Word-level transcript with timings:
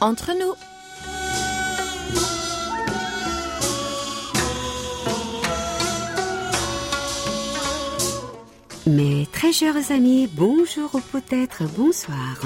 entre 0.00 0.32
nous. 0.32 0.54
Mes 8.86 9.26
très 9.32 9.52
chers 9.52 9.90
amis, 9.90 10.28
bonjour 10.32 10.94
ou 10.94 11.00
peut-être 11.00 11.64
bonsoir. 11.76 12.36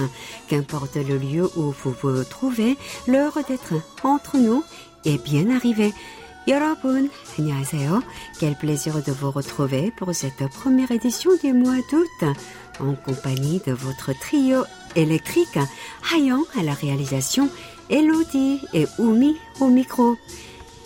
Qu'importe 0.48 0.96
le 0.96 1.18
lieu 1.18 1.50
où 1.54 1.70
vous 1.70 1.94
vous 2.02 2.24
trouvez, 2.24 2.78
l'heure 3.06 3.38
d'être 3.46 3.74
entre 4.04 4.38
nous 4.38 4.64
est 5.04 5.22
bien 5.22 5.54
arrivée. 5.54 5.92
여러분, 6.46 7.10
안녕하세요. 7.38 8.02
Quel 8.40 8.56
plaisir 8.56 9.02
de 9.02 9.12
vous 9.12 9.30
retrouver 9.30 9.92
pour 9.96 10.14
cette 10.14 10.48
première 10.48 10.90
édition 10.90 11.30
du 11.42 11.52
mois 11.52 11.76
d'août 11.90 12.34
en 12.80 12.94
compagnie 12.94 13.60
de 13.66 13.72
votre 13.72 14.18
trio 14.18 14.64
électrique, 14.95 15.59
Hayan 16.13 16.43
à 16.59 16.63
la 16.63 16.73
réalisation, 16.73 17.49
Elodie 17.89 18.59
et 18.73 18.85
Umi 18.99 19.35
au 19.59 19.67
micro. 19.67 20.15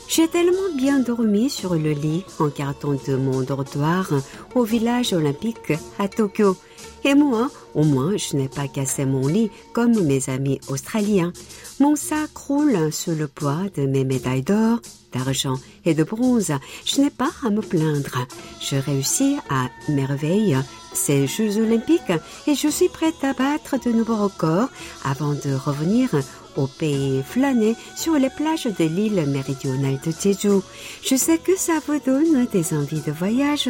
J'ai 0.10 0.28
tellement 0.28 0.74
bien 0.76 1.00
dormi 1.00 1.52
sur 1.52 1.76
le 1.76 1.92
lit 1.92 2.26
en 2.40 2.50
carton 2.50 3.00
de 3.08 3.16
mon 3.16 3.42
dortoir 3.42 4.10
au 4.56 4.64
village 4.64 5.14
olympique 5.14 5.74
à 6.00 6.08
Tokyo. 6.08 6.58
Et 7.04 7.14
moi, 7.14 7.50
au 7.76 7.84
moins, 7.84 8.18
je 8.18 8.36
n'ai 8.36 8.50
pas 8.50 8.68
cassé 8.68 9.06
mon 9.06 9.28
lit 9.28 9.52
comme 9.72 10.04
mes 10.04 10.30
amis 10.30 10.60
australiens. 10.68 11.32
Mon 11.80 11.96
sac 11.96 12.36
roule 12.36 12.92
sous 12.92 13.12
le 13.12 13.28
poids 13.28 13.66
de 13.76 13.86
mes 13.86 14.04
médailles 14.04 14.42
d'or, 14.42 14.80
d'argent 15.14 15.60
et 15.86 15.94
de 15.94 16.04
bronze. 16.04 16.52
Je 16.86 17.02
n'ai 17.02 17.12
pas 17.12 17.30
à 17.46 17.52
me 17.52 17.62
plaindre. 17.62 18.26
Je 18.60 18.78
réussis 18.78 19.38
à 19.50 19.70
merveille 19.90 20.58
ces 20.94 21.28
Jeux 21.28 21.58
olympiques 21.58 22.14
et 22.48 22.56
je 22.56 22.68
suis 22.68 22.90
prête 22.90 23.24
à 23.24 23.34
battre 23.34 23.78
de 23.84 23.92
nouveaux 23.92 24.18
records 24.18 24.70
avant 25.04 25.34
de 25.34 25.54
revenir 25.54 26.10
au 26.56 26.68
pays 26.68 27.24
flâner 27.24 27.76
sur 27.96 28.14
les 28.14 28.30
plages 28.30 28.66
de 28.66 28.84
l'île 28.84 29.26
méridionale 29.28 30.00
de 30.06 30.12
Jeju. 30.12 30.62
Je 31.04 31.16
sais 31.16 31.38
que 31.38 31.58
ça 31.58 31.74
vous 31.88 32.00
donne 32.00 32.46
des 32.48 32.74
envies 32.74 33.02
de 33.02 33.12
voyage. 33.12 33.70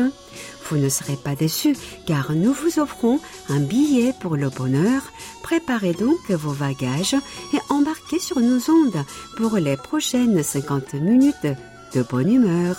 Vous 0.70 0.78
ne 0.78 0.90
serez 0.90 1.16
pas 1.16 1.36
déçus 1.36 1.76
car 2.06 2.34
nous 2.34 2.54
vous 2.54 2.80
offrons 2.80 3.20
un 3.50 3.60
billet 3.60 4.14
pour 4.20 4.36
le 4.36 4.50
bonheur. 4.50 5.02
Préparez 5.44 5.94
donc 5.94 6.30
vos 6.30 6.54
bagages 6.54 7.16
et 7.54 7.60
embarquez 7.70 8.20
sur 8.20 8.40
nos 8.40 8.70
ondes 8.70 9.06
pour 9.38 9.58
les 9.58 9.78
prochaines 9.78 10.42
50 10.44 10.96
minutes 10.96 11.48
de 11.94 12.04
bonne 12.04 12.32
humeur. 12.32 12.78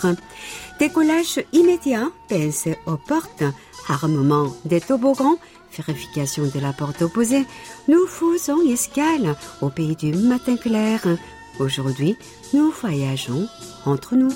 Décollage 0.79 1.41
immédiat, 1.53 2.09
pince 2.27 2.67
aux 2.85 2.97
portes, 2.97 3.43
armement 3.87 4.53
des 4.65 4.81
toboggans, 4.81 5.37
vérification 5.75 6.43
de 6.43 6.59
la 6.59 6.73
porte 6.73 7.01
opposée. 7.01 7.45
Nous 7.87 8.05
faisons 8.07 8.61
escale 8.67 9.35
au 9.61 9.69
pays 9.69 9.95
du 9.95 10.13
matin 10.13 10.57
clair. 10.57 11.01
Aujourd'hui, 11.59 12.17
nous 12.53 12.71
voyageons 12.71 13.47
entre 13.85 14.15
nous. 14.15 14.31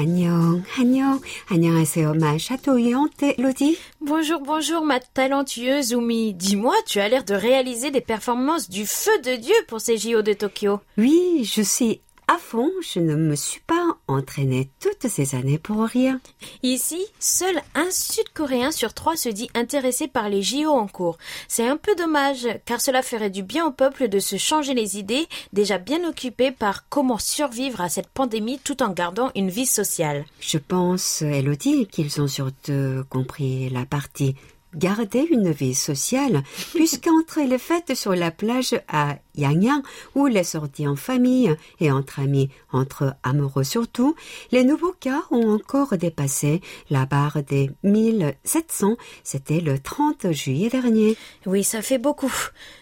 안녕, 0.00 0.62
안녕, 0.78 1.20
안녕하세요, 1.48 2.12
ma 2.14 2.36
chatouillante 2.36 3.34
Elodie. 3.38 3.78
Bonjour, 4.00 4.40
bonjour, 4.40 4.84
ma 4.84 5.00
talentueuse 5.00 5.94
Oumi. 5.94 6.34
Dis-moi, 6.34 6.74
tu 6.86 7.00
as 7.00 7.08
l'air 7.08 7.24
de 7.24 7.34
réaliser 7.34 7.90
des 7.90 8.02
performances 8.02 8.68
du 8.68 8.84
feu 8.86 9.18
de 9.24 9.36
Dieu 9.36 9.54
pour 9.68 9.80
ces 9.80 9.96
JO 9.96 10.20
de 10.20 10.34
Tokyo. 10.34 10.80
Oui, 10.98 11.44
je 11.50 11.62
suis 11.62 12.00
à 12.31 12.37
fond, 12.37 12.71
je 12.81 13.01
ne 13.01 13.15
me 13.15 13.35
suis 13.35 13.59
pas 13.59 13.97
entraînée 14.07 14.69
toutes 14.79 15.09
ces 15.09 15.35
années 15.35 15.57
pour 15.57 15.83
rien. 15.83 16.21
Ici, 16.63 17.05
seul 17.19 17.61
un 17.75 17.91
Sud-Coréen 17.91 18.71
sur 18.71 18.93
trois 18.93 19.17
se 19.17 19.27
dit 19.27 19.49
intéressé 19.53 20.07
par 20.07 20.29
les 20.29 20.41
JO 20.41 20.69
en 20.69 20.87
cours. 20.87 21.17
C'est 21.49 21.67
un 21.67 21.75
peu 21.75 21.93
dommage, 21.93 22.47
car 22.63 22.79
cela 22.79 23.01
ferait 23.01 23.31
du 23.31 23.43
bien 23.43 23.65
au 23.65 23.71
peuple 23.71 24.07
de 24.07 24.19
se 24.19 24.37
changer 24.37 24.73
les 24.73 24.97
idées, 24.97 25.27
déjà 25.51 25.77
bien 25.77 26.07
occupé 26.07 26.51
par 26.51 26.87
comment 26.87 27.17
survivre 27.17 27.81
à 27.81 27.89
cette 27.89 28.07
pandémie 28.07 28.59
tout 28.63 28.81
en 28.81 28.93
gardant 28.93 29.31
une 29.35 29.49
vie 29.49 29.65
sociale. 29.65 30.23
Je 30.39 30.57
pense, 30.57 31.23
Elodie, 31.23 31.85
qu'ils 31.87 32.21
ont 32.21 32.29
surtout 32.29 33.03
compris 33.09 33.69
la 33.69 33.85
partie 33.85 34.35
garder 34.75 35.27
une 35.29 35.51
vie 35.51 35.75
sociale, 35.75 36.43
puisqu'entre 36.73 37.41
les 37.41 37.57
fêtes 37.57 37.95
sur 37.95 38.15
la 38.15 38.31
plage 38.31 38.75
à 38.87 39.17
Yangyang 39.35 39.81
ou 40.15 40.27
les 40.27 40.43
sorties 40.43 40.87
en 40.87 40.95
famille 40.95 41.55
et 41.79 41.91
entre 41.91 42.19
amis, 42.19 42.49
entre 42.71 43.15
amoureux 43.23 43.63
surtout, 43.63 44.15
les 44.51 44.63
nouveaux 44.63 44.93
cas 44.99 45.23
ont 45.31 45.53
encore 45.53 45.97
dépassé 45.97 46.61
la 46.89 47.05
barre 47.05 47.43
des 47.43 47.71
1700. 47.83 48.97
C'était 49.23 49.61
le 49.61 49.79
30 49.79 50.31
juillet 50.31 50.69
dernier. 50.69 51.17
Oui, 51.45 51.63
ça 51.63 51.81
fait 51.81 51.97
beaucoup. 51.97 52.33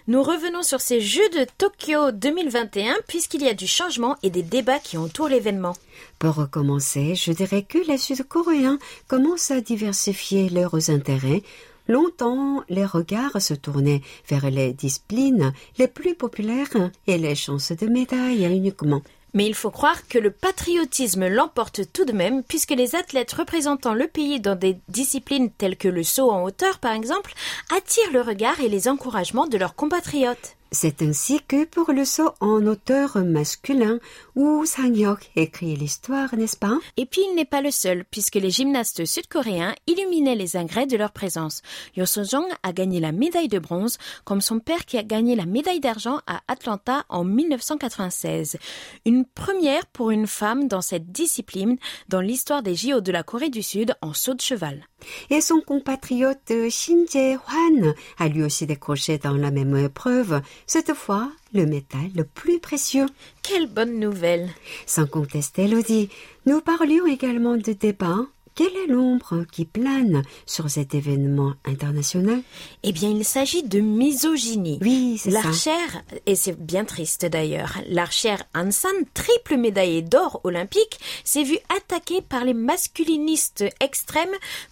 Nous 0.08 0.24
revenons 0.24 0.64
sur 0.64 0.82
ces 0.82 1.02
Jeux 1.02 1.30
de 1.30 1.46
Tokyo 1.58 2.12
2021 2.12 2.96
puisqu'il 3.08 3.44
y 3.44 3.48
a 3.48 3.54
du 3.54 3.68
changement 3.68 4.18
et 4.24 4.30
des 4.30 4.44
débats 4.44 4.80
qui 4.80 4.98
entourent 4.98 5.30
l'événement. 5.30 5.76
Pour 6.18 6.36
recommencer, 6.36 7.16
je 7.16 7.32
dirais 7.32 7.64
que 7.64 7.78
les 7.88 7.98
Sud-Coréens 7.98 8.80
commencent 9.08 9.52
à 9.52 9.62
diversifier 9.62 10.50
leurs 10.50 10.90
intérêts 10.90 11.44
Longtemps, 11.90 12.64
les 12.70 12.86
regards 12.86 13.42
se 13.42 13.56
tournaient 13.56 14.04
vers 14.28 14.52
les 14.52 14.74
disciplines 14.74 15.54
les 15.80 15.88
plus 15.88 16.14
populaires 16.14 16.92
et 17.08 17.18
les 17.18 17.34
chances 17.34 17.72
de 17.72 17.88
médailles 17.88 18.46
uniquement. 18.46 19.02
Mais 19.34 19.48
il 19.48 19.56
faut 19.56 19.72
croire 19.72 20.08
que 20.08 20.20
le 20.20 20.30
patriotisme 20.30 21.28
l'emporte 21.28 21.92
tout 21.92 22.06
de 22.06 22.14
même, 22.14 22.44
puisque 22.44 22.72
les 22.72 22.96
athlètes 22.96 23.34
représentant 23.34 23.96
le 23.96 24.06
pays 24.06 24.40
dans 24.40 24.56
des 24.56 24.78
disciplines 24.88 25.50
telles 25.50 25.78
que 25.78 25.88
le 25.88 26.04
saut 26.04 26.30
en 26.30 26.44
hauteur, 26.44 26.78
par 26.78 26.94
exemple, 26.94 27.34
attirent 27.76 28.14
le 28.14 28.22
regard 28.22 28.60
et 28.62 28.70
les 28.70 28.88
encouragements 28.88 29.48
de 29.48 29.58
leurs 29.58 29.74
compatriotes. 29.74 30.58
C'est 30.72 31.02
ainsi 31.02 31.40
que 31.48 31.66
pour 31.66 31.92
le 31.92 32.06
saut 32.06 32.32
en 32.42 32.68
hauteur 32.68 33.18
masculin, 33.18 34.00
où 34.36 34.64
Sang-hyuk 34.66 35.32
écrit 35.36 35.76
l'histoire, 35.76 36.36
n'est-ce 36.36 36.58
pas? 36.58 36.78
Et 36.96 37.08
puis 37.08 37.22
il 37.28 37.36
n'est 37.36 37.46
pas 37.46 37.62
le 37.62 37.72
seul, 37.72 38.06
puisque 38.12 38.36
les 38.36 38.52
gymnastes 38.52 39.04
sud-coréens 39.04 39.74
illuminaient 39.88 40.36
les 40.36 40.58
ingrès 40.58 40.86
de 40.86 40.96
leur 40.96 41.12
présence. 41.12 41.64
Yo 41.96 42.06
So-jong 42.06 42.46
a 42.62 42.72
gagné 42.72 43.00
la 43.00 43.12
médaille 43.12 43.48
de 43.48 43.58
bronze, 43.58 43.98
comme 44.26 44.42
son 44.42 44.60
père 44.60 44.86
qui 44.86 45.00
a 45.00 45.04
gagné 45.04 45.36
la 45.36 45.48
médaille 45.48 45.80
d'argent 45.80 46.20
à 46.28 46.42
Atlanta 46.48 47.04
en 47.10 47.24
1996. 47.24 48.58
Une 49.06 49.26
première 49.26 49.88
pour 49.88 50.12
une 50.12 50.28
femme 50.28 50.68
dans 50.68 50.82
cette 50.82 51.12
discipline 51.12 51.78
dans 52.10 52.22
l'histoire 52.22 52.62
des 52.62 52.76
JO 52.76 53.02
de 53.02 53.12
la 53.12 53.24
Corée 53.24 53.50
du 53.50 53.64
Sud 53.64 53.96
en 54.02 54.14
saut 54.14 54.36
de 54.36 54.42
cheval. 54.42 54.89
Et 55.30 55.42
son 55.42 55.62
compatriote 55.62 56.52
Shin 56.70 57.06
Jae-hwan 57.12 57.94
a 58.18 58.28
lui 58.28 58.44
aussi 58.44 58.66
décroché 58.66 59.18
dans 59.18 59.36
la 59.36 59.52
même 59.52 59.76
épreuve 59.76 60.42
cette 60.68 60.94
fois 60.94 61.32
le 61.54 61.66
métal 61.66 62.10
le 62.16 62.24
plus 62.24 62.60
précieux. 62.60 63.08
Quelle 63.42 63.68
bonne 63.68 64.00
nouvelle. 64.00 64.50
Sans 64.86 65.08
contester, 65.08 65.64
Elodie, 65.64 66.10
nous 66.46 66.62
parlions 66.62 67.06
également 67.06 67.58
de 67.58 67.74
débat. 67.74 68.20
Quelle 68.56 68.76
est 68.76 68.88
l'ombre 68.88 69.46
qui 69.52 69.66
plane 69.66 70.24
sur 70.46 70.70
cet 70.70 70.96
événement 70.96 71.54
international? 71.66 72.42
Eh 72.84 72.92
bien, 72.92 73.10
il 73.10 73.24
s'agit 73.26 73.64
de 73.64 73.80
misogynie. 73.80 74.80
Oui, 74.82 75.18
c'est 75.18 75.32
ça. 75.32 75.42
L'archère, 75.42 76.04
et 76.26 76.36
c'est 76.36 76.60
bien 76.60 76.86
triste 76.86 77.26
d'ailleurs, 77.26 77.78
l'archère 77.88 78.44
Hansan, 78.54 78.92
triple 79.14 79.58
médaillée 79.58 80.02
d'or 80.02 80.42
olympique, 80.44 81.00
s'est 81.24 81.44
vue 81.44 81.60
attaquée 81.76 82.22
par 82.22 82.46
les 82.46 82.54
masculinistes 82.54 83.66
extrêmes 83.80 84.28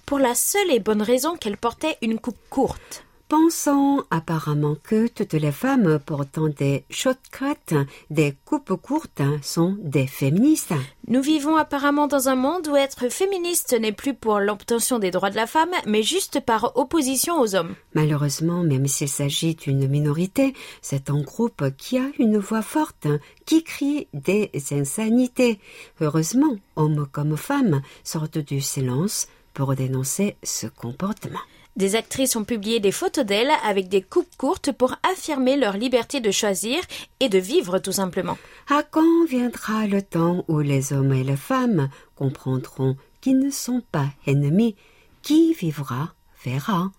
pour 0.06 0.20
la 0.20 0.36
seule 0.36 0.72
et 0.72 0.80
bonne 0.80 1.02
raison 1.02 1.36
qu'elle 1.36 1.58
portait 1.58 1.98
une 2.02 2.20
coupe 2.20 2.38
courte 2.50 3.07
pensant 3.28 4.04
apparemment 4.10 4.76
que 4.82 5.08
toutes 5.08 5.34
les 5.34 5.52
femmes 5.52 6.00
portant 6.00 6.48
des 6.48 6.86
shortcuts, 6.90 7.76
des 8.10 8.36
coupes 8.46 8.80
courtes, 8.82 9.22
sont 9.42 9.76
des 9.80 10.08
féministes. 10.08 10.74
Nous 11.08 11.22
vivons 11.22 11.56
apparemment 11.56 12.08
dans 12.08 12.30
un 12.30 12.36
monde 12.36 12.68
où 12.68 12.76
être 12.76 13.10
féministe 13.10 13.76
n'est 13.80 13.92
plus 13.92 14.14
pour 14.14 14.40
l'obtention 14.40 15.00
des 15.00 15.12
droits 15.12 15.30
de 15.30 15.36
la 15.36 15.48
femme, 15.48 15.72
mais 15.86 16.04
juste 16.04 16.40
par 16.40 16.78
opposition 16.78 17.40
aux 17.40 17.56
hommes. 17.56 17.76
Malheureusement, 17.94 18.64
même 18.64 18.88
s'il 18.88 19.10
s'agit 19.10 19.56
d'une 19.56 19.88
minorité, 19.88 20.54
c'est 20.82 21.10
un 21.10 21.22
groupe 21.22 21.76
qui 21.78 21.98
a 21.98 22.10
une 22.20 22.38
voix 22.38 22.62
forte, 22.62 23.08
qui 23.46 23.64
crie 23.64 24.08
des 24.14 24.52
insanités. 24.72 25.60
Heureusement, 26.02 26.56
hommes 26.76 27.08
comme 27.12 27.38
femmes 27.38 27.82
sortent 28.04 28.38
du 28.38 28.62
silence 28.62 29.28
pour 29.54 29.76
dénoncer 29.76 30.36
ce 30.44 30.68
comportement. 30.68 31.40
Des 31.78 31.96
actrices 31.96 32.36
ont 32.36 32.44
publié 32.44 32.80
des 32.80 32.92
photos 32.92 33.24
d'elles 33.24 33.52
avec 33.64 33.88
des 33.88 34.02
coupes 34.02 34.36
courtes 34.36 34.72
pour 34.72 34.96
affirmer 35.04 35.58
leur 35.58 35.78
liberté 35.78 36.20
de 36.20 36.32
choisir 36.32 36.80
et 37.20 37.30
de 37.30 37.38
vivre 37.38 37.78
tout 37.78 37.92
simplement. 37.92 38.36
À 38.68 38.82
quand 38.82 39.26
viendra 39.30 39.86
le 39.86 40.02
temps 40.02 40.44
où 40.48 40.60
les 40.60 40.92
hommes 40.92 41.14
et 41.14 41.24
les 41.24 41.38
femmes 41.38 41.90
comprendront 42.16 42.98
qu'ils 43.22 43.38
ne 43.38 43.52
sont 43.52 43.84
pas 43.92 44.08
ennemis? 44.26 44.76
Qui 45.22 45.54
vivra 45.54 46.16
verra. 46.44 46.92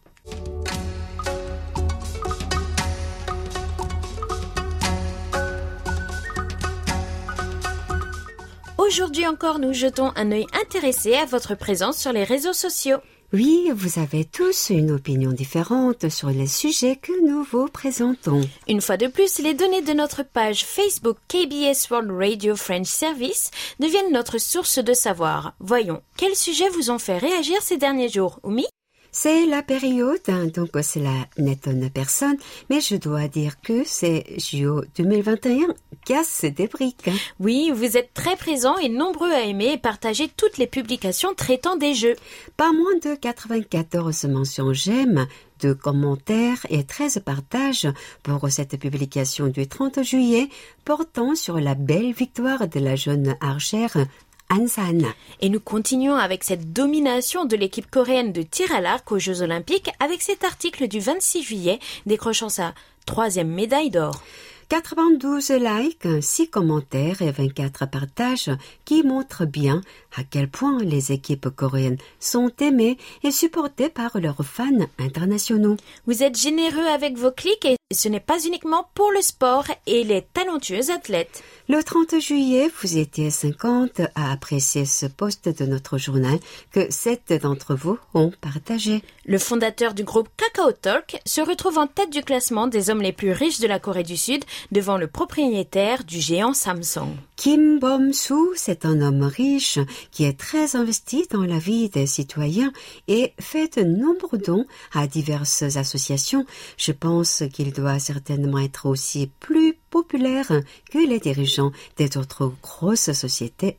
Aujourd'hui 8.79 9.27
encore, 9.27 9.59
nous 9.59 9.73
jetons 9.73 10.13
un 10.15 10.31
œil 10.31 10.47
intéressé 10.63 11.15
à 11.15 11.25
votre 11.25 11.57
présence 11.57 11.99
sur 11.99 12.13
les 12.13 12.25
réseaux 12.25 12.53
sociaux. 12.53 12.99
Oui, 13.35 13.71
vous 13.75 13.99
avez 13.99 14.25
tous 14.25 14.71
une 14.71 14.91
opinion 14.91 15.33
différente 15.33 16.09
sur 16.09 16.31
les 16.31 16.47
sujets 16.47 16.97
que 16.97 17.13
nous 17.29 17.43
vous 17.43 17.67
présentons. 17.67 18.41
Une 18.67 18.81
fois 18.81 18.97
de 18.97 19.07
plus, 19.07 19.41
les 19.41 19.53
données 19.53 19.83
de 19.83 19.93
notre 19.93 20.23
page 20.23 20.65
Facebook 20.65 21.19
KBS 21.29 21.91
World 21.91 22.11
Radio 22.11 22.57
French 22.57 22.87
Service 22.87 23.51
deviennent 23.81 24.13
notre 24.13 24.39
source 24.39 24.79
de 24.79 24.95
savoir. 24.95 25.53
Voyons, 25.61 26.01
quels 26.17 26.37
sujets 26.37 26.71
vous 26.71 26.91
ont 26.91 26.99
fait 26.99 27.19
réagir 27.19 27.61
ces 27.61 27.77
derniers 27.77 28.09
jours, 28.09 28.41
Oumi? 28.45 28.65
C'est 29.11 29.45
la 29.45 29.63
période, 29.63 30.21
hein, 30.29 30.47
donc 30.47 30.71
cela 30.83 31.13
n'étonne 31.37 31.91
personne, 31.91 32.37
mais 32.71 32.81
je 32.81 32.97
dois 32.97 33.29
dire 33.29 33.61
que 33.61 33.83
c'est 33.85 34.25
JO 34.39 34.85
2021 34.97 35.75
des 36.43 36.67
briques. 36.67 37.09
Hein. 37.09 37.17
Oui, 37.41 37.71
vous 37.75 37.97
êtes 37.97 38.15
très 38.15 38.37
présents 38.37 38.77
et 38.79 38.89
nombreux 38.89 39.31
à 39.31 39.43
aimer 39.43 39.73
et 39.73 39.79
partager 39.79 40.29
toutes 40.37 40.59
les 40.59 40.67
publications 40.67 41.35
traitant 41.35 41.77
des 41.77 41.95
jeux. 41.95 42.17
Pas 42.57 42.73
moins 42.73 42.97
de 43.03 43.15
94 43.15 44.25
mentions 44.25 44.73
j'aime, 44.73 45.27
de 45.61 45.73
commentaires 45.73 46.65
et 46.71 46.85
13 46.85 47.23
partages 47.25 47.89
pour 48.23 48.49
cette 48.51 48.79
publication 48.79 49.49
du 49.49 49.67
30 49.67 50.03
juillet 50.03 50.49
portant 50.85 51.35
sur 51.35 51.61
la 51.61 51.75
belle 51.75 52.13
victoire 52.13 52.69
de 52.69 52.81
la 52.81 52.97
jeune 52.97 53.37
archère 53.41 53.97
et 55.41 55.49
nous 55.51 55.61
continuons 55.61 56.17
avec 56.17 56.43
cette 56.43 56.73
domination 56.73 57.45
de 57.45 57.55
l'équipe 57.55 57.91
coréenne 57.91 58.33
de 58.33 58.43
tir 58.43 58.75
à 58.75 58.81
l'arc 58.81 59.11
aux 59.13 59.19
Jeux 59.19 59.43
Olympiques 59.43 59.91
avec 60.01 60.23
cet 60.23 60.43
article 60.43 60.89
du 60.89 61.01
26 61.01 61.43
juillet 61.43 61.79
décrochant 62.07 62.49
sa 62.49 62.73
troisième 63.05 63.49
médaille 63.49 63.91
d'or. 63.91 64.23
92 64.69 65.51
likes, 65.53 66.23
6 66.23 66.51
commentaires 66.51 67.23
et 67.23 67.31
24 67.31 67.87
partages 67.87 68.51
qui 68.85 69.03
montrent 69.03 69.47
bien 69.47 69.81
à 70.15 70.25
quel 70.25 70.51
point 70.51 70.79
les 70.83 71.11
équipes 71.11 71.49
coréennes 71.49 71.97
sont 72.21 72.53
aimées 72.61 72.99
et 73.23 73.31
supportées 73.31 73.89
par 73.89 74.21
leurs 74.21 74.45
fans 74.45 74.87
internationaux. 74.99 75.79
Vous 76.07 76.23
êtes 76.23 76.39
généreux 76.39 76.87
avec 76.87 77.17
vos 77.17 77.33
clics 77.33 77.65
et 77.65 77.78
ce 77.91 78.09
n'est 78.09 78.21
pas 78.21 78.45
uniquement 78.45 78.91
pour 78.95 79.11
le 79.13 79.23
sport 79.23 79.65
et 79.87 80.05
les 80.05 80.21
talentueux 80.21 80.91
athlètes. 80.91 81.43
Le 81.69 81.83
30 81.83 82.21
juillet, 82.21 82.71
vous 82.83 82.99
étiez 82.99 83.31
50 83.31 84.03
à 84.15 84.31
apprécier 84.31 84.85
ce 84.85 85.07
poste 85.07 85.49
de 85.49 85.65
notre 85.65 85.97
journal 85.97 86.39
que 86.71 86.91
7 86.93 87.33
d'entre 87.43 87.75
vous 87.75 87.99
ont 88.13 88.31
partagé. 88.43 89.03
Le 89.25 89.39
fondateur 89.39 89.95
du 89.95 90.05
groupe 90.05 90.29
Kakao 90.37 90.73
Talk 90.73 91.19
se 91.25 91.41
retrouve 91.41 91.79
en 91.79 91.87
tête 91.87 92.13
du 92.13 92.23
classement 92.23 92.67
des 92.67 92.91
hommes 92.91 93.03
les 93.03 93.13
plus 93.13 93.33
riches 93.33 93.61
de 93.61 93.67
la 93.67 93.79
Corée 93.79 94.03
du 94.03 94.19
Sud 94.19 94.45
devant 94.71 94.99
le 94.99 95.07
propriétaire 95.07 96.05
du 96.05 96.21
géant 96.21 96.53
Samsung. 96.53 97.17
Kim 97.39 97.79
Bom-soo, 97.79 98.53
c'est 98.57 98.85
un 98.85 99.01
homme 99.01 99.23
riche 99.23 99.79
qui 100.11 100.25
est 100.25 100.37
très 100.37 100.75
investi 100.75 101.25
dans 101.31 101.45
la 101.45 101.61
vie 101.61 101.89
des 101.89 102.05
citoyens 102.05 102.73
et 103.07 103.33
fait 103.39 103.79
de 103.79 103.85
nombreux 103.85 104.39
dons 104.39 104.67
à 104.93 105.07
diverses 105.07 105.63
associations. 105.63 106.45
Je 106.77 106.91
pense 106.91 107.45
qu'il 107.53 107.73
doit 107.73 108.01
certainement 108.01 108.59
être 108.59 108.87
aussi 108.87 109.31
plus 109.39 109.79
populaire 109.89 110.49
que 110.91 110.99
les 110.99 111.21
dirigeants 111.21 111.71
des 111.97 112.17
autres 112.17 112.53
grosses 112.61 113.13
sociétés 113.13 113.79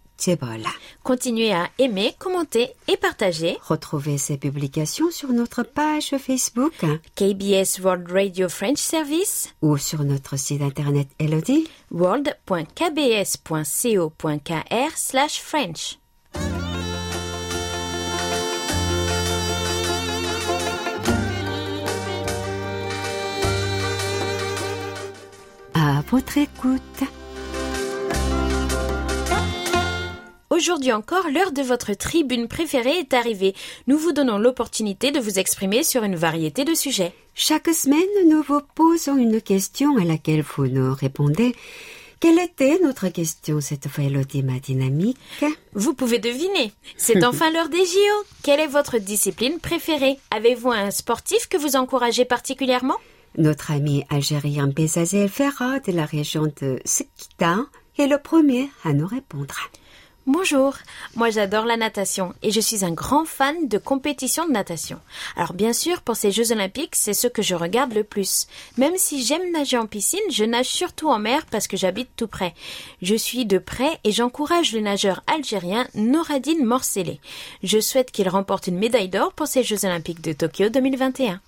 Continuez 1.03 1.53
à 1.53 1.69
aimer, 1.79 2.13
commenter 2.19 2.69
et 2.87 2.97
partager. 2.97 3.57
Retrouvez 3.61 4.17
ces 4.17 4.37
publications 4.37 5.11
sur 5.11 5.29
notre 5.29 5.63
page 5.63 6.13
Facebook 6.17 6.73
KBS 7.15 7.79
World 7.81 8.11
Radio 8.11 8.49
French 8.49 8.79
Service 8.79 9.53
ou 9.61 9.77
sur 9.77 10.03
notre 10.03 10.37
site 10.37 10.61
internet 10.61 11.07
Elodie 11.19 11.69
world.kbs.co.kr 11.91 14.91
slash 14.95 15.41
French. 15.41 15.99
À 25.73 26.01
votre 26.11 26.37
écoute. 26.37 27.03
Aujourd'hui 30.59 30.91
encore, 30.91 31.29
l'heure 31.33 31.53
de 31.53 31.61
votre 31.61 31.93
tribune 31.93 32.49
préférée 32.49 32.99
est 32.99 33.13
arrivée. 33.13 33.55
Nous 33.87 33.97
vous 33.97 34.11
donnons 34.11 34.37
l'opportunité 34.37 35.09
de 35.11 35.19
vous 35.21 35.39
exprimer 35.39 35.83
sur 35.83 36.03
une 36.03 36.17
variété 36.17 36.65
de 36.65 36.73
sujets. 36.73 37.13
Chaque 37.33 37.69
semaine, 37.69 38.27
nous 38.27 38.41
vous 38.41 38.59
posons 38.75 39.15
une 39.15 39.39
question 39.39 39.95
à 39.95 40.03
laquelle 40.03 40.41
vous 40.41 40.67
nous 40.67 40.93
répondez. 40.93 41.55
Quelle 42.19 42.39
était 42.39 42.77
notre 42.83 43.07
question 43.07 43.61
cette 43.61 43.87
fois, 43.87 44.03
Elodie, 44.03 44.43
ma 44.43 44.59
dynamique 44.59 45.45
Vous 45.75 45.93
pouvez 45.93 46.19
deviner. 46.19 46.73
C'est 46.97 47.23
enfin 47.23 47.51
l'heure 47.51 47.69
des 47.69 47.85
JO. 47.85 48.25
Quelle 48.43 48.59
est 48.59 48.67
votre 48.67 48.97
discipline 48.97 49.59
préférée? 49.59 50.19
Avez-vous 50.29 50.71
un 50.71 50.91
sportif 50.91 51.47
que 51.47 51.55
vous 51.55 51.77
encouragez 51.77 52.25
particulièrement? 52.25 52.97
Notre 53.37 53.71
ami 53.71 54.03
algérien 54.09 54.67
Bezazel 54.67 55.29
Ferra 55.29 55.79
de 55.79 55.93
la 55.93 56.03
région 56.03 56.51
de 56.61 56.81
Sekita 56.83 57.59
est 57.97 58.07
le 58.07 58.17
premier 58.17 58.69
à 58.83 58.91
nous 58.91 59.07
répondre. 59.07 59.55
Bonjour, 60.31 60.75
moi 61.15 61.31
j'adore 61.31 61.65
la 61.65 61.75
natation 61.75 62.35
et 62.43 62.51
je 62.51 62.59
suis 62.59 62.85
un 62.85 62.91
grand 62.91 63.25
fan 63.25 63.67
de 63.67 63.79
compétition 63.79 64.45
de 64.45 64.51
natation. 64.51 64.99
Alors 65.35 65.53
bien 65.53 65.73
sûr, 65.73 66.03
pour 66.03 66.17
ces 66.17 66.31
Jeux 66.31 66.51
olympiques, 66.51 66.95
c'est 66.95 67.15
ce 67.15 67.25
que 67.25 67.41
je 67.41 67.55
regarde 67.55 67.95
le 67.95 68.03
plus. 68.03 68.45
Même 68.77 68.93
si 68.95 69.23
j'aime 69.23 69.51
nager 69.51 69.79
en 69.79 69.87
piscine, 69.87 70.19
je 70.29 70.43
nage 70.43 70.67
surtout 70.67 71.09
en 71.09 71.17
mer 71.17 71.47
parce 71.49 71.67
que 71.67 71.77
j'habite 71.77 72.11
tout 72.15 72.27
près. 72.27 72.53
Je 73.01 73.15
suis 73.15 73.47
de 73.47 73.57
près 73.57 73.97
et 74.03 74.11
j'encourage 74.11 74.71
le 74.73 74.81
nageur 74.81 75.23
algérien 75.25 75.87
Noradine 75.95 76.63
Morcelé. 76.63 77.19
Je 77.63 77.79
souhaite 77.79 78.11
qu'il 78.11 78.29
remporte 78.29 78.67
une 78.67 78.77
médaille 78.77 79.09
d'or 79.09 79.33
pour 79.33 79.47
ces 79.47 79.63
Jeux 79.63 79.83
olympiques 79.83 80.21
de 80.21 80.33
Tokyo 80.33 80.69
2021. 80.69 81.41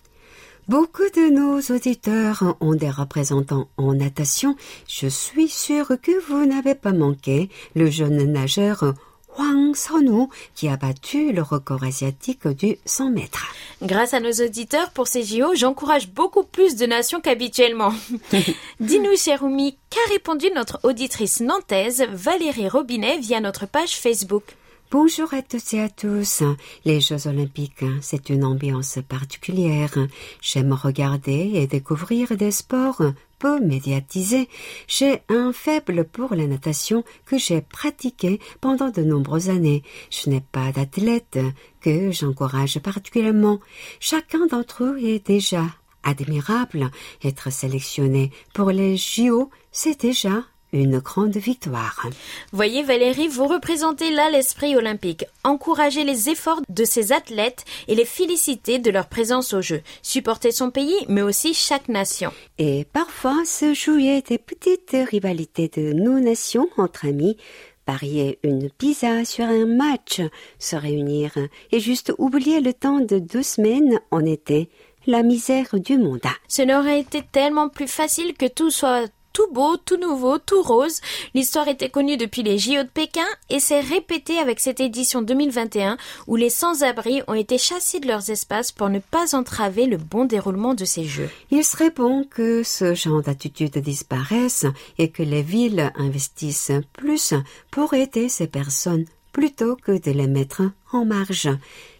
Beaucoup 0.71 1.09
de 1.13 1.29
nos 1.29 1.59
auditeurs 1.75 2.55
ont 2.61 2.75
des 2.75 2.89
représentants 2.89 3.67
en 3.75 3.93
natation. 3.93 4.55
Je 4.87 5.07
suis 5.07 5.49
sûre 5.49 5.91
que 6.01 6.17
vous 6.29 6.45
n'avez 6.45 6.75
pas 6.75 6.93
manqué 6.93 7.49
le 7.75 7.89
jeune 7.89 8.23
nageur 8.31 8.93
Huang 9.37 9.75
Sonu 9.75 10.27
qui 10.55 10.69
a 10.69 10.77
battu 10.77 11.33
le 11.33 11.41
record 11.41 11.83
asiatique 11.83 12.47
du 12.47 12.77
100 12.85 13.09
mètres. 13.09 13.53
Grâce 13.81 14.13
à 14.13 14.21
nos 14.21 14.31
auditeurs 14.31 14.91
pour 14.91 15.09
ces 15.09 15.23
JO, 15.23 15.55
j'encourage 15.55 16.07
beaucoup 16.07 16.43
plus 16.43 16.77
de 16.77 16.85
nations 16.85 17.19
qu'habituellement. 17.19 17.91
Dis-nous, 18.79 19.17
Cherumi, 19.17 19.75
qu'a 19.89 20.09
répondu 20.09 20.45
notre 20.55 20.79
auditrice 20.83 21.41
nantaise 21.41 22.05
Valérie 22.13 22.69
Robinet 22.69 23.17
via 23.17 23.41
notre 23.41 23.67
page 23.67 23.97
Facebook? 23.97 24.55
Bonjour 24.91 25.33
à 25.33 25.41
toutes 25.41 25.73
et 25.73 25.79
à 25.79 25.87
tous. 25.87 26.43
Les 26.83 26.99
Jeux 26.99 27.25
olympiques, 27.25 27.85
c'est 28.01 28.29
une 28.29 28.43
ambiance 28.43 28.99
particulière. 29.07 29.97
J'aime 30.41 30.73
regarder 30.73 31.51
et 31.53 31.65
découvrir 31.65 32.35
des 32.35 32.51
sports 32.51 33.01
peu 33.39 33.61
médiatisés. 33.61 34.49
J'ai 34.89 35.21
un 35.29 35.53
faible 35.53 36.03
pour 36.03 36.35
la 36.35 36.45
natation 36.45 37.05
que 37.25 37.37
j'ai 37.37 37.61
pratiqué 37.61 38.41
pendant 38.59 38.89
de 38.89 39.01
nombreuses 39.01 39.49
années. 39.49 39.81
Je 40.09 40.29
n'ai 40.29 40.41
pas 40.41 40.73
d'athlète 40.73 41.39
que 41.79 42.11
j'encourage 42.11 42.77
particulièrement. 42.79 43.61
Chacun 44.01 44.45
d'entre 44.45 44.83
eux 44.83 44.99
est 45.01 45.25
déjà 45.25 45.67
admirable. 46.03 46.91
Être 47.23 47.49
sélectionné 47.49 48.29
pour 48.53 48.71
les 48.71 48.97
JO, 48.97 49.51
c'est 49.71 50.01
déjà 50.01 50.43
une 50.73 50.99
grande 50.99 51.37
victoire. 51.37 52.07
Voyez 52.51 52.83
Valérie, 52.83 53.27
vous 53.27 53.47
représentez 53.47 54.11
là 54.11 54.29
l'esprit 54.29 54.75
olympique. 54.75 55.25
Encouragez 55.43 56.03
les 56.03 56.29
efforts 56.29 56.61
de 56.69 56.85
ces 56.85 57.11
athlètes 57.11 57.65
et 57.87 57.95
les 57.95 58.05
féliciter 58.05 58.79
de 58.79 58.91
leur 58.91 59.07
présence 59.07 59.53
au 59.53 59.61
jeu. 59.61 59.81
Supporter 60.01 60.51
son 60.51 60.71
pays, 60.71 61.05
mais 61.07 61.21
aussi 61.21 61.53
chaque 61.53 61.89
nation. 61.89 62.31
Et 62.57 62.85
parfois 62.93 63.43
se 63.45 63.73
jouer 63.73 64.21
des 64.21 64.37
petites 64.37 64.95
rivalités 65.09 65.69
de 65.69 65.93
nos 65.93 66.19
nations 66.19 66.67
entre 66.77 67.05
amis 67.05 67.37
parier 67.85 68.39
une 68.43 68.69
pizza 68.69 69.25
sur 69.25 69.45
un 69.45 69.65
match, 69.65 70.21
se 70.59 70.75
réunir 70.75 71.33
et 71.71 71.79
juste 71.79 72.13
oublier 72.17 72.61
le 72.61 72.73
temps 72.73 72.99
de 72.99 73.19
deux 73.19 73.43
semaines 73.43 73.99
en 74.11 74.23
été, 74.23 74.69
la 75.07 75.23
misère 75.23 75.67
du 75.73 75.97
monde. 75.97 76.21
Ce 76.47 76.61
n'aurait 76.61 76.99
été 76.99 77.23
tellement 77.31 77.69
plus 77.69 77.87
facile 77.87 78.33
que 78.33 78.47
tout 78.47 78.69
soit 78.69 79.11
tout 79.33 79.47
beau, 79.51 79.77
tout 79.77 79.97
nouveau, 79.97 80.37
tout 80.37 80.61
rose. 80.61 81.01
L'histoire 81.33 81.67
était 81.67 81.89
connue 81.89 82.17
depuis 82.17 82.43
les 82.43 82.57
JO 82.57 82.83
de 82.83 82.89
Pékin 82.89 83.25
et 83.49 83.59
s'est 83.59 83.79
répétée 83.79 84.37
avec 84.37 84.59
cette 84.59 84.79
édition 84.79 85.21
2021 85.21 85.97
où 86.27 86.35
les 86.35 86.49
sans-abri 86.49 87.21
ont 87.27 87.33
été 87.33 87.57
chassés 87.57 87.99
de 87.99 88.07
leurs 88.07 88.29
espaces 88.29 88.71
pour 88.71 88.89
ne 88.89 88.99
pas 88.99 89.35
entraver 89.35 89.85
le 89.85 89.97
bon 89.97 90.25
déroulement 90.25 90.73
de 90.73 90.85
ces 90.85 91.05
Jeux. 91.05 91.29
Il 91.49 91.63
serait 91.63 91.91
bon 91.91 92.23
que 92.23 92.63
ce 92.63 92.93
genre 92.93 93.21
d'attitude 93.21 93.77
disparaisse 93.77 94.65
et 94.97 95.09
que 95.09 95.23
les 95.23 95.41
villes 95.41 95.91
investissent 95.95 96.71
plus 96.93 97.33
pour 97.69 97.93
aider 97.93 98.29
ces 98.29 98.47
personnes 98.47 99.05
plutôt 99.31 99.75
que 99.75 99.91
de 99.91 100.11
les 100.11 100.27
mettre 100.27 100.63
en 100.91 101.05
marge. 101.05 101.49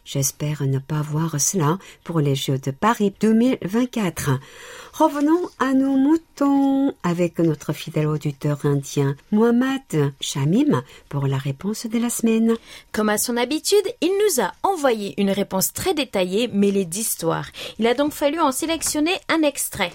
J'espère 0.03 0.63
ne 0.63 0.79
pas 0.79 1.01
voir 1.01 1.39
cela 1.39 1.77
pour 2.03 2.19
les 2.19 2.35
Jeux 2.35 2.57
de 2.57 2.71
Paris 2.71 3.13
2024. 3.19 4.31
Revenons 4.93 5.49
à 5.59 5.73
nos 5.73 5.95
moutons 5.95 6.93
avec 7.03 7.39
notre 7.39 7.71
fidèle 7.71 8.07
auditeur 8.07 8.65
indien 8.65 9.15
Mohamed 9.31 10.13
Shamim 10.19 10.81
pour 11.07 11.27
la 11.27 11.37
réponse 11.37 11.85
de 11.85 11.99
la 11.99 12.09
semaine. 12.09 12.55
Comme 12.91 13.09
à 13.09 13.17
son 13.17 13.37
habitude, 13.37 13.77
il 14.01 14.09
nous 14.09 14.43
a 14.43 14.51
envoyé 14.63 15.13
une 15.21 15.31
réponse 15.31 15.71
très 15.71 15.93
détaillée 15.93 16.47
mêlée 16.47 16.85
d'histoire. 16.85 17.45
Il 17.79 17.87
a 17.87 17.93
donc 17.93 18.11
fallu 18.11 18.39
en 18.39 18.51
sélectionner 18.51 19.13
un 19.29 19.43
extrait. 19.43 19.91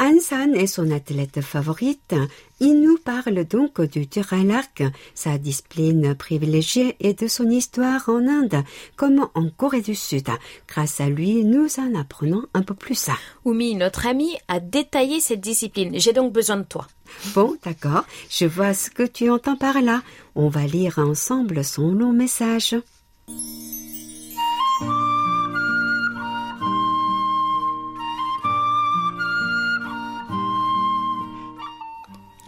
Ansan 0.00 0.54
est 0.54 0.66
son 0.66 0.90
athlète 0.92 1.42
favorite. 1.42 2.14
Il 2.58 2.80
nous 2.80 2.96
parle 2.96 3.44
donc 3.44 3.82
du 3.82 4.06
tir 4.06 4.32
à 4.32 4.42
l'arc, 4.42 4.82
sa 5.14 5.36
discipline 5.36 6.14
privilégiée 6.14 6.96
et 7.00 7.12
de 7.12 7.28
son 7.28 7.50
histoire 7.50 8.08
en 8.08 8.26
Inde, 8.26 8.64
comme 8.96 9.28
en 9.34 9.50
Corée 9.50 9.82
du 9.82 9.94
Sud. 9.94 10.28
Grâce 10.66 11.02
à 11.02 11.10
lui, 11.10 11.44
nous 11.44 11.68
en 11.78 11.94
apprenons 11.94 12.46
un 12.54 12.62
peu 12.62 12.72
plus. 12.72 13.10
Oumi, 13.44 13.74
notre 13.74 14.06
ami, 14.06 14.38
a 14.48 14.58
détaillé 14.58 15.20
cette 15.20 15.42
discipline. 15.42 15.92
J'ai 16.00 16.14
donc 16.14 16.32
besoin 16.32 16.56
de 16.56 16.64
toi. 16.64 16.86
Bon, 17.34 17.54
d'accord, 17.62 18.04
je 18.30 18.46
vois 18.46 18.72
ce 18.72 18.88
que 18.88 19.02
tu 19.02 19.28
entends 19.28 19.56
par 19.56 19.82
là. 19.82 20.02
On 20.34 20.48
va 20.48 20.64
lire 20.66 20.98
ensemble 20.98 21.62
son 21.62 21.92
long 21.92 22.14
message. 22.14 22.74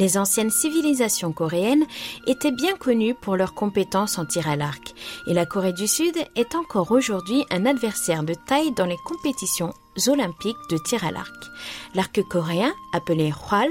Les 0.02 0.18
anciennes 0.18 0.50
civilisations 0.50 1.30
coréennes 1.30 1.86
étaient 2.26 2.50
bien 2.50 2.74
connues 2.74 3.14
pour 3.14 3.36
leurs 3.36 3.54
compétences 3.54 4.18
en 4.18 4.26
tir 4.26 4.48
à 4.48 4.56
l'arc, 4.56 4.94
et 5.28 5.32
la 5.32 5.46
Corée 5.46 5.72
du 5.72 5.86
Sud 5.86 6.16
est 6.34 6.56
encore 6.56 6.90
aujourd'hui 6.90 7.44
un 7.52 7.66
adversaire 7.66 8.24
de 8.24 8.34
taille 8.34 8.72
dans 8.72 8.84
les 8.84 8.96
compétitions 9.06 9.72
olympiques 10.08 10.56
de 10.70 10.76
tir 10.76 11.04
à 11.04 11.12
l'arc. 11.12 11.32
L'arc 11.94 12.20
coréen, 12.28 12.74
appelé 12.92 13.32
Hwal, 13.32 13.68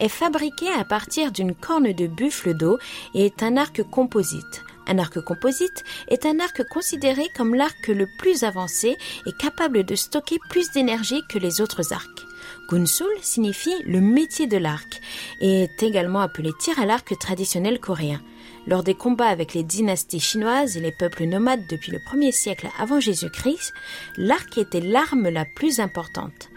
est 0.00 0.08
fabriqué 0.08 0.70
à 0.70 0.84
partir 0.84 1.32
d'une 1.32 1.54
corne 1.54 1.92
de 1.92 2.06
buffle 2.06 2.54
d'eau 2.54 2.78
et 3.12 3.26
est 3.26 3.42
un 3.42 3.58
arc 3.58 3.82
composite. 3.90 4.62
Un 4.86 4.98
arc 4.98 5.20
composite 5.20 5.84
est 6.08 6.24
un 6.24 6.40
arc 6.40 6.66
considéré 6.70 7.24
comme 7.36 7.54
l'arc 7.54 7.88
le 7.88 8.06
plus 8.18 8.42
avancé 8.42 8.96
et 9.26 9.32
capable 9.38 9.84
de 9.84 9.96
stocker 9.96 10.38
plus 10.48 10.70
d'énergie 10.70 11.20
que 11.28 11.38
les 11.38 11.60
autres 11.60 11.92
arcs. 11.92 12.24
Gunsul 12.68 13.06
signifie 13.20 13.74
le 13.84 14.00
métier 14.00 14.46
de 14.46 14.56
l'arc 14.56 15.00
et 15.40 15.64
est 15.64 15.82
également 15.82 16.20
appelé 16.20 16.50
tir 16.58 16.78
à 16.78 16.86
l'arc 16.86 17.16
traditionnel 17.18 17.78
coréen. 17.78 18.22
Lors 18.66 18.82
des 18.82 18.94
combats 18.94 19.26
avec 19.28 19.52
les 19.52 19.62
dynasties 19.62 20.20
chinoises 20.20 20.76
et 20.76 20.80
les 20.80 20.92
peuples 20.92 21.24
nomades 21.24 21.66
depuis 21.68 21.92
le 21.92 21.98
1er 21.98 22.32
siècle 22.32 22.68
avant 22.78 23.00
Jésus-Christ, 23.00 23.74
l'arc 24.16 24.56
était 24.56 24.80
l'arme 24.80 25.28
la 25.28 25.44
plus 25.44 25.80
importante. 25.80 26.48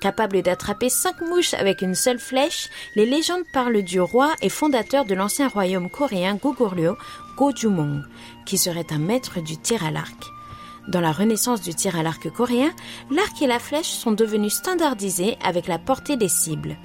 Capable 0.00 0.42
d'attraper 0.42 0.90
cinq 0.90 1.22
mouches 1.22 1.54
avec 1.54 1.80
une 1.80 1.94
seule 1.94 2.18
flèche, 2.18 2.68
les 2.94 3.06
légendes 3.06 3.44
parlent 3.54 3.82
du 3.82 4.00
roi 4.00 4.34
et 4.42 4.50
fondateur 4.50 5.06
de 5.06 5.14
l'ancien 5.14 5.48
royaume 5.48 5.88
coréen 5.88 6.34
Goguryeo, 6.34 6.98
Gojumong, 7.38 8.02
qui 8.44 8.58
serait 8.58 8.92
un 8.92 8.98
maître 8.98 9.40
du 9.40 9.56
tir 9.56 9.82
à 9.82 9.90
l'arc. 9.90 10.33
Dans 10.88 11.00
la 11.00 11.12
renaissance 11.12 11.62
du 11.62 11.74
tir 11.74 11.96
à 11.96 12.02
l'arc 12.02 12.30
coréen, 12.30 12.70
l'arc 13.10 13.40
et 13.40 13.46
la 13.46 13.58
flèche 13.58 13.88
sont 13.88 14.12
devenus 14.12 14.54
standardisés 14.54 15.36
avec 15.42 15.66
la 15.66 15.78
portée 15.78 16.16
des 16.16 16.28
cibles. 16.28 16.76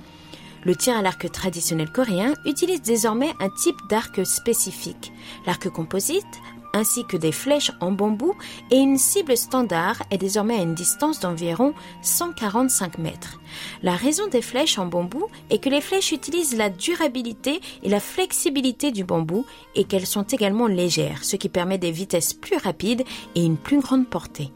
Le 0.63 0.75
tir 0.75 0.97
à 0.97 1.01
l'arc 1.01 1.29
traditionnel 1.31 1.91
coréen 1.91 2.33
utilise 2.45 2.81
désormais 2.81 3.31
un 3.39 3.49
type 3.49 3.77
d'arc 3.89 4.25
spécifique. 4.25 5.11
L'arc 5.45 5.69
composite, 5.69 6.25
ainsi 6.73 7.05
que 7.05 7.17
des 7.17 7.31
flèches 7.31 7.71
en 7.79 7.91
bambou 7.91 8.33
et 8.71 8.77
une 8.77 8.97
cible 8.97 9.38
standard 9.38 10.01
est 10.11 10.17
désormais 10.17 10.59
à 10.59 10.63
une 10.63 10.75
distance 10.75 11.19
d'environ 11.19 11.73
145 12.01 12.97
mètres. 12.97 13.39
La 13.81 13.95
raison 13.95 14.27
des 14.27 14.41
flèches 14.41 14.77
en 14.77 14.85
bambou 14.85 15.25
est 15.49 15.59
que 15.59 15.69
les 15.69 15.81
flèches 15.81 16.11
utilisent 16.11 16.57
la 16.57 16.69
durabilité 16.69 17.61
et 17.83 17.89
la 17.89 17.99
flexibilité 17.99 18.91
du 18.91 19.03
bambou 19.03 19.45
et 19.75 19.83
qu'elles 19.83 20.07
sont 20.07 20.23
également 20.23 20.67
légères, 20.67 21.23
ce 21.23 21.35
qui 21.35 21.49
permet 21.49 21.77
des 21.77 21.91
vitesses 21.91 22.33
plus 22.33 22.57
rapides 22.57 23.03
et 23.35 23.43
une 23.43 23.57
plus 23.57 23.79
grande 23.79 24.07
portée. 24.07 24.51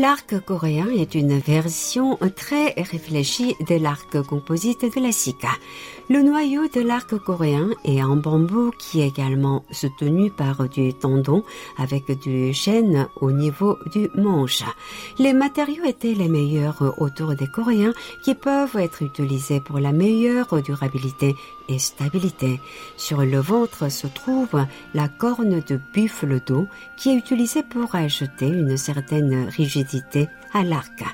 L'arc 0.00 0.40
coréen 0.46 0.88
est 0.88 1.14
une 1.14 1.38
version 1.38 2.18
très 2.34 2.72
réfléchie 2.72 3.54
de 3.68 3.74
l'arc 3.74 4.22
composite 4.22 4.90
classique. 4.90 5.44
Le 6.08 6.22
noyau 6.22 6.68
de 6.68 6.80
l'arc 6.80 7.18
coréen 7.18 7.68
est 7.84 8.02
en 8.02 8.16
bambou 8.16 8.70
qui 8.78 9.02
est 9.02 9.08
également 9.08 9.62
soutenu 9.70 10.30
par 10.30 10.70
du 10.70 10.94
tendon 10.94 11.44
avec 11.76 12.18
du 12.18 12.54
chêne 12.54 13.08
au 13.20 13.30
niveau 13.30 13.76
du 13.92 14.08
manche. 14.14 14.62
Les 15.18 15.34
matériaux 15.34 15.84
étaient 15.84 16.14
les 16.14 16.28
meilleurs 16.28 16.94
autour 16.96 17.34
des 17.34 17.48
coréens 17.48 17.92
qui 18.24 18.34
peuvent 18.34 18.78
être 18.78 19.02
utilisés 19.02 19.60
pour 19.60 19.80
la 19.80 19.92
meilleure 19.92 20.62
durabilité 20.62 21.36
et 21.68 21.78
stabilité. 21.78 22.60
Sur 22.96 23.22
le 23.22 23.38
ventre 23.38 23.90
se 23.90 24.06
trouve 24.06 24.66
la 24.94 25.08
corne 25.08 25.60
de 25.60 25.80
buffle 25.92 26.40
d'eau 26.46 26.66
qui 26.96 27.10
est 27.10 27.16
utilisée 27.16 27.62
pour 27.62 27.94
ajouter 27.94 28.46
une 28.46 28.76
certaine 28.76 29.48
rigidité 29.48 30.28
à 30.52 30.62
l'arc 30.62 31.04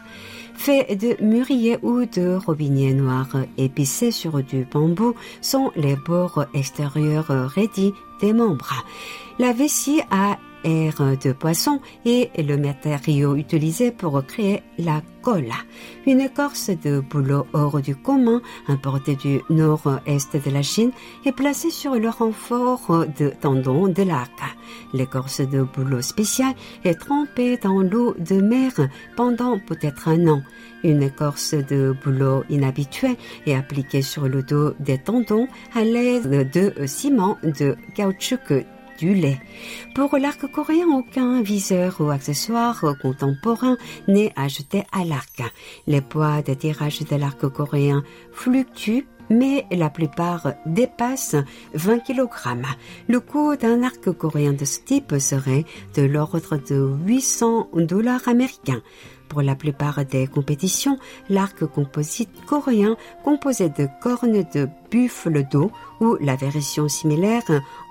fait 0.57 0.97
de 0.97 1.23
mûrier 1.23 1.79
ou 1.83 2.07
de 2.07 2.35
robinet 2.35 2.95
noir 2.95 3.29
épicé 3.57 4.11
sur 4.11 4.43
du 4.43 4.65
bambou 4.65 5.15
sont 5.41 5.71
les 5.77 5.97
bords 5.97 6.45
extérieurs 6.55 7.29
raidis 7.29 7.93
des 8.21 8.33
membres. 8.33 8.85
La 9.39 9.53
vessie 9.53 10.01
a 10.11 10.39
air 10.65 10.95
de 11.23 11.33
poisson 11.33 11.81
et 12.05 12.31
le 12.39 12.57
matériau 12.57 13.37
utilisé 13.37 13.91
pour 13.91 14.25
créer 14.27 14.63
la 14.79 15.03
colle. 15.23 15.53
Une 16.07 16.21
écorce 16.21 16.71
de 16.71 17.01
bouleau 17.01 17.47
hors 17.53 17.81
du 17.81 17.97
commun 17.97 18.41
importée 18.69 19.17
du 19.17 19.41
nord-est 19.51 20.37
de 20.37 20.51
la 20.51 20.63
Chine 20.63 20.93
est 21.25 21.33
placée 21.33 21.71
sur 21.71 21.95
le 21.95 22.09
renfort 22.09 23.07
de 23.19 23.31
tendons 23.41 23.89
de 23.89 24.03
l'arc. 24.03 24.33
L'écorce 24.93 25.41
de 25.41 25.63
bouleau 25.63 26.01
spécial 26.01 26.55
est 26.85 27.01
trempée 27.01 27.57
dans 27.57 27.81
l'eau 27.81 28.15
de 28.19 28.41
mer 28.41 28.73
pendant 29.17 29.59
peut-être 29.59 30.09
un 30.09 30.29
an. 30.29 30.43
Une 30.85 31.03
écorce 31.03 31.55
de 31.55 31.97
bouleau 32.05 32.45
inhabituelle 32.49 33.17
est 33.47 33.55
appliquée 33.55 34.03
sur 34.03 34.29
le 34.29 34.43
dos 34.43 34.75
des 34.79 34.99
tendons 34.99 35.49
à 35.75 35.83
l'aide 35.83 36.51
de 36.51 36.87
ciment 36.87 37.39
de 37.43 37.77
caoutchouc 37.95 38.65
Pour 39.95 40.17
l'arc 40.17 40.51
coréen, 40.51 40.89
aucun 40.89 41.43
viseur 41.43 41.97
ou 42.01 42.11
accessoire 42.11 42.85
contemporain 43.03 43.77
n'est 44.09 44.33
ajouté 44.37 44.85
à 44.93 45.05
l'arc. 45.05 45.43
Les 45.87 46.01
poids 46.01 46.43
de 46.43 46.55
tirage 46.55 47.01
de 47.01 47.17
l'arc 47.17 47.47
coréen 47.49 48.03
fluctuent 48.33 49.07
mais 49.31 49.67
la 49.71 49.91
plupart 49.91 50.53
dépassent 50.67 51.37
20 51.75 51.99
kg. 52.01 52.29
Le 53.09 53.21
coût 53.21 53.57
d'un 53.57 53.83
arc 53.83 54.11
coréen 54.13 54.53
de 54.53 54.65
ce 54.65 54.81
type 54.81 55.19
serait 55.19 55.65
de 55.95 56.03
l'ordre 56.03 56.57
de 56.57 56.95
800 57.07 57.71
dollars 57.75 58.29
américains. 58.29 58.83
Pour 59.29 59.43
la 59.43 59.55
plupart 59.55 60.05
des 60.05 60.27
compétitions, 60.27 60.99
l'arc 61.29 61.65
composite 61.67 62.31
coréen 62.47 62.97
composé 63.25 63.69
de 63.69 63.89
cornes 64.01 64.45
de 64.55 64.69
buffle 64.91 65.47
d'eau 65.51 65.71
ou 66.01 66.17
la 66.21 66.37
version 66.37 66.89
similaire 66.89 67.43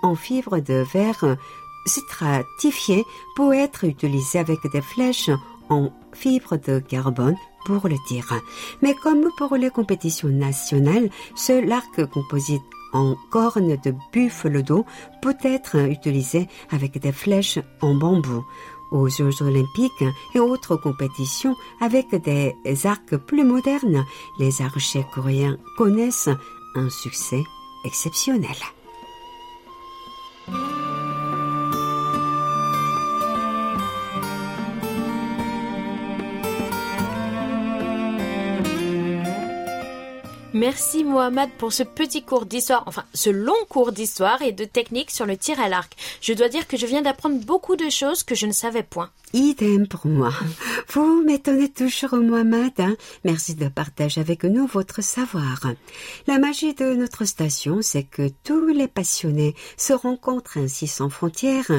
en 0.02 0.16
fibre 0.16 0.60
de 0.60 0.84
verre 0.94 1.38
stratifiée 1.86 3.04
peut 3.36 3.54
être 3.54 3.84
utilisé 3.84 4.40
avec 4.40 4.60
des 4.72 4.82
flèches 4.82 5.30
en 5.70 5.90
fibre 6.14 6.58
de 6.58 6.80
carbone 6.80 7.36
pour 7.66 7.88
le 7.88 7.98
tir. 8.08 8.40
Mais 8.82 8.94
comme 8.94 9.30
pour 9.38 9.56
les 9.56 9.70
compétitions 9.70 10.30
nationales, 10.30 11.10
seul 11.36 11.66
l'arc 11.66 12.06
composite 12.06 12.62
en 12.94 13.16
cornes 13.30 13.76
de 13.84 13.94
buffle 14.14 14.64
d'eau 14.64 14.86
peut 15.22 15.38
être 15.44 15.76
utilisé 15.76 16.48
avec 16.72 17.00
des 17.00 17.12
flèches 17.12 17.60
en 17.82 17.94
bambou 17.96 18.46
aux 18.92 19.10
Jeux 19.10 19.42
olympiques 19.42 20.04
et 20.34 20.40
autres 20.40 20.76
compétitions 20.76 21.56
avec 21.82 22.16
des 22.16 22.56
arcs 22.86 23.18
plus 23.18 23.44
modernes, 23.44 24.06
les 24.40 24.62
archers 24.62 25.06
coréens 25.14 25.58
connaissent 25.78 26.30
un 26.76 26.90
succès 26.90 27.44
exceptionnel. 27.86 28.56
Merci 40.56 41.04
Mohamed 41.04 41.50
pour 41.58 41.74
ce 41.74 41.84
petit 41.84 42.24
cours 42.24 42.46
d'histoire, 42.46 42.84
enfin 42.86 43.04
ce 43.14 43.30
long 43.30 43.52
cours 43.68 43.92
d'histoire 43.92 44.42
et 44.42 44.54
de 44.54 44.64
technique 44.64 45.12
sur 45.12 45.26
le 45.26 45.36
tir 45.36 45.60
à 45.60 45.68
l'arc. 45.68 45.92
Je 46.22 46.32
dois 46.32 46.48
dire 46.48 46.66
que 46.66 46.78
je 46.78 46.86
viens 46.86 47.02
d'apprendre 47.02 47.44
beaucoup 47.44 47.76
de 47.76 47.90
choses 47.90 48.24
que 48.24 48.36
je 48.36 48.46
ne 48.46 48.54
savais 48.54 48.82
point. 48.82 49.10
Idem 49.36 49.88
pour 49.88 50.08
moi. 50.08 50.32
Vous 50.90 51.24
m'étonnez 51.24 51.70
toujours, 51.70 52.16
Mohamed. 52.16 52.74
Hein 52.80 52.96
Merci 53.24 53.56
de 53.56 53.68
partager 53.68 54.22
avec 54.22 54.44
nous 54.44 54.66
votre 54.66 55.04
savoir. 55.04 55.62
La 56.28 56.40
magie 56.40 56.74
de 56.74 56.94
notre 56.96 57.26
station, 57.26 57.80
c'est 57.82 58.04
que 58.04 58.30
tous 58.44 58.68
les 58.68 58.88
passionnés 58.88 59.56
se 59.78 59.94
rencontrent 59.94 60.58
ainsi 60.58 60.88
sans 60.88 61.10
frontières. 61.10 61.72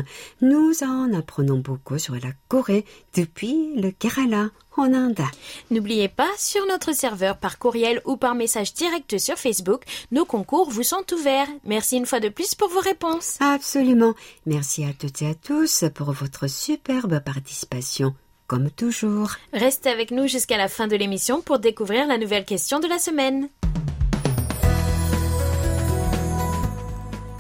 Nous 0.43 0.83
en 0.83 1.13
apprenons 1.15 1.59
beaucoup 1.59 1.99
sur 1.99 2.15
la 2.15 2.33
Corée 2.49 2.85
depuis 3.15 3.75
le 3.77 3.91
Kerala 3.91 4.51
en 4.77 4.93
Inde. 4.93 5.23
N'oubliez 5.71 6.09
pas, 6.09 6.31
sur 6.39 6.67
notre 6.67 6.95
serveur 6.95 7.39
par 7.39 7.59
courriel 7.59 8.01
ou 8.05 8.17
par 8.17 8.35
message 8.35 8.75
direct 8.75 9.19
sur 9.19 9.37
Facebook, 9.37 9.83
nos 10.13 10.25
concours 10.25 10.71
vous 10.71 10.83
sont 10.83 11.05
ouverts. 11.13 11.49
Merci 11.65 11.97
une 11.97 12.07
fois 12.07 12.21
de 12.21 12.29
plus 12.29 12.55
pour 12.55 12.69
vos 12.69 12.81
réponses. 12.81 13.37
Absolument. 13.41 14.15
Merci 14.45 14.85
à 14.85 14.93
toutes 14.93 15.23
et 15.23 15.31
à 15.31 15.35
tous 15.35 15.85
pour 15.95 16.13
votre 16.13 16.47
superbe 16.49 17.21
participation 17.47 18.13
comme 18.49 18.71
toujours. 18.71 19.37
Restez 19.53 19.89
avec 19.89 20.11
nous 20.11 20.27
jusqu'à 20.27 20.57
la 20.57 20.67
fin 20.67 20.89
de 20.89 20.97
l'émission 20.97 21.41
pour 21.41 21.61
découvrir 21.61 22.09
la 22.09 22.19
nouvelle 22.19 22.45
question 22.45 22.81
de 22.81 22.89
la 22.89 22.99
semaine. 22.99 23.49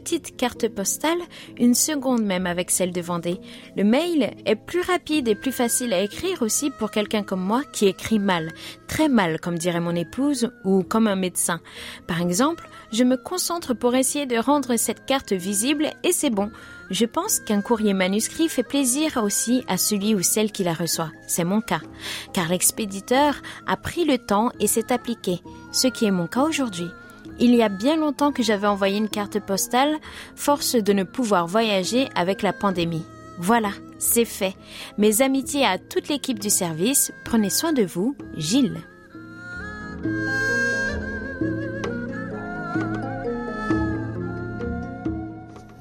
Petite 0.06 0.36
carte 0.36 0.68
postale, 0.68 1.18
une 1.58 1.75
seconde 1.75 2.22
même 2.22 2.46
avec 2.46 2.70
celle 2.70 2.92
de 2.92 3.00
Vendée. 3.00 3.40
Le 3.76 3.82
mail 3.82 4.36
est 4.44 4.54
plus 4.54 4.80
rapide 4.80 5.26
et 5.26 5.34
plus 5.34 5.50
facile 5.50 5.92
à 5.92 6.00
écrire 6.00 6.42
aussi 6.42 6.70
pour 6.70 6.92
quelqu'un 6.92 7.25
comme 7.25 7.40
moi 7.40 7.62
qui 7.72 7.88
écrit 7.88 8.20
mal, 8.20 8.52
très 8.86 9.08
mal 9.08 9.40
comme 9.40 9.58
dirait 9.58 9.80
mon 9.80 9.96
épouse 9.96 10.52
ou 10.64 10.84
comme 10.84 11.08
un 11.08 11.16
médecin. 11.16 11.58
Par 12.06 12.20
exemple, 12.20 12.68
je 12.92 13.02
me 13.02 13.16
concentre 13.16 13.75
pour 13.75 13.96
essayer 13.96 14.26
de 14.26 14.36
rendre 14.36 14.76
cette 14.76 15.06
carte 15.06 15.32
visible 15.32 15.90
et 16.04 16.12
c'est 16.12 16.30
bon. 16.30 16.52
Je 16.88 17.04
pense 17.04 17.40
qu'un 17.40 17.60
courrier 17.60 17.92
manuscrit 17.92 18.48
fait 18.48 18.62
plaisir 18.62 19.20
aussi 19.25 19.64
à 19.66 19.76
celui 19.76 20.14
ou 20.14 20.22
celle 20.22 20.52
qui 20.52 20.62
la 20.62 20.72
reçoit. 20.72 21.10
C'est 21.26 21.42
mon 21.42 21.60
cas. 21.60 21.80
Car 22.32 22.48
l'expéditeur 22.48 23.34
a 23.66 23.76
pris 23.76 24.04
le 24.04 24.18
temps 24.18 24.52
et 24.60 24.68
s'est 24.68 24.92
appliqué. 24.92 25.40
Ce 25.72 25.88
qui 25.88 26.04
est 26.04 26.12
mon 26.12 26.28
cas 26.28 26.44
aujourd'hui. 26.44 26.92
Il 27.38 27.55
y 27.55 27.62
a 27.62 27.69
bien 27.69 27.97
longtemps 27.97 28.33
que 28.33 28.43
j'avais 28.43 28.66
envoyé 28.66 28.97
une 28.97 29.09
carte 29.09 29.40
postale, 29.40 29.97
force 30.35 30.75
de 30.75 30.93
ne 30.93 31.05
pouvoir 31.05 31.47
voyager 31.47 32.09
avec 32.14 32.43
la 32.43 32.52
pandémie. 32.52 33.05
Voilà, 33.38 33.71
c'est 33.99 34.25
fait. 34.25 34.55
Mes 34.97 35.21
amitiés 35.21 35.64
à 35.66 35.78
toute 35.78 36.09
l'équipe 36.09 36.38
du 36.38 36.50
service, 36.50 37.12
prenez 37.25 37.50
soin 37.50 37.73
de 37.73 37.85
vous, 37.85 38.16
Gilles. 38.37 38.81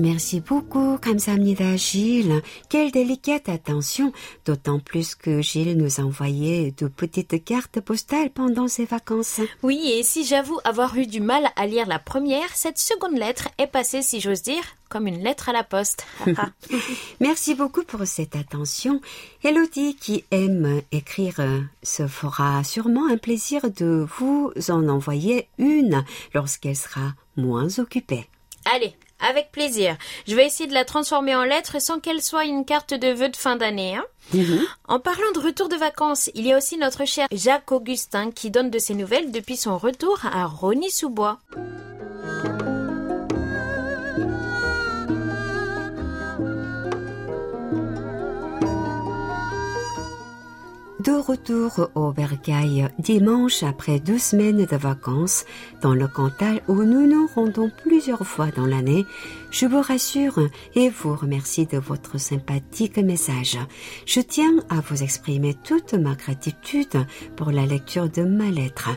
Merci 0.01 0.41
beaucoup, 0.41 0.97
감사합니다, 0.97 1.77
Gilles. 1.77 2.41
Quelle 2.71 2.91
délicate 2.91 3.51
attention, 3.51 4.15
d'autant 4.47 4.79
plus 4.79 5.15
que 5.15 5.43
Gilles 5.43 5.77
nous 5.77 6.01
a 6.01 6.05
envoyé 6.05 6.73
de 6.73 6.89
petites 6.89 7.45
cartes 7.45 7.81
postales 7.81 8.31
pendant 8.31 8.67
ses 8.67 8.87
vacances. 8.87 9.43
Oui, 9.63 9.93
et 9.93 10.03
si 10.03 10.25
j'avoue 10.25 10.59
avoir 10.65 10.97
eu 10.97 11.07
du 11.07 11.21
mal 11.21 11.51
à 11.55 11.67
lire 11.67 11.87
la 11.87 11.99
première, 11.99 12.49
cette 12.55 12.79
seconde 12.79 13.19
lettre 13.19 13.51
est 13.59 13.67
passée, 13.67 14.01
si 14.01 14.23
j'ose 14.23 14.41
dire, 14.41 14.63
comme 14.89 15.07
une 15.07 15.23
lettre 15.23 15.51
à 15.51 15.53
la 15.53 15.65
poste. 15.65 16.07
Merci 17.21 17.55
beaucoup 17.55 17.83
pour 17.83 18.07
cette 18.07 18.37
attention. 18.37 19.03
Elodie, 19.45 19.97
qui 19.97 20.25
aime 20.31 20.81
écrire, 20.93 21.43
se 21.83 22.07
fera 22.07 22.65
sûrement 22.65 23.07
un 23.07 23.19
plaisir 23.19 23.71
de 23.71 24.07
vous 24.19 24.51
en 24.71 24.89
envoyer 24.89 25.49
une 25.59 26.07
lorsqu'elle 26.33 26.75
sera 26.75 27.13
moins 27.37 27.79
occupée. 27.79 28.31
Allez, 28.65 28.95
avec 29.20 29.52
plaisir. 29.52 29.98
Je 30.28 30.36
vais 30.36 30.46
essayer 30.46 30.68
de 30.68 30.74
la 30.74 30.86
transformer 30.86 31.36
en 31.36 31.44
lettre 31.44 31.82
sans 31.82 32.00
qu'elle 32.00 32.22
soit 32.22 32.46
une 32.46 32.66
carte 32.66 32.94
de 32.94 33.10
vœux 33.10 33.30
de 33.30 33.36
fin 33.36 33.56
d'année. 33.56 33.96
Hein. 33.96 34.06
Mhm. 34.34 34.66
En 34.88 35.00
parlant 35.00 35.32
de 35.34 35.40
retour 35.40 35.70
de 35.70 35.76
vacances, 35.76 36.30
il 36.34 36.46
y 36.46 36.54
a 36.54 36.58
aussi 36.58 36.78
notre 36.78 37.06
cher 37.06 37.28
Jacques 37.32 37.72
Augustin 37.72 38.32
qui 38.32 38.52
donne 38.52 38.70
de 38.70 38.80
ses 38.80 38.94
nouvelles 38.94 39.32
depuis 39.32 39.58
son 39.58 39.78
retour 39.78 40.20
à 40.26 40.46
Rony-sous-Bois. 40.46 41.40
De 51.06 51.12
retour 51.12 51.92
au 51.94 52.12
Bercail 52.12 52.90
dimanche 52.98 53.62
après 53.62 54.00
deux 54.00 54.18
semaines 54.18 54.66
de 54.66 54.76
vacances 54.76 55.46
dans 55.84 55.94
le 55.94 56.08
Cantal 56.08 56.62
où 56.68 56.82
nous 56.82 57.06
nous 57.06 57.28
rendons 57.28 57.70
plusieurs 57.84 58.26
fois 58.26 58.48
dans 58.48 58.66
l'année, 58.66 59.06
je 59.52 59.68
vous 59.68 59.82
rassure 59.82 60.40
et 60.74 60.90
vous 60.90 61.16
remercie 61.16 61.68
de 61.68 61.78
votre 61.78 62.20
sympathique 62.20 62.98
message. 62.98 63.60
Je 64.08 64.20
tiens 64.20 64.56
à 64.72 64.82
vous 64.82 65.04
exprimer 65.04 65.54
toute 65.54 65.94
ma 65.94 66.16
gratitude 66.16 67.06
pour 67.36 67.52
la 67.52 67.68
lecture 67.68 68.10
de 68.10 68.24
ma 68.24 68.50
lettre. 68.50 68.90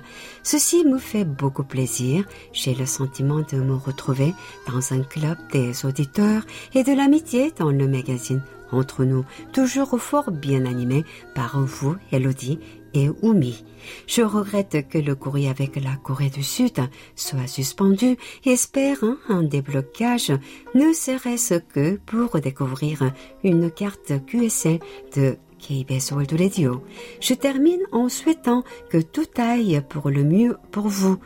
Ceci 0.42 0.86
me 0.86 0.96
fait 0.96 1.26
beaucoup 1.26 1.64
plaisir. 1.64 2.24
J'ai 2.54 2.74
le 2.74 2.86
sentiment 2.86 3.42
de 3.52 3.58
me 3.58 3.74
retrouver 3.74 4.32
dans 4.66 4.94
un 4.94 5.02
club 5.02 5.36
des 5.52 5.84
auditeurs 5.84 6.46
et 6.74 6.84
de 6.84 6.92
l'amitié 6.92 7.52
dans 7.58 7.70
le 7.70 7.86
magazine 7.86 8.40
entre 8.72 9.04
nous, 9.04 9.24
toujours 9.52 10.00
fort 10.00 10.30
bien 10.30 10.66
animé 10.66 11.04
par 11.34 11.60
vous, 11.60 11.96
Elodie 12.12 12.58
et 12.94 13.08
Oumi. 13.22 13.64
Je 14.06 14.22
regrette 14.22 14.88
que 14.88 14.98
le 14.98 15.14
courrier 15.14 15.48
avec 15.48 15.76
la 15.76 15.96
Corée 15.96 16.30
du 16.30 16.42
Sud 16.42 16.78
soit 17.16 17.46
suspendu 17.46 18.16
et 18.44 18.50
espère 18.50 18.98
un 19.28 19.42
déblocage, 19.42 20.32
ne 20.74 20.92
serait-ce 20.92 21.54
que 21.54 21.96
pour 22.06 22.40
découvrir 22.40 23.12
une 23.44 23.70
carte 23.70 24.12
QSL 24.26 24.78
de 25.16 25.36
KBS 25.58 26.12
World 26.12 26.40
Radio. 26.40 26.82
Je 27.20 27.34
termine 27.34 27.82
en 27.92 28.08
souhaitant 28.08 28.62
que 28.90 28.98
tout 28.98 29.26
aille 29.36 29.82
pour 29.88 30.08
le 30.10 30.24
mieux 30.24 30.56
pour 30.70 30.88
vous 30.88 31.18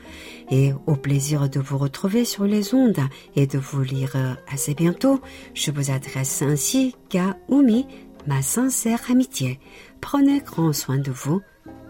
et 0.52 0.72
au 0.86 0.94
plaisir 0.94 1.48
de 1.48 1.58
vous 1.58 1.78
retrouver 1.78 2.24
sur 2.26 2.44
les 2.44 2.74
ondes 2.74 3.00
et 3.34 3.46
de 3.46 3.58
vous 3.58 3.80
lire 3.82 4.14
assez 4.46 4.74
bientôt. 4.74 5.20
Je 5.54 5.70
vous 5.70 5.90
adresse 5.90 6.42
ainsi 6.42 6.94
qu'à 7.08 7.38
Oumi 7.48 7.86
ma 8.26 8.42
sincère 8.42 9.00
amitié. 9.10 9.58
Prenez 10.00 10.40
grand 10.40 10.72
soin 10.72 10.98
de 10.98 11.10
vous, 11.10 11.40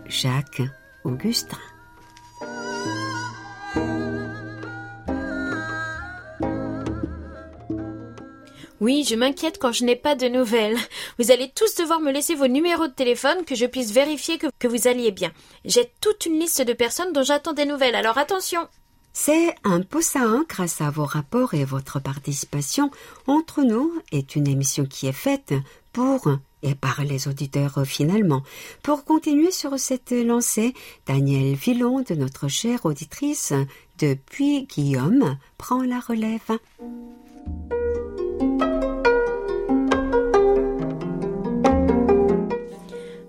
Jacques 0.06 0.62
Augustin. 1.04 1.58
Oui, 8.82 9.06
je 9.08 9.14
m'inquiète 9.14 9.60
quand 9.60 9.70
je 9.70 9.84
n'ai 9.84 9.94
pas 9.94 10.16
de 10.16 10.26
nouvelles. 10.26 10.76
Vous 11.20 11.30
allez 11.30 11.52
tous 11.54 11.76
devoir 11.76 12.00
me 12.00 12.10
laisser 12.10 12.34
vos 12.34 12.48
numéros 12.48 12.88
de 12.88 12.92
téléphone 12.92 13.44
que 13.44 13.54
je 13.54 13.66
puisse 13.66 13.92
vérifier 13.92 14.38
que, 14.38 14.66
vous 14.66 14.88
alliez 14.88 15.12
bien. 15.12 15.30
J'ai 15.64 15.92
toute 16.00 16.26
une 16.26 16.40
liste 16.40 16.62
de 16.62 16.72
personnes 16.72 17.12
dont 17.12 17.22
j'attends 17.22 17.52
des 17.52 17.64
nouvelles, 17.64 17.94
alors 17.94 18.18
attention. 18.18 18.66
C'est 19.12 19.54
un 19.62 19.82
ça, 20.00 20.22
hein, 20.22 20.44
grâce 20.48 20.80
à 20.80 20.90
vos 20.90 21.04
rapports 21.04 21.54
et 21.54 21.64
votre 21.64 22.00
participation. 22.00 22.90
Entre 23.28 23.62
nous 23.62 23.92
est 24.10 24.34
une 24.34 24.48
émission 24.48 24.84
qui 24.84 25.06
est 25.06 25.12
faite 25.12 25.54
pour 25.92 26.36
et 26.64 26.74
par 26.74 27.04
les 27.04 27.28
auditeurs 27.28 27.84
finalement. 27.86 28.42
Pour 28.82 29.04
continuer 29.04 29.52
sur 29.52 29.78
cette 29.78 30.10
lancée, 30.10 30.74
Daniel 31.06 31.54
Villon 31.54 32.00
de 32.00 32.16
notre 32.16 32.48
chère 32.48 32.84
auditrice 32.84 33.52
depuis 34.00 34.64
Guillaume 34.64 35.38
prend 35.56 35.82
la 35.82 36.00
relève. 36.00 36.58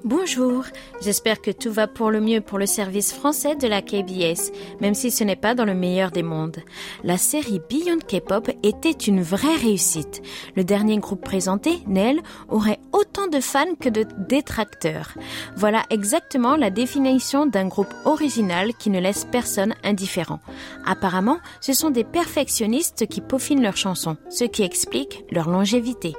Bonjour, 0.05 0.65
j'espère 1.01 1.41
que 1.41 1.49
tout 1.49 1.71
va 1.71 1.87
pour 1.87 2.11
le 2.11 2.19
mieux 2.19 2.41
pour 2.41 2.59
le 2.59 2.65
service 2.65 3.13
français 3.13 3.55
de 3.55 3.67
la 3.67 3.81
KBS, 3.81 4.51
même 4.81 4.95
si 4.95 5.11
ce 5.11 5.23
n'est 5.23 5.37
pas 5.37 5.55
dans 5.55 5.63
le 5.63 5.73
meilleur 5.73 6.11
des 6.11 6.23
mondes. 6.23 6.57
La 7.05 7.17
série 7.17 7.61
Beyond 7.69 7.99
K-pop 7.99 8.51
était 8.63 8.91
une 8.91 9.21
vraie 9.21 9.55
réussite. 9.55 10.21
Le 10.57 10.65
dernier 10.65 10.97
groupe 10.97 11.23
présenté, 11.23 11.79
Nell, 11.87 12.19
aurait 12.49 12.81
autant 12.91 13.27
de 13.27 13.39
fans 13.39 13.75
que 13.79 13.87
de 13.87 14.05
détracteurs. 14.27 15.13
Voilà 15.55 15.83
exactement 15.89 16.57
la 16.57 16.69
définition 16.69 17.45
d'un 17.45 17.69
groupe 17.69 17.93
original 18.03 18.73
qui 18.73 18.89
ne 18.89 18.99
laisse 18.99 19.23
personne 19.31 19.73
indifférent. 19.85 20.41
Apparemment, 20.85 21.37
ce 21.61 21.71
sont 21.71 21.91
des 21.91 22.03
perfectionnistes 22.03 23.07
qui 23.07 23.21
peaufinent 23.21 23.63
leurs 23.63 23.77
chansons, 23.77 24.17
ce 24.29 24.43
qui 24.43 24.63
explique 24.63 25.23
leur 25.31 25.49
longévité. 25.49 26.13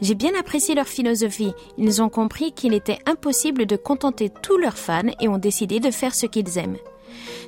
J'ai 0.00 0.14
bien 0.14 0.32
apprécié 0.38 0.74
leur 0.74 0.86
philosophie. 0.86 1.52
Ils 1.78 2.02
ont 2.02 2.08
compris 2.08 2.52
qu'il 2.52 2.74
était 2.74 2.98
impossible 3.06 3.66
de 3.66 3.76
contenter 3.76 4.30
tous 4.42 4.58
leurs 4.58 4.78
fans 4.78 5.02
et 5.20 5.28
ont 5.28 5.38
décidé 5.38 5.80
de 5.80 5.90
faire 5.90 6.14
ce 6.14 6.26
qu'ils 6.26 6.58
aiment. 6.58 6.76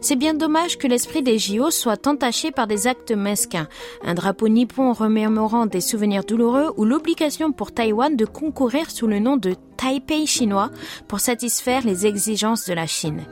C'est 0.01 0.17
bien 0.17 0.35
dommage 0.35 0.79
que 0.79 0.87
l'esprit 0.87 1.23
des 1.23 1.39
JO 1.39 1.71
soit 1.71 2.07
entaché 2.07 2.51
par 2.51 2.67
des 2.67 2.87
actes 2.87 3.11
mesquins, 3.11 3.69
un 4.05 4.15
drapeau 4.15 4.49
nippon 4.49 4.93
remémorant 4.93 5.67
des 5.67 5.81
souvenirs 5.81 6.25
douloureux 6.25 6.73
ou 6.77 6.85
l'obligation 6.85 7.53
pour 7.53 7.73
Taïwan 7.73 8.17
de 8.17 8.25
concourir 8.25 8.91
sous 8.91 9.07
le 9.07 9.19
nom 9.19 9.37
de 9.37 9.55
Taipei 9.77 10.27
chinois 10.27 10.71
pour 11.09 11.21
satisfaire 11.21 11.85
les 11.85 12.07
exigences 12.07 12.67
de 12.67 12.75
la 12.75 12.87
Chine. 12.87 13.25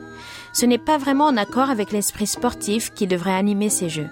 Ce 0.53 0.67
n'est 0.67 0.79
pas 0.79 0.99
vraiment 0.99 1.27
en 1.27 1.37
accord 1.37 1.71
avec 1.71 1.93
l'esprit 1.93 2.27
sportif 2.27 2.93
qui 2.93 3.07
devrait 3.07 3.35
animer 3.35 3.69
ces 3.69 3.89
Jeux. 3.89 4.09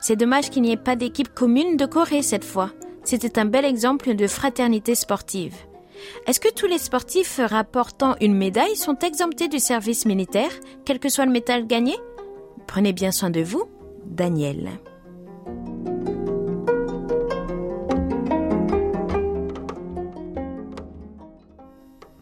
C'est 0.00 0.16
dommage 0.16 0.50
qu'il 0.50 0.62
n'y 0.62 0.72
ait 0.72 0.76
pas 0.76 0.96
d'équipe 0.96 1.32
commune 1.32 1.76
de 1.76 1.86
Corée 1.86 2.22
cette 2.22 2.44
fois. 2.44 2.70
C'était 3.04 3.38
un 3.38 3.44
bel 3.44 3.64
exemple 3.64 4.14
de 4.14 4.26
fraternité 4.26 4.94
sportive. 4.94 5.54
Est-ce 6.26 6.40
que 6.40 6.52
tous 6.52 6.66
les 6.66 6.78
sportifs 6.78 7.38
rapportant 7.42 8.16
une 8.20 8.34
médaille 8.34 8.76
sont 8.76 8.98
exemptés 8.98 9.48
du 9.48 9.58
service 9.58 10.06
militaire, 10.06 10.50
quel 10.84 10.98
que 10.98 11.08
soit 11.08 11.26
le 11.26 11.32
métal 11.32 11.66
gagné? 11.66 11.96
Prenez 12.66 12.92
bien 12.92 13.12
soin 13.12 13.30
de 13.30 13.42
vous, 13.42 13.64
Daniel. 14.06 14.70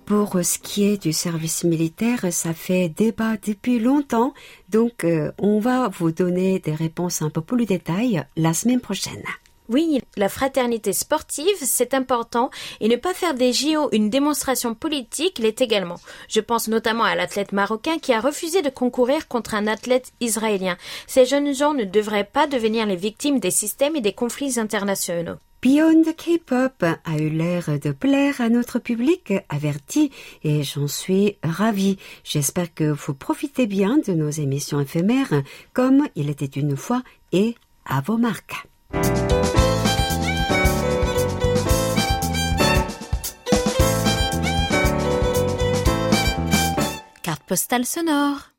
Pour 0.04 0.44
ce 0.44 0.58
qui 0.58 0.84
est 0.84 1.00
du 1.00 1.12
service 1.12 1.64
militaire, 1.64 2.30
ça 2.32 2.52
fait 2.52 2.88
débat 2.90 3.36
depuis 3.36 3.78
longtemps, 3.78 4.34
donc 4.68 5.04
euh, 5.04 5.32
on 5.38 5.58
va 5.58 5.88
vous 5.88 6.10
donner 6.10 6.58
des 6.58 6.74
réponses 6.74 7.22
un 7.22 7.30
peu 7.30 7.40
plus 7.40 7.64
détaillées 7.64 8.22
la 8.36 8.52
semaine 8.52 8.80
prochaine. 8.80 9.22
Oui, 9.68 10.00
la 10.16 10.28
fraternité 10.28 10.92
sportive, 10.92 11.56
c'est 11.60 11.94
important, 11.94 12.50
et 12.80 12.88
ne 12.88 12.96
pas 12.96 13.14
faire 13.14 13.34
des 13.34 13.52
JO 13.52 13.88
une 13.92 14.10
démonstration 14.10 14.74
politique 14.74 15.38
l'est 15.38 15.60
également. 15.60 16.00
Je 16.28 16.40
pense 16.40 16.68
notamment 16.68 17.04
à 17.04 17.14
l'athlète 17.14 17.52
marocain 17.52 17.98
qui 17.98 18.12
a 18.12 18.20
refusé 18.20 18.62
de 18.62 18.70
concourir 18.70 19.28
contre 19.28 19.54
un 19.54 19.66
athlète 19.66 20.12
israélien. 20.20 20.76
Ces 21.06 21.26
jeunes 21.26 21.54
gens 21.54 21.74
ne 21.74 21.84
devraient 21.84 22.28
pas 22.30 22.46
devenir 22.46 22.86
les 22.86 22.96
victimes 22.96 23.38
des 23.38 23.50
systèmes 23.50 23.96
et 23.96 24.00
des 24.00 24.12
conflits 24.12 24.58
internationaux. 24.58 25.36
Beyond 25.62 26.02
K-pop 26.02 26.82
a 26.82 27.16
eu 27.18 27.28
l'air 27.28 27.78
de 27.78 27.92
plaire 27.92 28.40
à 28.40 28.48
notre 28.48 28.80
public 28.80 29.32
averti 29.48 30.10
et 30.42 30.64
j'en 30.64 30.88
suis 30.88 31.36
ravie. 31.44 31.98
J'espère 32.24 32.74
que 32.74 32.90
vous 32.90 33.14
profitez 33.14 33.68
bien 33.68 33.98
de 34.04 34.12
nos 34.12 34.30
émissions 34.30 34.80
éphémères 34.80 35.42
comme 35.72 36.08
il 36.16 36.30
était 36.30 36.46
une 36.46 36.76
fois 36.76 37.04
et 37.30 37.54
à 37.86 38.00
vos 38.00 38.16
marques. 38.16 38.66
Postale 47.52 47.84
sonore. 47.84 48.54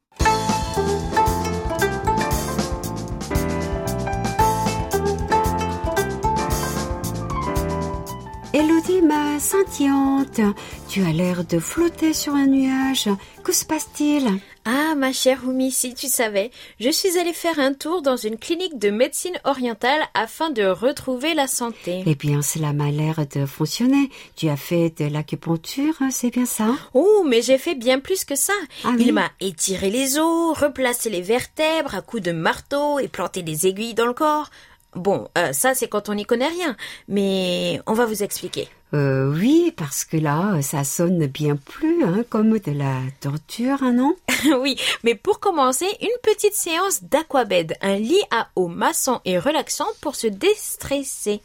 Elodie, 8.53 9.01
ma 9.01 9.39
scintillante, 9.39 10.39
tu 10.87 11.03
as 11.03 11.11
l'air 11.11 11.43
de 11.43 11.57
flotter 11.57 12.13
sur 12.13 12.35
un 12.35 12.45
nuage. 12.45 13.09
Que 13.43 13.51
se 13.51 13.65
passe-t-il? 13.65 14.27
Ah, 14.63 14.93
ma 14.95 15.11
chère 15.11 15.39
Oumi, 15.43 15.71
si 15.71 15.95
tu 15.95 16.07
savais, 16.07 16.51
je 16.79 16.91
suis 16.91 17.17
allée 17.17 17.33
faire 17.33 17.57
un 17.57 17.73
tour 17.73 18.03
dans 18.03 18.15
une 18.15 18.37
clinique 18.37 18.77
de 18.77 18.91
médecine 18.91 19.37
orientale 19.43 20.01
afin 20.13 20.51
de 20.51 20.63
retrouver 20.65 21.33
la 21.33 21.47
santé. 21.47 22.03
Eh 22.05 22.13
bien, 22.13 22.43
cela 22.43 22.73
m'a 22.73 22.91
l'air 22.91 23.25
de 23.35 23.47
fonctionner. 23.47 24.11
Tu 24.35 24.49
as 24.49 24.55
fait 24.55 24.93
de 25.01 25.11
l'acupuncture, 25.11 25.95
c'est 26.11 26.29
bien 26.29 26.45
ça? 26.45 26.75
Oh, 26.93 27.25
mais 27.27 27.41
j'ai 27.41 27.57
fait 27.57 27.75
bien 27.75 27.99
plus 27.99 28.23
que 28.23 28.35
ça. 28.35 28.53
Ah 28.83 28.89
oui 28.95 29.05
Il 29.07 29.13
m'a 29.13 29.31
étiré 29.41 29.89
les 29.89 30.19
os, 30.19 30.55
replacé 30.55 31.09
les 31.09 31.21
vertèbres 31.21 31.95
à 31.95 32.01
coups 32.01 32.21
de 32.21 32.31
marteau 32.31 32.99
et 32.99 33.07
planté 33.07 33.41
des 33.41 33.65
aiguilles 33.65 33.95
dans 33.95 34.05
le 34.05 34.13
corps. 34.13 34.51
Bon, 34.95 35.27
euh, 35.37 35.53
ça 35.53 35.73
c'est 35.73 35.87
quand 35.87 36.09
on 36.09 36.13
n'y 36.13 36.25
connaît 36.25 36.47
rien, 36.47 36.75
mais 37.07 37.81
on 37.87 37.93
va 37.93 38.05
vous 38.05 38.23
expliquer. 38.23 38.67
Euh, 38.93 39.33
oui, 39.33 39.73
parce 39.75 40.05
que 40.05 40.17
là, 40.17 40.61
ça 40.61 40.83
sonne 40.83 41.25
bien 41.25 41.55
plus 41.55 42.03
hein, 42.03 42.23
comme 42.29 42.59
de 42.59 42.71
la 42.71 42.99
torture, 43.21 43.81
hein, 43.81 43.93
non? 43.93 44.15
Oui, 44.59 44.77
mais 45.03 45.15
pour 45.15 45.39
commencer, 45.39 45.87
une 46.01 46.19
petite 46.21 46.53
séance 46.53 47.03
d'aquabed, 47.03 47.75
un 47.81 47.95
lit 47.95 48.21
à 48.29 48.49
eau 48.55 48.67
massant 48.67 49.21
et 49.25 49.39
relaxant 49.39 49.87
pour 50.01 50.15
se 50.15 50.27
déstresser. 50.27 51.41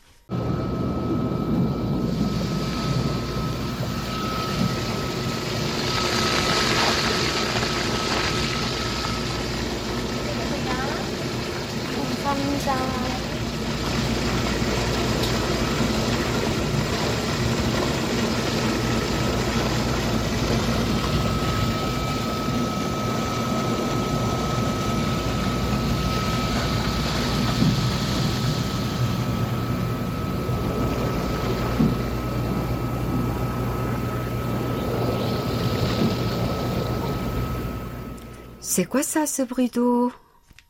C'est 38.78 38.84
quoi 38.84 39.02
ça, 39.02 39.26
ce 39.26 39.42
bruit 39.42 39.70
d'eau? 39.70 40.12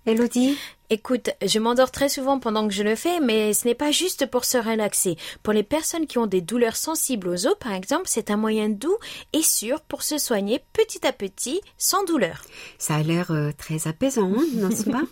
Elodie? 0.07 0.57
Écoute, 0.91 1.29
je 1.45 1.59
m'endors 1.59 1.91
très 1.91 2.09
souvent 2.09 2.39
pendant 2.39 2.67
que 2.67 2.73
je 2.73 2.83
le 2.83 2.95
fais, 2.95 3.21
mais 3.21 3.53
ce 3.53 3.69
n'est 3.69 3.75
pas 3.75 3.91
juste 3.91 4.25
pour 4.25 4.47
se 4.47 4.57
relaxer. 4.57 5.19
Pour 5.43 5.53
les 5.53 5.63
personnes 5.63 6.07
qui 6.07 6.17
ont 6.17 6.27
des 6.27 6.41
douleurs 6.41 6.77
sensibles 6.77 7.29
aux 7.29 7.47
os, 7.47 7.57
par 7.61 7.75
exemple, 7.75 8.05
c'est 8.07 8.31
un 8.31 8.39
moyen 8.39 8.71
doux 8.71 8.97
et 9.35 9.43
sûr 9.43 9.83
pour 9.83 10.03
se 10.03 10.17
soigner 10.17 10.63
petit 10.73 11.07
à 11.07 11.13
petit, 11.13 11.61
sans 11.77 12.05
douleur. 12.05 12.43
Ça 12.79 12.95
a 12.95 13.03
l'air 13.03 13.33
euh, 13.33 13.51
très 13.53 13.87
apaisant, 13.87 14.33
hein, 14.35 14.47
n'est-ce 14.55 14.85
pas. 14.89 15.03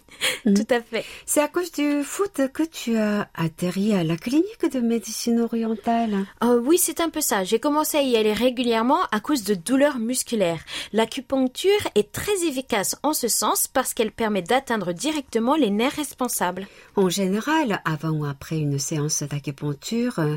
Tout 0.44 0.66
à 0.70 0.80
fait. 0.80 1.04
C'est 1.26 1.42
à 1.42 1.48
cause 1.48 1.70
du 1.72 2.02
foot 2.02 2.40
que 2.54 2.62
tu 2.62 2.96
as 2.96 3.28
atterri 3.34 3.92
à 3.92 4.02
la 4.02 4.16
clinique 4.16 4.72
de 4.72 4.80
médecine 4.80 5.40
orientale. 5.40 6.24
Euh, 6.42 6.58
oui, 6.58 6.78
c'est 6.78 7.02
un 7.02 7.10
peu 7.10 7.20
ça. 7.20 7.44
J'ai 7.44 7.58
commencé 7.58 7.98
à 7.98 8.02
y 8.02 8.16
aller 8.16 8.32
régulièrement 8.32 9.00
à 9.12 9.20
cause 9.20 9.44
de 9.44 9.54
douleurs 9.54 9.98
musculaires. 9.98 10.64
L'acupuncture 10.94 11.70
est 11.94 12.12
très 12.12 12.46
efficace 12.46 12.96
en 13.02 13.12
ce 13.12 13.28
sens 13.28 13.68
parce 13.68 13.92
qu'elle 13.92 14.12
permet 14.12 14.40
d'atteindre 14.40 14.94
directement 14.94 15.54
les 15.54 15.65
nerfs 15.70 15.96
responsables. 15.96 16.66
En 16.96 17.08
général, 17.08 17.80
avant 17.84 18.10
ou 18.10 18.24
après 18.24 18.58
une 18.58 18.78
séance 18.78 19.22
d'acupuncture, 19.22 20.18
euh, 20.18 20.36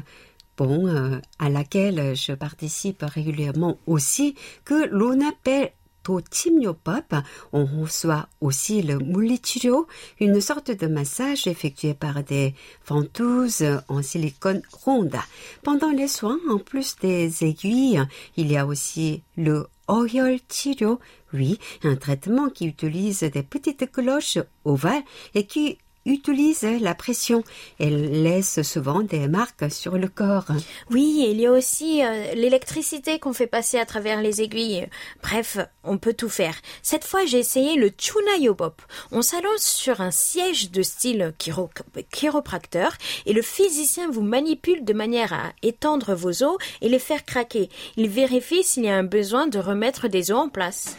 bon, 0.58 0.88
euh, 0.88 1.20
à 1.39 1.50
laquelle 1.50 2.15
je 2.15 2.34
participe 2.34 3.04
régulièrement 3.04 3.78
aussi, 3.88 4.36
que 4.65 4.88
l'on 4.92 5.20
appelle 5.28 5.72
Tochimyopop, 6.04 7.15
on 7.54 7.65
reçoit 7.65 8.28
aussi 8.42 8.82
le 8.82 8.98
Mulichirio, 8.98 9.88
une 10.20 10.42
sorte 10.42 10.72
de 10.72 10.88
massage 10.88 11.48
effectué 11.48 11.94
par 11.94 12.24
des 12.24 12.56
ventouses 12.88 13.65
en 13.88 14.02
silicone 14.02 14.62
ronde. 14.72 15.15
Pendant 15.63 15.92
les 15.92 16.08
soins, 16.08 16.39
en 16.50 16.58
plus 16.58 16.96
des 17.02 17.44
aiguilles, 17.44 18.04
il 18.38 18.52
y 18.52 18.58
a 18.58 18.65
aussi 18.65 19.24
le 19.38 19.68
Oyol 19.89 20.38
Chirio, 20.47 20.99
oui, 21.34 21.58
un 21.84 21.95
traitement 21.95 22.49
qui 22.49 22.67
utilise 22.67 23.21
des 23.21 23.41
petites 23.41 23.91
cloches 23.91 24.38
ovales 24.63 25.02
et 25.34 25.47
qui 25.47 25.80
utilise 26.10 26.63
la 26.63 26.95
pression. 26.95 27.43
Elle 27.80 28.24
laisse 28.24 28.62
souvent 28.63 29.02
des 29.02 29.28
marques 29.28 29.72
sur 29.72 29.98
le 29.98 30.08
corps. 30.08 30.48
Oui, 30.91 31.26
il 31.30 31.39
y 31.39 31.45
a 31.45 31.52
aussi 31.52 32.04
euh, 32.04 32.34
l'électricité 32.34 33.19
qu'on 33.19 33.34
fait 33.34 33.48
passer 33.48 33.78
à 33.78 33.86
travers 33.86 34.22
les 34.22 34.41
aiguilles. 34.41 34.88
Bref, 35.22 35.58
on 35.84 35.98
peut 35.98 36.13
tout 36.13 36.30
faire. 36.30 36.56
Cette 36.82 37.06
fois, 37.06 37.26
j'ai 37.26 37.39
essayé 37.39 37.76
le 37.76 37.89
Chunayobop. 37.89 38.82
On 39.12 39.22
s'allonge 39.22 39.60
sur 39.60 40.02
un 40.02 40.12
siège 40.12 40.72
de 40.72 40.82
style 40.82 41.34
chiro 41.39 41.69
chiropracteur 42.12 42.93
et 43.26 43.34
le 43.34 43.41
physicien 43.41 44.10
vous 44.10 44.22
manipule 44.22 44.84
de 44.84 44.93
manière 44.93 45.34
à 45.34 45.52
étendre 45.62 46.13
vos 46.13 46.43
os 46.43 46.58
et 46.82 46.89
les 46.89 47.00
faire 47.00 47.26
craquer. 47.26 47.69
Il 47.98 48.10
vérifie 48.10 48.63
s'il 48.63 48.86
y 48.86 48.89
a 48.89 48.95
un 48.95 49.04
besoin 49.04 49.48
de 49.48 49.60
remettre 49.60 50.08
des 50.08 50.32
os 50.32 50.38
en 50.38 50.50
place. 50.50 50.98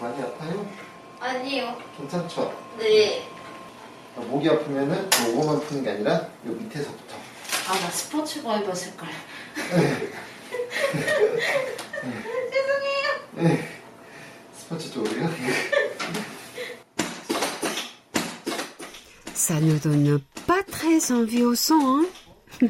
많이 0.00 0.22
아파요? 0.22 0.66
아니요. 1.20 1.76
괜찮죠? 1.96 2.54
네. 2.78 3.26
목이 4.16 4.48
아프면은 4.48 5.08
요거만 5.28 5.60
푸는 5.60 5.82
게 5.84 5.90
아니라 5.90 6.14
요 6.14 6.28
밑에서부터 6.52 7.14
아, 7.68 7.72
나 7.78 7.90
스포츠가 7.90 8.58
입었을걸. 8.58 9.08
스포츠 14.56 14.90
쪽으로요. 14.92 15.30
Ça 19.34 19.58
ne 19.60 19.78
donne 19.78 20.20
pas 20.46 20.62
très 20.62 21.10
envie 21.12 21.42
au 21.42 21.54
son, 21.54 21.80
hein 21.80 22.04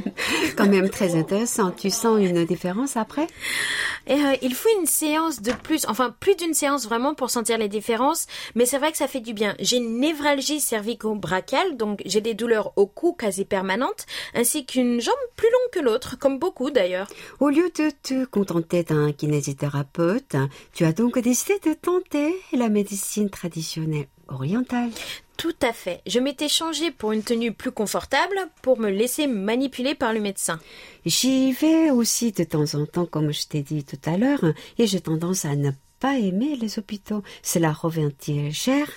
Quand 0.57 0.69
même 0.69 0.89
très 0.89 1.17
intéressant. 1.17 1.73
Tu 1.73 1.91
sens 1.91 2.21
une 2.21 2.45
différence 2.45 2.97
après 2.97 3.27
Et 4.08 4.14
euh, 4.14 4.36
il 4.42 4.54
faut 4.54 4.70
une 4.80 4.86
séance 4.86 5.42
de 5.42 5.52
plus, 5.52 5.86
enfin 5.88 6.16
plus 6.20 6.36
d'une 6.36 6.54
séance 6.54 6.86
vraiment 6.86 7.16
pour 7.16 7.30
sentir 7.30 7.58
les 7.58 7.68
différences, 7.68 8.28
mais 8.56 8.66
c'est 8.66 8.78
vrai 8.78 8.92
que 8.92 8.98
ça 8.98 9.08
fait 9.08 9.20
du 9.20 9.34
bien. 9.34 9.56
J'ai 9.60 9.78
une 9.78 10.00
névralgie 10.00 10.60
cervico-brachiale, 10.60 11.78
donc 11.78 12.02
j'ai 12.06 12.22
des 12.22 12.34
douleurs 12.34 12.74
au 12.76 12.86
cou 12.86 13.14
quasi 13.14 13.46
permanentes, 13.46 14.06
ainsi 14.34 14.66
qu'une 14.66 15.02
jambe 15.02 15.16
plus 15.36 15.50
longue 15.52 15.72
que 15.72 15.80
l'autre, 15.80 16.18
comme 16.20 16.40
beaucoup 16.40 16.70
d'ailleurs. 16.70 17.08
Au 17.40 17.50
lieu 17.50 17.72
de 17.78 17.92
te 18.04 18.26
contenter 18.26 18.84
d'un 18.84 19.12
kinésithérapeute, 19.12 20.36
tu 20.74 20.86
as 20.86 20.94
donc 20.94 21.18
décidé 21.20 21.60
de 21.66 21.74
tenter 21.74 22.36
la 22.54 22.70
médecine 22.70 23.30
traditionnelle 23.30 24.08
orientale. 24.28 24.92
Tout 25.38 25.56
à 25.62 25.74
fait. 25.74 26.02
Je 26.08 26.20
m'étais 26.20 26.48
changée 26.48 26.92
pour 26.92 27.12
une 27.12 27.24
tenue 27.24 27.52
plus 27.52 27.72
confortable 27.72 28.36
pour 28.62 28.80
me 28.80 28.90
laisser 28.90 29.28
manipuler 29.28 29.96
par 29.96 30.14
le 30.14 30.22
médecin. 30.22 30.60
J'y 31.06 31.52
vais 31.52 31.92
aussi 31.92 32.32
de 32.32 32.44
temps 32.44 32.76
en 32.76 32.86
temps, 32.86 33.06
comme 33.06 33.32
je 33.32 33.48
t'ai 33.48 33.62
dit 33.62 33.84
tout 33.84 34.00
à 34.06 34.18
l'heure, 34.18 34.46
et 34.78 34.88
j'ai 34.88 35.02
tendance 35.02 35.46
à 35.46 35.56
ne 35.56 35.72
pas 36.00 36.18
aimer 36.18 36.56
les 36.56 36.80
hôpitaux. 36.80 37.24
Cela 37.44 37.74
revient-il 37.74 38.54
cher? 38.54 38.88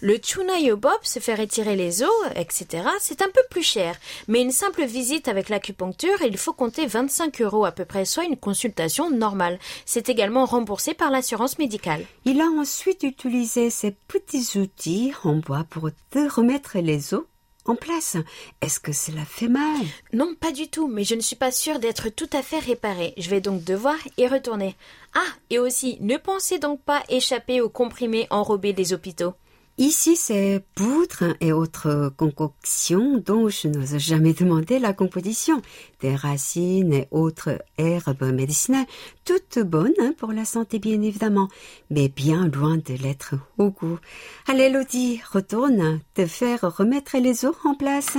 Le 0.00 0.18
Chunayobob, 0.22 1.00
se 1.02 1.18
faire 1.18 1.40
étirer 1.40 1.76
les 1.76 2.02
os, 2.02 2.10
etc., 2.34 2.84
c'est 3.00 3.22
un 3.22 3.30
peu 3.30 3.42
plus 3.50 3.62
cher. 3.62 3.96
Mais 4.28 4.40
une 4.40 4.52
simple 4.52 4.84
visite 4.84 5.28
avec 5.28 5.48
l'acupuncture, 5.48 6.22
il 6.22 6.36
faut 6.36 6.52
compter 6.52 6.86
25 6.86 7.40
euros 7.42 7.64
à 7.64 7.72
peu 7.72 7.84
près, 7.84 8.04
soit 8.04 8.24
une 8.24 8.36
consultation 8.36 9.10
normale. 9.10 9.58
C'est 9.84 10.08
également 10.08 10.44
remboursé 10.44 10.94
par 10.94 11.10
l'assurance 11.10 11.58
médicale. 11.58 12.04
Il 12.24 12.40
a 12.40 12.46
ensuite 12.46 13.02
utilisé 13.02 13.70
ces 13.70 13.92
petits 13.92 14.58
outils 14.58 15.12
en 15.24 15.36
bois 15.36 15.64
pour 15.68 15.90
te 16.10 16.30
remettre 16.30 16.78
les 16.78 17.14
os 17.14 17.24
en 17.66 17.76
place. 17.76 18.16
Est-ce 18.60 18.80
que 18.80 18.92
cela 18.92 19.24
fait 19.24 19.48
mal? 19.48 19.80
Non, 20.12 20.34
pas 20.34 20.52
du 20.52 20.68
tout, 20.68 20.88
mais 20.88 21.04
je 21.04 21.14
ne 21.14 21.20
suis 21.20 21.36
pas 21.36 21.52
sûre 21.52 21.78
d'être 21.78 22.08
tout 22.08 22.30
à 22.32 22.42
fait 22.42 22.58
réparée. 22.58 23.14
Je 23.16 23.30
vais 23.30 23.40
donc 23.40 23.64
devoir 23.64 23.96
y 24.16 24.26
retourner. 24.26 24.76
Ah, 25.14 25.32
et 25.50 25.58
aussi, 25.58 25.98
ne 26.00 26.16
pensez 26.16 26.58
donc 26.58 26.82
pas 26.82 27.02
échapper 27.08 27.60
aux 27.60 27.68
comprimés 27.68 28.26
enrobés 28.30 28.72
des 28.72 28.92
hôpitaux. 28.92 29.34
Ici, 29.80 30.14
c'est 30.14 30.62
poudre 30.74 31.34
et 31.40 31.54
autres 31.54 32.12
concoctions 32.18 33.16
dont 33.16 33.48
je 33.48 33.66
n'ose 33.66 33.96
jamais 33.96 34.34
demander 34.34 34.78
la 34.78 34.92
composition. 34.92 35.62
Des 36.02 36.14
racines 36.14 36.92
et 36.92 37.08
autres 37.10 37.62
herbes 37.78 38.30
médicinales, 38.30 38.84
toutes 39.24 39.58
bonnes 39.58 39.94
hein, 39.98 40.12
pour 40.18 40.32
la 40.32 40.44
santé 40.44 40.78
bien 40.78 41.00
évidemment, 41.00 41.48
mais 41.88 42.10
bien 42.10 42.46
loin 42.48 42.76
de 42.76 42.92
l'être 43.02 43.36
au 43.56 43.70
goût. 43.70 43.98
Allez 44.46 44.68
Lodi, 44.68 45.22
retourne 45.32 46.00
te 46.12 46.26
faire 46.26 46.60
remettre 46.60 47.16
les 47.16 47.46
os 47.46 47.56
en 47.64 47.74
place. 47.74 48.18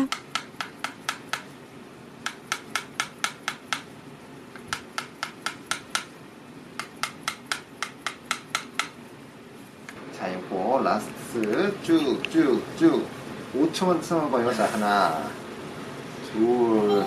last 10.81 11.20
스트 11.31 11.73
쭉쭉쭉 11.83 13.07
5초만 13.55 14.03
참아봐요. 14.03 14.53
자, 14.53 14.65
하나, 14.65 15.29
둘, 16.33 17.05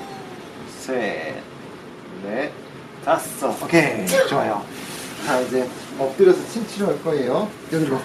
셋, 0.80 1.42
넷, 2.22 2.50
다섯. 3.04 3.62
오케이, 3.62 4.06
좋아요. 4.06 4.64
자, 5.26 5.40
이제 5.40 5.68
엎드려서 5.98 6.42
침 6.48 6.66
치료 6.66 6.86
할 6.86 7.02
거예요. 7.02 7.50
여기로. 7.70 8.00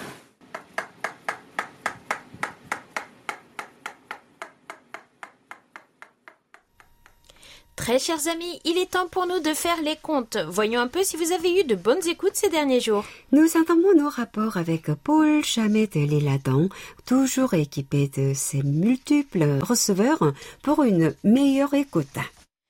Très 7.90 7.98
chers 7.98 8.28
amis, 8.28 8.62
il 8.66 8.78
est 8.78 8.92
temps 8.92 9.08
pour 9.08 9.26
nous 9.26 9.40
de 9.40 9.52
faire 9.56 9.82
les 9.82 9.96
comptes. 9.96 10.38
Voyons 10.48 10.80
un 10.80 10.88
peu 10.88 11.04
si 11.04 11.18
vous 11.18 11.32
avez 11.32 11.60
eu 11.60 11.64
de 11.64 11.74
bonnes 11.74 12.08
écoutes 12.08 12.36
ces 12.36 12.50
derniers 12.50 12.82
jours. 12.82 13.04
Nous 13.32 13.58
entamons 13.58 13.96
nos 13.96 14.10
rapports 14.10 14.58
avec 14.58 14.94
Paul 14.94 15.44
Chamet 15.44 15.88
de 15.88 16.02
l'Isle-Adam, 16.02 16.70
toujours 17.08 17.56
équipé 17.56 18.08
de 18.16 18.36
ses 18.36 18.62
multiples 18.62 19.58
receveurs 19.64 20.34
pour 20.62 20.84
une 20.84 21.16
meilleure 21.24 21.74
écoute. 21.74 22.06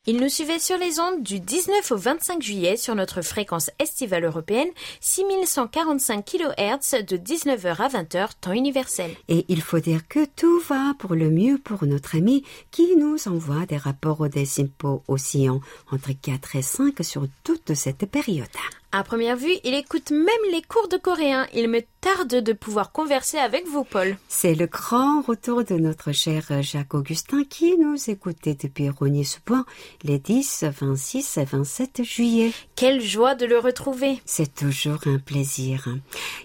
Il 0.07 0.15
nous 0.15 0.29
suivait 0.29 0.59
sur 0.59 0.77
les 0.77 1.01
ondes 1.01 1.23
du 1.23 1.41
19 1.41 1.91
au 1.91 1.97
25 1.97 2.41
juillet 2.41 2.77
sur 2.77 2.95
notre 2.95 3.21
fréquence 3.21 3.69
estivale 3.79 4.23
européenne 4.23 4.69
6145 5.01 6.23
kHz 6.23 7.03
de 7.05 7.17
19h 7.17 7.75
à 7.81 7.89
20h 7.89 8.29
temps 8.39 8.53
universel. 8.53 9.11
Et 9.27 9.43
il 9.49 9.61
faut 9.61 9.79
dire 9.79 10.07
que 10.07 10.23
tout 10.23 10.61
va 10.61 10.93
pour 10.97 11.15
le 11.15 11.29
mieux 11.29 11.57
pour 11.57 11.83
notre 11.83 12.15
ami 12.15 12.45
qui 12.71 12.95
nous 12.95 13.27
envoie 13.27 13.65
des 13.65 13.75
rapports 13.75 14.29
des 14.29 14.45
simpos 14.45 15.03
oscillant 15.09 15.59
entre 15.91 16.11
4 16.13 16.55
et 16.55 16.61
5 16.61 17.03
sur 17.03 17.27
toute 17.43 17.73
cette 17.73 18.05
période. 18.05 18.47
À 18.91 19.03
première 19.03 19.35
vue, 19.35 19.53
il 19.65 19.75
écoute 19.75 20.09
même 20.09 20.51
les 20.51 20.63
cours 20.63 20.87
de 20.87 20.97
coréen. 20.97 21.45
Il 21.53 21.67
me 21.67 21.81
tarde 22.01 22.35
de 22.41 22.53
pouvoir 22.53 22.91
converser 22.91 23.37
avec 23.37 23.67
vous, 23.67 23.83
Paul. 23.83 24.17
C'est 24.27 24.55
le 24.55 24.67
grand 24.67 25.21
retour 25.21 25.63
de 25.63 25.75
notre 25.75 26.11
cher 26.11 26.61
Jacques 26.61 26.93
Augustin 26.93 27.43
qui 27.43 27.77
nous 27.77 28.09
écoutait 28.09 28.57
depuis 28.61 28.89
Rogny-sous-Bois 28.89 29.65
les 30.03 30.19
10, 30.19 30.65
26 30.79 31.37
et 31.37 31.45
27 31.45 32.03
juillet. 32.03 32.51
Quelle 32.75 33.01
joie 33.01 33.35
de 33.35 33.45
le 33.45 33.59
retrouver. 33.59 34.21
C'est 34.25 34.55
toujours 34.55 34.99
un 35.05 35.19
plaisir. 35.19 35.89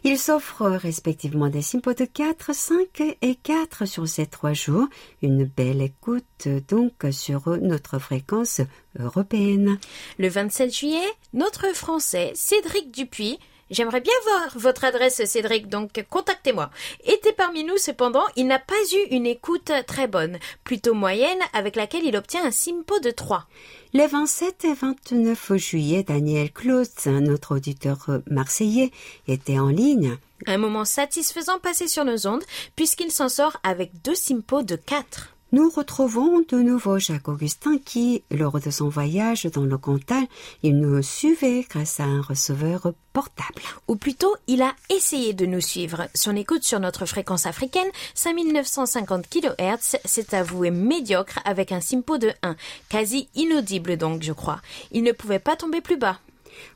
Il 0.02 0.18
s'offre 0.18 0.66
respectivement 0.66 1.48
des 1.48 1.62
simpos 1.62 1.94
de 1.94 2.04
4, 2.04 2.54
5 2.54 3.02
et 3.22 3.34
4 3.36 3.86
sur 3.86 4.08
ces 4.08 4.26
trois 4.26 4.52
jours. 4.52 4.86
Une 5.22 5.44
belle 5.44 5.82
écoute 5.82 6.48
donc 6.68 6.92
sur 7.10 7.48
notre 7.60 7.98
fréquence 7.98 8.60
européenne. 8.98 9.78
Le 10.18 10.28
27 10.28 10.74
juillet, 10.74 11.12
notre 11.32 11.74
Français 11.74 12.32
Cédric 12.34 12.90
Dupuis 12.90 13.38
J'aimerais 13.70 14.00
bien 14.00 14.12
voir 14.24 14.48
votre 14.56 14.84
adresse, 14.84 15.24
Cédric, 15.24 15.68
donc 15.68 16.04
contactez-moi. 16.10 16.70
Était 17.04 17.32
parmi 17.32 17.64
nous, 17.64 17.78
cependant, 17.78 18.24
il 18.36 18.46
n'a 18.46 18.58
pas 18.58 18.74
eu 18.92 19.14
une 19.14 19.26
écoute 19.26 19.72
très 19.86 20.06
bonne, 20.06 20.38
plutôt 20.64 20.94
moyenne, 20.94 21.38
avec 21.52 21.76
laquelle 21.76 22.04
il 22.04 22.16
obtient 22.16 22.44
un 22.44 22.50
simpo 22.50 22.98
de 23.00 23.10
3. 23.10 23.46
Les 23.92 24.06
27 24.06 24.64
et 24.64 24.74
29 24.74 25.56
juillet, 25.56 26.02
Daniel 26.02 26.52
Klotz, 26.52 27.06
notre 27.06 27.56
auditeur 27.56 28.20
marseillais, 28.28 28.90
était 29.28 29.58
en 29.58 29.68
ligne. 29.68 30.18
Un 30.46 30.58
moment 30.58 30.84
satisfaisant 30.84 31.58
passé 31.58 31.88
sur 31.88 32.04
nos 32.04 32.26
ondes, 32.26 32.44
puisqu'il 32.76 33.10
s'en 33.10 33.28
sort 33.28 33.56
avec 33.62 34.02
deux 34.02 34.14
simpos 34.14 34.62
de 34.62 34.76
4. 34.76 35.33
Nous 35.54 35.70
retrouvons 35.70 36.40
de 36.40 36.56
nouveau 36.56 36.98
Jacques 36.98 37.28
Augustin 37.28 37.78
qui, 37.78 38.24
lors 38.32 38.58
de 38.58 38.70
son 38.70 38.88
voyage 38.88 39.44
dans 39.44 39.62
le 39.62 39.78
Cantal, 39.78 40.24
il 40.64 40.80
nous 40.80 41.00
suivait 41.00 41.64
grâce 41.70 42.00
à 42.00 42.02
un 42.02 42.20
receveur 42.20 42.92
portable. 43.12 43.62
Ou 43.86 43.94
plutôt, 43.94 44.34
il 44.48 44.62
a 44.62 44.74
essayé 44.90 45.32
de 45.32 45.46
nous 45.46 45.60
suivre. 45.60 46.08
Son 46.12 46.34
écoute 46.34 46.64
sur 46.64 46.80
notre 46.80 47.06
fréquence 47.06 47.46
africaine, 47.46 47.86
5950 48.14 49.28
kHz, 49.28 49.98
s'est 50.04 50.34
avoué 50.34 50.72
médiocre 50.72 51.38
avec 51.44 51.70
un 51.70 51.80
simpo 51.80 52.18
de 52.18 52.32
1. 52.42 52.56
Quasi 52.88 53.28
inaudible 53.36 53.96
donc, 53.96 54.24
je 54.24 54.32
crois. 54.32 54.60
Il 54.90 55.04
ne 55.04 55.12
pouvait 55.12 55.38
pas 55.38 55.54
tomber 55.54 55.80
plus 55.80 55.98
bas. 55.98 56.18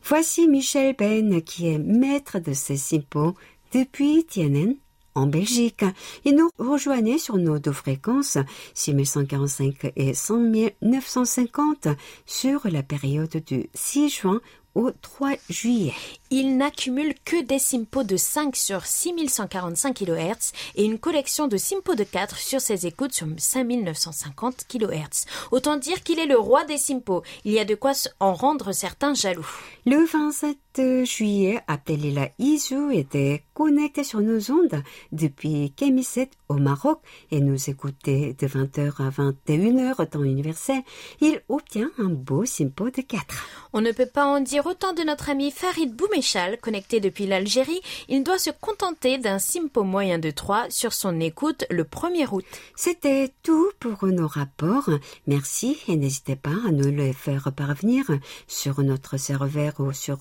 Voici 0.05 0.47
Michel 0.47 0.95
Ben 0.97 1.43
qui 1.43 1.67
est 1.67 1.79
maître 1.79 2.39
de 2.39 2.53
ces 2.53 2.77
simpos 2.77 3.35
depuis 3.73 4.25
Tienen 4.25 4.77
en 5.19 5.27
Belgique. 5.27 5.85
Il 6.25 6.37
nous 6.37 6.51
rejoignait 6.59 7.19
sur 7.19 7.37
nos 7.37 7.59
deux 7.59 7.73
fréquences 7.73 8.39
6145 8.75 9.93
et 9.97 10.15
100 10.15 10.39
950 10.83 11.89
sur 12.27 12.69
la 12.69 12.83
période 12.83 13.43
du 13.47 13.69
6 13.75 14.09
juin 14.09 14.41
au 14.75 14.91
3 14.91 15.33
juillet. 15.49 15.95
Il 16.31 16.59
n'accumule 16.59 17.15
que 17.25 17.43
des 17.43 17.59
SIMPO 17.59 18.05
de 18.05 18.19
5 18.19 18.55
sur 18.55 18.85
6145 18.85 19.95
kHz 19.95 20.53
et 20.77 20.85
une 20.85 20.99
collection 20.99 21.49
de 21.49 21.57
SIMPO 21.57 21.95
de 21.95 22.05
4 22.05 22.37
sur 22.37 22.61
ses 22.61 22.87
écoutes 22.87 23.15
sur 23.15 23.27
5950 23.37 24.67
kHz. 24.69 25.25
Autant 25.53 25.77
dire 25.77 26.03
qu'il 26.03 26.19
est 26.19 26.27
le 26.27 26.39
roi 26.39 26.65
des 26.65 26.77
SIMPO. 26.77 27.23
Il 27.45 27.53
y 27.53 27.59
a 27.59 27.65
de 27.65 27.75
quoi 27.75 27.93
en 28.21 28.35
rendre 28.35 28.73
certains 28.73 29.15
jaloux. 29.15 29.49
Le 29.87 30.05
27 30.05 31.05
juillet, 31.05 31.61
Abdelila 31.67 32.29
Izou 32.39 32.91
était 32.91 33.43
connecté 33.55 34.05
sur 34.05 34.21
nos 34.21 34.51
ondes 34.51 34.83
depuis 35.13 35.73
Kémisset 35.75 36.31
au 36.49 36.55
Maroc 36.55 37.01
et 37.31 37.41
nous 37.41 37.71
écoutait 37.71 38.37
de 38.39 38.47
20h 38.47 39.03
à 39.03 39.11
21h 39.11 40.09
temps 40.09 40.23
universel. 40.23 40.83
Il 41.21 41.43
obtient 41.49 41.91
un 41.99 42.09
beau 42.09 42.45
Simpo 42.45 42.91
de 42.91 43.01
4. 43.01 43.69
On 43.73 43.81
ne 43.81 43.93
peut 43.93 44.07
pas 44.07 44.27
en 44.27 44.41
dire 44.41 44.67
autant 44.67 44.93
de 44.93 45.03
notre 45.03 45.31
ami 45.31 45.51
Farid 45.51 45.95
Boumechal, 46.19 46.59
connecté 46.59 47.01
depuis 47.01 47.27
l'Algérie. 47.27 47.81
Il 48.09 48.25
doit 48.25 48.39
se 48.39 48.51
contenter 48.51 49.19
d'un 49.19 49.39
Simpo 49.39 49.85
moyen 49.85 50.19
de 50.19 50.31
3 50.31 50.67
sur 50.69 50.93
son 50.93 51.21
écoute 51.21 51.65
le 51.71 51.85
1er 51.85 52.27
août. 52.33 52.45
C'était 52.75 53.33
tout 53.45 53.71
pour 53.79 54.05
nos 54.07 54.27
rapports. 54.27 54.91
Merci 55.29 55.79
et 55.87 55.97
n'hésitez 55.97 56.35
pas 56.35 56.57
à 56.67 56.73
nous 56.73 56.91
le 56.91 57.13
faire 57.13 57.53
parvenir 57.55 58.05
sur 58.49 58.81
notre 58.81 59.17
serveur 59.17 59.75
ou 59.79 59.93
sur 59.93 60.19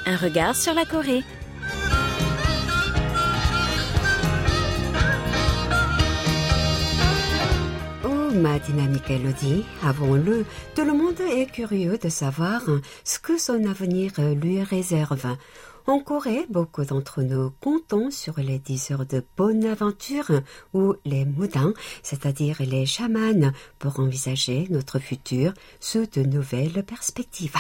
Un 0.05 0.17
regard 0.17 0.57
sur 0.57 0.73
la 0.73 0.83
Corée. 0.83 1.23
Oh, 8.03 8.09
ma 8.33 8.59
dynamique 8.59 9.09
Elodie, 9.09 9.63
avons-le, 9.81 10.45
tout 10.75 10.83
le 10.83 10.91
monde 10.91 11.21
est 11.21 11.49
curieux 11.49 11.97
de 11.97 12.09
savoir 12.09 12.63
ce 13.05 13.17
que 13.17 13.37
son 13.37 13.63
avenir 13.63 14.11
lui 14.19 14.61
réserve. 14.61 15.37
En 15.85 15.99
Corée, 15.99 16.45
beaucoup 16.49 16.85
d'entre 16.85 17.23
nous 17.23 17.51
comptons 17.59 18.09
sur 18.09 18.39
les 18.39 18.57
10 18.57 18.91
heures 18.91 19.05
de 19.05 19.21
bonne 19.35 19.65
aventure 19.65 20.31
ou 20.73 20.93
les 21.03 21.25
moudins, 21.25 21.73
c'est-à-dire 22.03 22.61
les 22.61 22.85
chamans, 22.85 23.51
pour 23.79 23.99
envisager 23.99 24.65
notre 24.69 24.97
futur 24.97 25.53
sous 25.81 26.05
de 26.05 26.21
nouvelles 26.21 26.83
perspectives. 26.83 27.57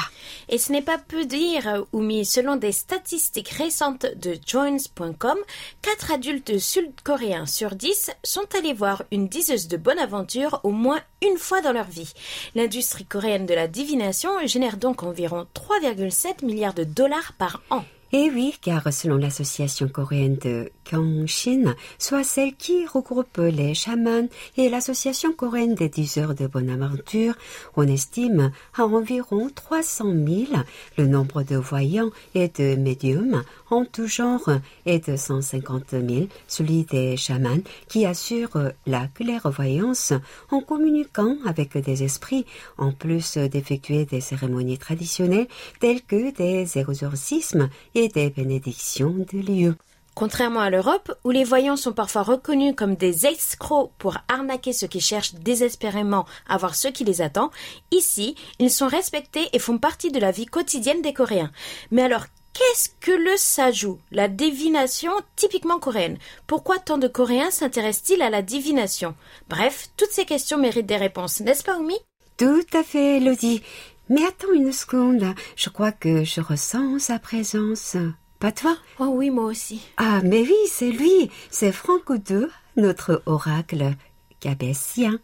Et 0.47 0.57
ce 0.57 0.71
n'est 0.71 0.81
pas 0.81 0.97
peu 0.97 1.25
dire, 1.25 1.85
Oumi, 1.91 2.23
selon 2.23 2.55
des 2.55 2.71
statistiques 2.71 3.49
récentes 3.49 4.05
de 4.15 4.37
joins.com, 4.47 5.37
4 5.81 6.11
adultes 6.13 6.59
sud-coréens 6.59 7.45
sur 7.45 7.75
10 7.75 8.11
sont 8.23 8.47
allés 8.57 8.73
voir 8.73 9.03
une 9.11 9.27
diseuse 9.27 9.67
de 9.67 9.75
bonne 9.75 9.99
aventure 9.99 10.61
au 10.63 10.71
moins 10.71 11.01
une 11.21 11.37
fois 11.37 11.59
dans 11.59 11.73
leur 11.73 11.87
vie. 11.87 12.13
L'industrie 12.55 13.05
coréenne 13.05 13.45
de 13.45 13.53
la 13.53 13.67
divination 13.67 14.31
génère 14.47 14.77
donc 14.77 15.03
environ 15.03 15.45
3,7 15.53 16.45
milliards 16.45 16.73
de 16.73 16.85
dollars 16.85 17.33
par 17.37 17.61
an. 17.69 17.83
Et 18.15 18.29
oui, 18.29 18.53
car 18.61 18.93
selon 18.93 19.17
l'association 19.17 19.87
coréenne 19.87 20.35
de 20.35 20.69
Gyeongshin, 20.85 21.73
soit 21.97 22.23
celle 22.23 22.53
qui 22.53 22.85
regroupe 22.85 23.39
les 23.39 23.73
chamans 23.73 24.27
et 24.55 24.69
l'association 24.69 25.33
coréenne 25.33 25.73
des 25.73 25.89
10 25.89 26.17
heures 26.19 26.35
de 26.35 26.45
bonne 26.45 26.69
aventure, 26.69 27.33
on 27.75 27.87
estime 27.87 28.51
à 28.77 28.83
environ 28.83 29.49
300 29.49 30.11
000 30.11 30.63
le 30.99 31.07
nombre 31.07 31.41
de 31.41 31.55
voyants 31.55 32.11
et 32.35 32.49
de 32.49 32.75
médiums 32.75 33.41
en 33.71 33.83
tout 33.83 34.05
genre 34.05 34.47
et 34.85 34.99
de 34.99 35.15
150 35.15 35.91
000 35.91 36.27
celui 36.47 36.83
des 36.83 37.17
chamans 37.17 37.63
qui 37.87 38.05
assurent 38.05 38.71
la 38.85 39.07
clairvoyance 39.07 40.13
en 40.51 40.61
communiquant 40.61 41.37
avec 41.47 41.75
des 41.79 42.03
esprits 42.03 42.45
en 42.77 42.91
plus 42.91 43.37
d'effectuer 43.37 44.05
des 44.05 44.21
cérémonies 44.21 44.77
traditionnelles 44.77 45.47
telles 45.79 46.03
que 46.03 46.31
des 46.31 46.77
exorcismes 46.77 47.69
et 47.95 48.02
des 48.09 48.29
bénédictions 48.29 49.13
de 49.31 49.39
lieux. 49.39 49.75
Contrairement 50.15 50.59
à 50.59 50.69
l'Europe, 50.69 51.11
où 51.23 51.31
les 51.31 51.43
voyants 51.43 51.75
sont 51.75 51.93
parfois 51.93 52.21
reconnus 52.21 52.75
comme 52.77 52.95
des 52.95 53.25
escrocs 53.25 53.91
pour 53.97 54.17
arnaquer 54.27 54.71
ceux 54.71 54.87
qui 54.87 55.01
cherchent 55.01 55.33
désespérément 55.33 56.25
à 56.47 56.57
voir 56.57 56.75
ce 56.75 56.87
qui 56.87 57.03
les 57.03 57.21
attend, 57.21 57.49
ici, 57.91 58.35
ils 58.59 58.69
sont 58.69 58.87
respectés 58.87 59.49
et 59.53 59.59
font 59.59 59.79
partie 59.79 60.11
de 60.11 60.19
la 60.19 60.29
vie 60.29 60.45
quotidienne 60.45 61.01
des 61.01 61.13
Coréens. 61.13 61.51
Mais 61.89 62.03
alors, 62.03 62.25
qu'est-ce 62.53 62.89
que 62.99 63.11
le 63.11 63.35
sajou, 63.37 63.97
la 64.11 64.27
divination 64.27 65.11
typiquement 65.35 65.79
coréenne? 65.79 66.19
Pourquoi 66.45 66.77
tant 66.77 66.99
de 66.99 67.07
Coréens 67.07 67.49
s'intéressent-ils 67.49 68.21
à 68.21 68.29
la 68.29 68.43
divination? 68.43 69.15
Bref, 69.49 69.89
toutes 69.97 70.11
ces 70.11 70.25
questions 70.25 70.59
méritent 70.59 70.85
des 70.85 70.97
réponses, 70.97 71.39
n'est-ce 71.39 71.63
pas, 71.63 71.77
Oumi? 71.77 71.97
Tout 72.37 72.65
à 72.73 72.83
fait, 72.83 73.17
Elodie. 73.17 73.63
Mais 74.09 74.25
attends 74.25 74.53
une 74.53 74.71
seconde, 74.73 75.33
je 75.55 75.69
crois 75.69 75.93
que 75.93 76.25
je 76.25 76.41
ressens 76.41 76.99
sa 76.99 77.19
présence. 77.19 77.95
Pas 78.39 78.51
toi? 78.51 78.75
Oh 78.99 79.13
oui, 79.13 79.29
moi 79.29 79.45
aussi. 79.45 79.87
Ah, 79.95 80.19
mais 80.23 80.41
oui, 80.41 80.55
c'est 80.67 80.91
lui, 80.91 81.31
c'est 81.49 81.71
Franck 81.71 82.09
II, 82.29 82.47
notre 82.75 83.23
oracle 83.25 83.95
cabessien. 84.41 85.19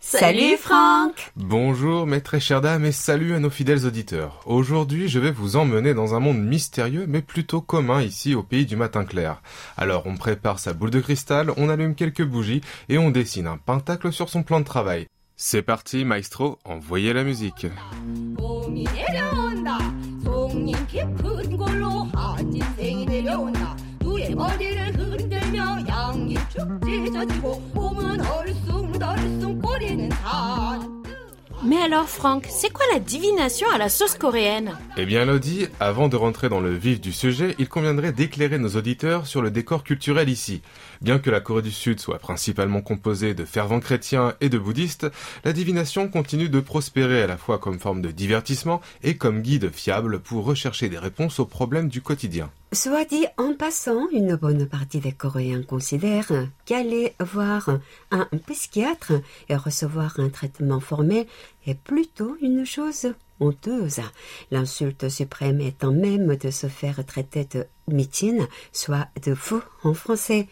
Salut, 0.00 0.56
Franck 0.56 1.30
Bonjour 1.36 2.08
mes 2.08 2.20
très 2.20 2.40
chères 2.40 2.60
dames 2.60 2.84
et 2.84 2.90
salut 2.90 3.34
à 3.34 3.38
nos 3.38 3.50
fidèles 3.50 3.86
auditeurs. 3.86 4.40
Aujourd'hui 4.46 5.08
je 5.08 5.20
vais 5.20 5.30
vous 5.30 5.54
emmener 5.54 5.94
dans 5.94 6.16
un 6.16 6.18
monde 6.18 6.40
mystérieux 6.40 7.06
mais 7.06 7.22
plutôt 7.22 7.60
commun 7.60 8.02
ici 8.02 8.34
au 8.34 8.42
pays 8.42 8.66
du 8.66 8.74
matin 8.74 9.04
clair. 9.04 9.42
Alors 9.76 10.02
on 10.06 10.16
prépare 10.16 10.58
sa 10.58 10.72
boule 10.72 10.90
de 10.90 10.98
cristal, 10.98 11.52
on 11.56 11.68
allume 11.68 11.94
quelques 11.94 12.24
bougies 12.24 12.62
et 12.88 12.98
on 12.98 13.12
dessine 13.12 13.46
un 13.46 13.58
pentacle 13.58 14.12
sur 14.12 14.28
son 14.28 14.42
plan 14.42 14.58
de 14.58 14.64
travail. 14.64 15.06
C'est 15.40 15.62
parti, 15.62 16.04
maestro, 16.04 16.58
envoyez 16.64 17.12
la 17.12 17.22
musique. 17.22 17.68
Mais 31.64 31.76
alors 31.82 32.08
Franck, 32.08 32.46
c'est 32.48 32.72
quoi 32.72 32.84
la 32.92 32.98
divination 32.98 33.68
à 33.70 33.78
la 33.78 33.88
sauce 33.88 34.14
coréenne? 34.14 34.72
Eh 34.96 35.04
bien 35.04 35.24
Lodi, 35.24 35.66
avant 35.80 36.08
de 36.08 36.16
rentrer 36.16 36.48
dans 36.48 36.60
le 36.60 36.72
vif 36.72 37.00
du 37.00 37.12
sujet, 37.12 37.54
il 37.58 37.68
conviendrait 37.68 38.12
d'éclairer 38.12 38.58
nos 38.58 38.70
auditeurs 38.70 39.26
sur 39.26 39.42
le 39.42 39.50
décor 39.50 39.84
culturel 39.84 40.28
ici. 40.28 40.62
Bien 41.00 41.20
que 41.20 41.30
la 41.30 41.40
Corée 41.40 41.62
du 41.62 41.70
Sud 41.70 42.00
soit 42.00 42.18
principalement 42.18 42.82
composée 42.82 43.32
de 43.32 43.44
fervents 43.44 43.78
chrétiens 43.78 44.34
et 44.40 44.48
de 44.48 44.58
bouddhistes, 44.58 45.06
la 45.44 45.52
divination 45.52 46.08
continue 46.08 46.48
de 46.48 46.58
prospérer 46.58 47.22
à 47.22 47.28
la 47.28 47.36
fois 47.36 47.58
comme 47.58 47.78
forme 47.78 48.02
de 48.02 48.10
divertissement 48.10 48.80
et 49.04 49.16
comme 49.16 49.42
guide 49.42 49.70
fiable 49.70 50.18
pour 50.18 50.44
rechercher 50.44 50.88
des 50.88 50.98
réponses 50.98 51.38
aux 51.38 51.46
problèmes 51.46 51.88
du 51.88 52.02
quotidien. 52.02 52.50
Soit 52.72 53.04
dit 53.04 53.26
en 53.36 53.54
passant, 53.54 54.08
une 54.12 54.34
bonne 54.34 54.66
partie 54.66 54.98
des 54.98 55.12
Coréens 55.12 55.62
considèrent 55.62 56.32
qu'aller 56.66 57.14
voir 57.20 57.70
un 58.10 58.28
psychiatre 58.46 59.12
et 59.48 59.56
recevoir 59.56 60.18
un 60.18 60.28
traitement 60.28 60.80
formel 60.80 61.26
est 61.66 61.78
plutôt 61.78 62.36
une 62.42 62.66
chose 62.66 63.14
honteuse. 63.40 64.00
L'insulte 64.50 65.08
suprême 65.08 65.60
étant 65.60 65.92
même 65.92 66.36
de 66.36 66.50
se 66.50 66.66
faire 66.66 67.04
traiter 67.06 67.44
de 67.44 67.66
mitine, 67.88 68.46
soit 68.72 69.08
de 69.24 69.34
fou 69.34 69.60
en 69.82 69.94
français. 69.94 70.48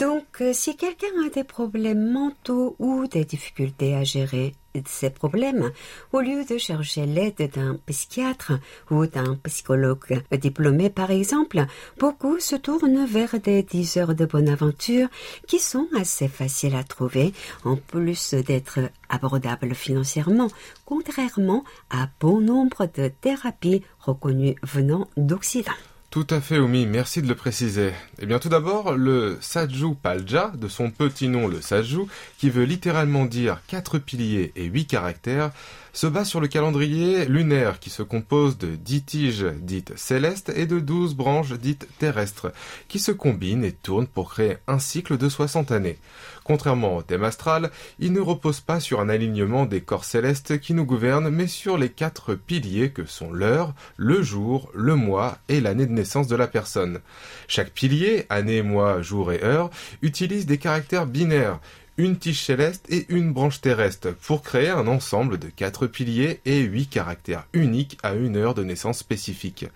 Donc, 0.00 0.24
euh, 0.40 0.52
si 0.52 0.76
quelqu'un 0.76 1.06
a 1.24 1.30
des 1.30 1.44
problèmes 1.44 2.12
mentaux 2.12 2.76
ou 2.78 3.06
des 3.06 3.24
difficultés 3.24 3.94
à 3.94 4.04
gérer 4.04 4.54
ces 4.86 5.10
problèmes, 5.10 5.70
au 6.12 6.20
lieu 6.20 6.44
de 6.44 6.58
chercher 6.58 7.06
l'aide 7.06 7.50
d'un 7.54 7.78
psychiatre 7.86 8.52
ou 8.90 9.06
d'un 9.06 9.36
psychologue 9.44 10.22
diplômé 10.32 10.90
par 10.90 11.10
exemple, 11.10 11.64
beaucoup 11.98 12.40
se 12.40 12.56
tournent 12.56 13.06
vers 13.06 13.38
des 13.38 13.62
10 13.62 13.96
heures 13.98 14.14
de 14.14 14.24
bonne 14.24 14.48
aventure 14.48 15.08
qui 15.46 15.60
sont 15.60 15.86
assez 15.96 16.28
faciles 16.28 16.74
à 16.74 16.82
trouver 16.82 17.32
en 17.64 17.76
plus 17.76 18.34
d'être 18.34 18.80
abordables 19.08 19.74
financièrement, 19.74 20.48
contrairement 20.84 21.64
à 21.90 22.08
bon 22.20 22.40
nombre 22.40 22.88
de 22.94 23.08
thérapies 23.08 23.82
reconnues 24.00 24.56
venant 24.62 25.08
d'Occident. 25.16 25.72
Tout 26.14 26.28
à 26.30 26.40
fait, 26.40 26.60
Omi, 26.60 26.86
merci 26.86 27.22
de 27.22 27.26
le 27.26 27.34
préciser. 27.34 27.90
Eh 28.20 28.26
bien, 28.26 28.38
tout 28.38 28.48
d'abord, 28.48 28.92
le 28.92 29.36
Saju 29.40 29.96
Palja, 30.00 30.52
de 30.54 30.68
son 30.68 30.92
petit 30.92 31.26
nom 31.26 31.48
le 31.48 31.60
Saju, 31.60 32.06
qui 32.38 32.50
veut 32.50 32.62
littéralement 32.62 33.24
dire 33.24 33.62
quatre 33.66 33.98
piliers 33.98 34.52
et 34.54 34.62
huit 34.66 34.86
caractères, 34.86 35.50
se 35.94 36.08
base 36.08 36.28
sur 36.28 36.40
le 36.40 36.48
calendrier 36.48 37.24
lunaire 37.24 37.78
qui 37.78 37.88
se 37.88 38.02
compose 38.02 38.58
de 38.58 38.74
dix 38.74 39.04
tiges 39.04 39.46
dites 39.60 39.96
célestes 39.96 40.52
et 40.56 40.66
de 40.66 40.80
douze 40.80 41.14
branches 41.14 41.52
dites 41.52 41.86
terrestres, 42.00 42.52
qui 42.88 42.98
se 42.98 43.12
combinent 43.12 43.64
et 43.64 43.70
tournent 43.70 44.08
pour 44.08 44.30
créer 44.30 44.56
un 44.66 44.80
cycle 44.80 45.16
de 45.16 45.28
60 45.28 45.70
années. 45.70 45.98
Contrairement 46.42 46.96
au 46.96 47.02
thème 47.02 47.22
astral, 47.22 47.70
il 48.00 48.12
ne 48.12 48.20
repose 48.20 48.60
pas 48.60 48.80
sur 48.80 49.00
un 49.00 49.08
alignement 49.08 49.66
des 49.66 49.80
corps 49.80 50.04
célestes 50.04 50.58
qui 50.58 50.74
nous 50.74 50.84
gouvernent, 50.84 51.30
mais 51.30 51.46
sur 51.46 51.78
les 51.78 51.88
quatre 51.88 52.34
piliers 52.34 52.90
que 52.90 53.06
sont 53.06 53.32
l'heure, 53.32 53.72
le 53.96 54.20
jour, 54.20 54.70
le 54.74 54.96
mois 54.96 55.38
et 55.48 55.60
l'année 55.60 55.86
de 55.86 55.92
naissance 55.92 56.26
de 56.26 56.36
la 56.36 56.48
personne. 56.48 57.00
Chaque 57.46 57.70
pilier, 57.70 58.26
année, 58.30 58.62
mois, 58.62 59.00
jour 59.00 59.32
et 59.32 59.42
heure, 59.44 59.70
utilise 60.02 60.44
des 60.44 60.58
caractères 60.58 61.06
binaires, 61.06 61.60
une 61.96 62.16
tige 62.16 62.42
céleste 62.42 62.86
et 62.88 63.06
une 63.08 63.32
branche 63.32 63.60
terrestre 63.60 64.12
pour 64.12 64.42
créer 64.42 64.68
un 64.68 64.86
ensemble 64.86 65.38
de 65.38 65.48
quatre 65.48 65.86
piliers 65.86 66.40
et 66.44 66.60
huit 66.60 66.88
caractères 66.88 67.46
uniques 67.52 67.98
à 68.02 68.14
une 68.14 68.36
heure 68.36 68.54
de 68.54 68.64
naissance 68.64 68.98
spécifique. 68.98 69.66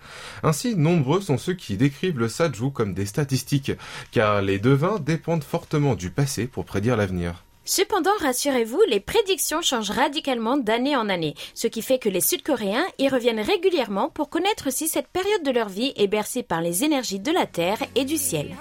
Ainsi, 0.43 0.75
nombreux 0.75 1.21
sont 1.21 1.37
ceux 1.37 1.53
qui 1.53 1.77
décrivent 1.77 2.19
le 2.19 2.29
Saju 2.29 2.71
comme 2.71 2.93
des 2.93 3.05
statistiques, 3.05 3.71
car 4.11 4.41
les 4.41 4.59
devins 4.59 4.99
dépendent 4.99 5.43
fortement 5.43 5.95
du 5.95 6.09
passé 6.09 6.47
pour 6.47 6.65
prédire 6.65 6.97
l'avenir. 6.97 7.43
Cependant, 7.65 8.17
rassurez-vous, 8.19 8.81
les 8.87 8.99
prédictions 8.99 9.61
changent 9.61 9.91
radicalement 9.91 10.57
d'année 10.57 10.95
en 10.95 11.07
année, 11.07 11.35
ce 11.53 11.67
qui 11.67 11.83
fait 11.83 11.99
que 11.99 12.09
les 12.09 12.19
Sud-Coréens 12.19 12.87
y 12.97 13.07
reviennent 13.09 13.39
régulièrement 13.39 14.09
pour 14.09 14.29
connaître 14.29 14.71
si 14.71 14.87
cette 14.87 15.07
période 15.07 15.43
de 15.43 15.51
leur 15.51 15.69
vie 15.69 15.93
est 15.95 16.07
bercée 16.07 16.41
par 16.41 16.61
les 16.61 16.83
énergies 16.83 17.19
de 17.19 17.31
la 17.31 17.45
Terre 17.45 17.77
et 17.95 18.05
du 18.05 18.17
ciel. 18.17 18.55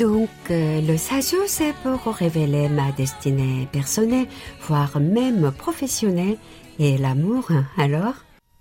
Donc, 0.00 0.30
euh, 0.50 0.80
le 0.80 0.96
Saju, 0.96 1.36
c'est 1.46 1.74
pour 1.82 2.14
révéler 2.14 2.70
ma 2.70 2.90
destinée 2.90 3.68
personnelle, 3.70 4.26
voire 4.62 4.98
même 4.98 5.52
professionnelle. 5.52 6.38
Et 6.78 6.96
l'amour, 6.96 7.48
alors? 7.76 8.14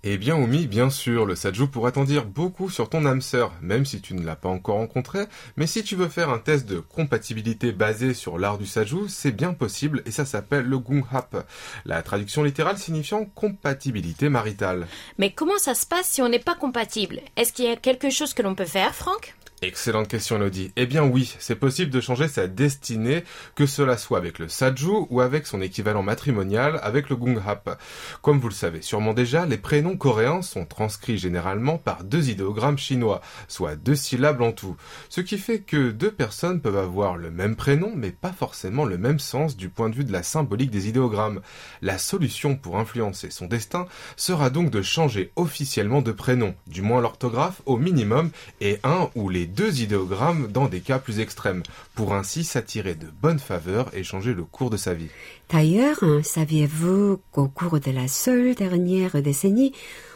Eh 0.03 0.17
bien, 0.17 0.35
Omi, 0.35 0.67
bien 0.67 0.89
sûr, 0.89 1.25
le 1.25 1.35
Saju 1.35 1.67
pourrait 1.67 1.93
t'en 1.93 2.03
dire 2.03 2.25
beaucoup 2.25 2.69
sur 2.69 2.89
ton 2.89 3.05
âme 3.05 3.21
sœur, 3.21 3.53
même 3.61 3.85
si 3.85 4.01
tu 4.01 4.15
ne 4.15 4.25
l'as 4.25 4.35
pas 4.35 4.49
encore 4.49 4.77
rencontré, 4.77 5.27
mais 5.55 5.65
si 5.65 5.81
tu 5.81 5.95
veux 5.95 6.09
faire 6.09 6.29
un 6.29 6.39
test 6.39 6.67
de 6.67 6.79
compatibilité 6.79 7.71
basé 7.71 8.13
sur 8.13 8.37
l'art 8.37 8.57
du 8.57 8.65
Saju, 8.65 9.07
c'est 9.07 9.31
bien 9.31 9.53
possible 9.53 10.01
et 10.05 10.11
ça 10.11 10.25
s'appelle 10.25 10.65
le 10.65 10.77
Gunghap, 10.77 11.45
la 11.85 12.01
traduction 12.01 12.43
littérale 12.43 12.77
signifiant 12.77 13.23
compatibilité 13.23 14.27
maritale. 14.27 14.87
Mais 15.17 15.31
comment 15.31 15.57
ça 15.57 15.73
se 15.73 15.85
passe 15.85 16.07
si 16.07 16.21
on 16.21 16.27
n'est 16.27 16.39
pas 16.39 16.55
compatible? 16.55 17.21
Est-ce 17.37 17.53
qu'il 17.53 17.65
y 17.65 17.69
a 17.69 17.77
quelque 17.77 18.09
chose 18.09 18.33
que 18.33 18.41
l'on 18.41 18.55
peut 18.55 18.65
faire, 18.65 18.93
Franck? 18.93 19.35
Excellente 19.61 20.07
question, 20.07 20.37
Elodie. 20.37 20.71
Eh 20.77 20.85
bien 20.85 21.03
oui, 21.03 21.35
c'est 21.37 21.55
possible 21.55 21.91
de 21.91 21.99
changer 21.99 22.29
sa 22.29 22.47
destinée, 22.47 23.25
que 23.55 23.65
cela 23.65 23.97
soit 23.97 24.17
avec 24.17 24.39
le 24.39 24.47
Saju 24.47 25.05
ou 25.09 25.19
avec 25.19 25.45
son 25.45 25.59
équivalent 25.59 26.01
matrimonial, 26.01 26.79
avec 26.81 27.09
le 27.09 27.17
Gunghap. 27.17 27.77
Comme 28.21 28.39
vous 28.39 28.47
le 28.47 28.53
savez 28.53 28.81
sûrement 28.81 29.13
déjà, 29.13 29.45
les 29.45 29.57
prénoms 29.57 29.97
coréens 29.97 30.43
sont 30.43 30.65
transcrits 30.65 31.17
généralement 31.17 31.77
par 31.77 32.05
deux 32.05 32.29
idéogrammes 32.29 32.77
chinois, 32.77 33.19
soit 33.49 33.75
deux 33.75 33.95
syllabes 33.95 34.41
en 34.41 34.53
tout. 34.53 34.77
Ce 35.09 35.19
qui 35.19 35.37
fait 35.37 35.59
que 35.59 35.91
deux 35.91 36.11
personnes 36.11 36.61
peuvent 36.61 36.77
avoir 36.77 37.17
le 37.17 37.29
même 37.29 37.57
prénom, 37.57 37.91
mais 37.93 38.11
pas 38.11 38.31
forcément 38.31 38.85
le 38.85 38.97
même 38.97 39.19
sens 39.19 39.57
du 39.57 39.67
point 39.67 39.89
de 39.89 39.95
vue 39.95 40.05
de 40.05 40.13
la 40.13 40.23
symbolique 40.23 40.71
des 40.71 40.87
idéogrammes. 40.87 41.41
La 41.81 41.97
solution 41.97 42.55
pour 42.55 42.77
influencer 42.77 43.29
son 43.29 43.47
destin 43.47 43.87
sera 44.15 44.51
donc 44.51 44.69
de 44.69 44.81
changer 44.81 45.33
officiellement 45.35 46.01
de 46.01 46.13
prénom, 46.13 46.55
du 46.65 46.81
moins 46.81 47.01
l'orthographe 47.01 47.61
au 47.65 47.75
minimum, 47.75 48.31
et 48.61 48.79
un 48.85 49.09
ou 49.15 49.27
les 49.27 49.48
deux 49.49 49.81
idéogrammes 49.81 50.47
dans 50.47 50.67
des 50.67 50.79
cas 50.79 50.99
plus 50.99 51.19
extrêmes, 51.19 51.63
pour 51.95 52.13
ainsi 52.13 52.43
s'attirer 52.43 52.95
de 52.95 53.07
bonnes 53.21 53.39
faveurs 53.39 53.89
et 53.93 54.03
changer 54.03 54.33
le 54.33 54.43
cours 54.43 54.69
de 54.69 54.77
sa 54.77 54.93
vie. 54.93 55.09
D'ailleurs, 55.51 56.03
hein, 56.03 56.21
saviez-vous 56.23 57.19
qu'au 57.31 57.47
cours 57.47 57.79
de 57.79 57.91
la 57.91 58.07
seule 58.07 58.55
dernière 58.55 59.21
décennie, 59.21 59.73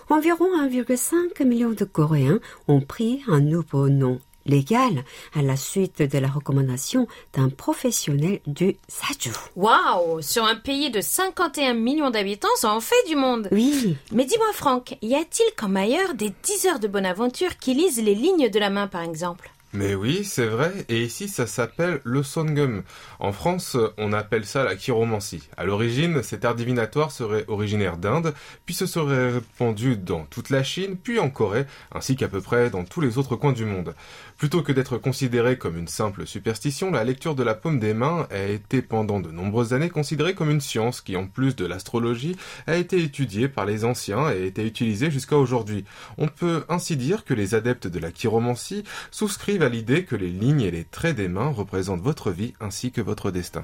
environ 0.09 0.45
1,5 0.61 1.45
million 1.45 1.71
de 1.71 1.85
Coréens 1.85 2.39
ont 2.67 2.81
pris 2.81 3.21
un 3.27 3.41
nouveau 3.41 3.89
nom 3.89 4.19
légal 4.45 5.03
à 5.35 5.41
la 5.41 5.55
suite 5.55 6.01
de 6.01 6.17
la 6.19 6.27
recommandation 6.27 7.07
d'un 7.33 7.49
professionnel 7.49 8.39
du 8.47 8.77
Saju. 8.87 9.31
Waouh 9.55 10.21
Sur 10.21 10.45
un 10.45 10.55
pays 10.55 10.91
de 10.91 11.01
51 11.01 11.73
millions 11.73 12.09
d'habitants, 12.09 12.47
ça 12.55 12.71
en 12.71 12.79
fait 12.79 13.07
du 13.07 13.15
monde 13.15 13.47
Oui, 13.51 13.95
Mais 14.11 14.25
dis-moi, 14.25 14.51
Franck, 14.53 14.97
y 15.01 15.15
a-t-il 15.15 15.53
comme 15.55 15.77
ailleurs 15.77 16.13
des 16.13 16.33
diseurs 16.43 16.79
de 16.79 16.87
bonne 16.87 17.05
aventure 17.05 17.57
qui 17.57 17.73
lisent 17.73 18.01
les 18.01 18.15
lignes 18.15 18.49
de 18.49 18.59
la 18.59 18.69
main, 18.69 18.87
par 18.87 19.01
exemple? 19.01 19.51
Mais 19.75 19.95
oui, 19.95 20.23
c'est 20.23 20.45
vrai, 20.45 20.71
et 20.87 21.01
ici 21.01 21.27
ça 21.27 21.47
s'appelle 21.47 21.99
le 22.03 22.21
songum. 22.21 22.83
En 23.17 23.31
France, 23.31 23.75
on 23.97 24.13
appelle 24.13 24.45
ça 24.45 24.63
la 24.63 24.75
chiromancie. 24.75 25.49
À 25.57 25.65
l'origine, 25.65 26.21
cet 26.21 26.45
art 26.45 26.53
divinatoire 26.53 27.09
serait 27.09 27.43
originaire 27.47 27.97
d'Inde, 27.97 28.35
puis 28.67 28.75
se 28.75 28.85
serait 28.85 29.31
répandu 29.31 29.97
dans 29.97 30.25
toute 30.25 30.51
la 30.51 30.63
Chine, 30.63 30.95
puis 30.95 31.17
en 31.17 31.31
Corée, 31.31 31.65
ainsi 31.91 32.15
qu'à 32.15 32.27
peu 32.27 32.39
près 32.39 32.69
dans 32.69 32.83
tous 32.83 33.01
les 33.01 33.17
autres 33.17 33.35
coins 33.35 33.51
du 33.51 33.65
monde. 33.65 33.95
Plutôt 34.43 34.61
que 34.61 34.73
d'être 34.73 34.97
considéré 34.97 35.57
comme 35.57 35.77
une 35.77 35.87
simple 35.87 36.27
superstition, 36.27 36.91
la 36.91 37.05
lecture 37.05 37.33
de 37.33 37.43
la 37.43 37.53
paume 37.55 37.79
des 37.79 37.93
mains 37.93 38.27
a 38.29 38.43
été 38.43 38.81
pendant 38.81 39.21
de 39.21 39.31
nombreuses 39.31 39.73
années 39.73 39.89
considérée 39.89 40.35
comme 40.35 40.51
une 40.51 40.59
science 40.59 40.99
qui, 40.99 41.15
en 41.15 41.27
plus 41.27 41.55
de 41.55 41.65
l'astrologie, 41.65 42.35
a 42.67 42.75
été 42.75 43.01
étudiée 43.01 43.47
par 43.47 43.65
les 43.65 43.85
anciens 43.85 44.29
et 44.29 44.33
a 44.33 44.45
été 44.45 44.67
utilisée 44.67 45.11
jusqu'à 45.11 45.37
aujourd'hui. 45.37 45.85
On 46.17 46.27
peut 46.27 46.65
ainsi 46.67 46.97
dire 46.97 47.23
que 47.23 47.33
les 47.33 47.55
adeptes 47.55 47.87
de 47.87 47.99
la 47.99 48.11
chiromancie 48.11 48.83
souscrivent 49.11 49.63
à 49.63 49.69
l'idée 49.69 50.03
que 50.03 50.17
les 50.17 50.29
lignes 50.29 50.59
et 50.59 50.71
les 50.71 50.83
traits 50.83 51.15
des 51.15 51.29
mains 51.29 51.47
représentent 51.47 52.01
votre 52.01 52.29
vie 52.29 52.53
ainsi 52.59 52.91
que 52.91 52.99
votre 52.99 53.31
destin. 53.31 53.63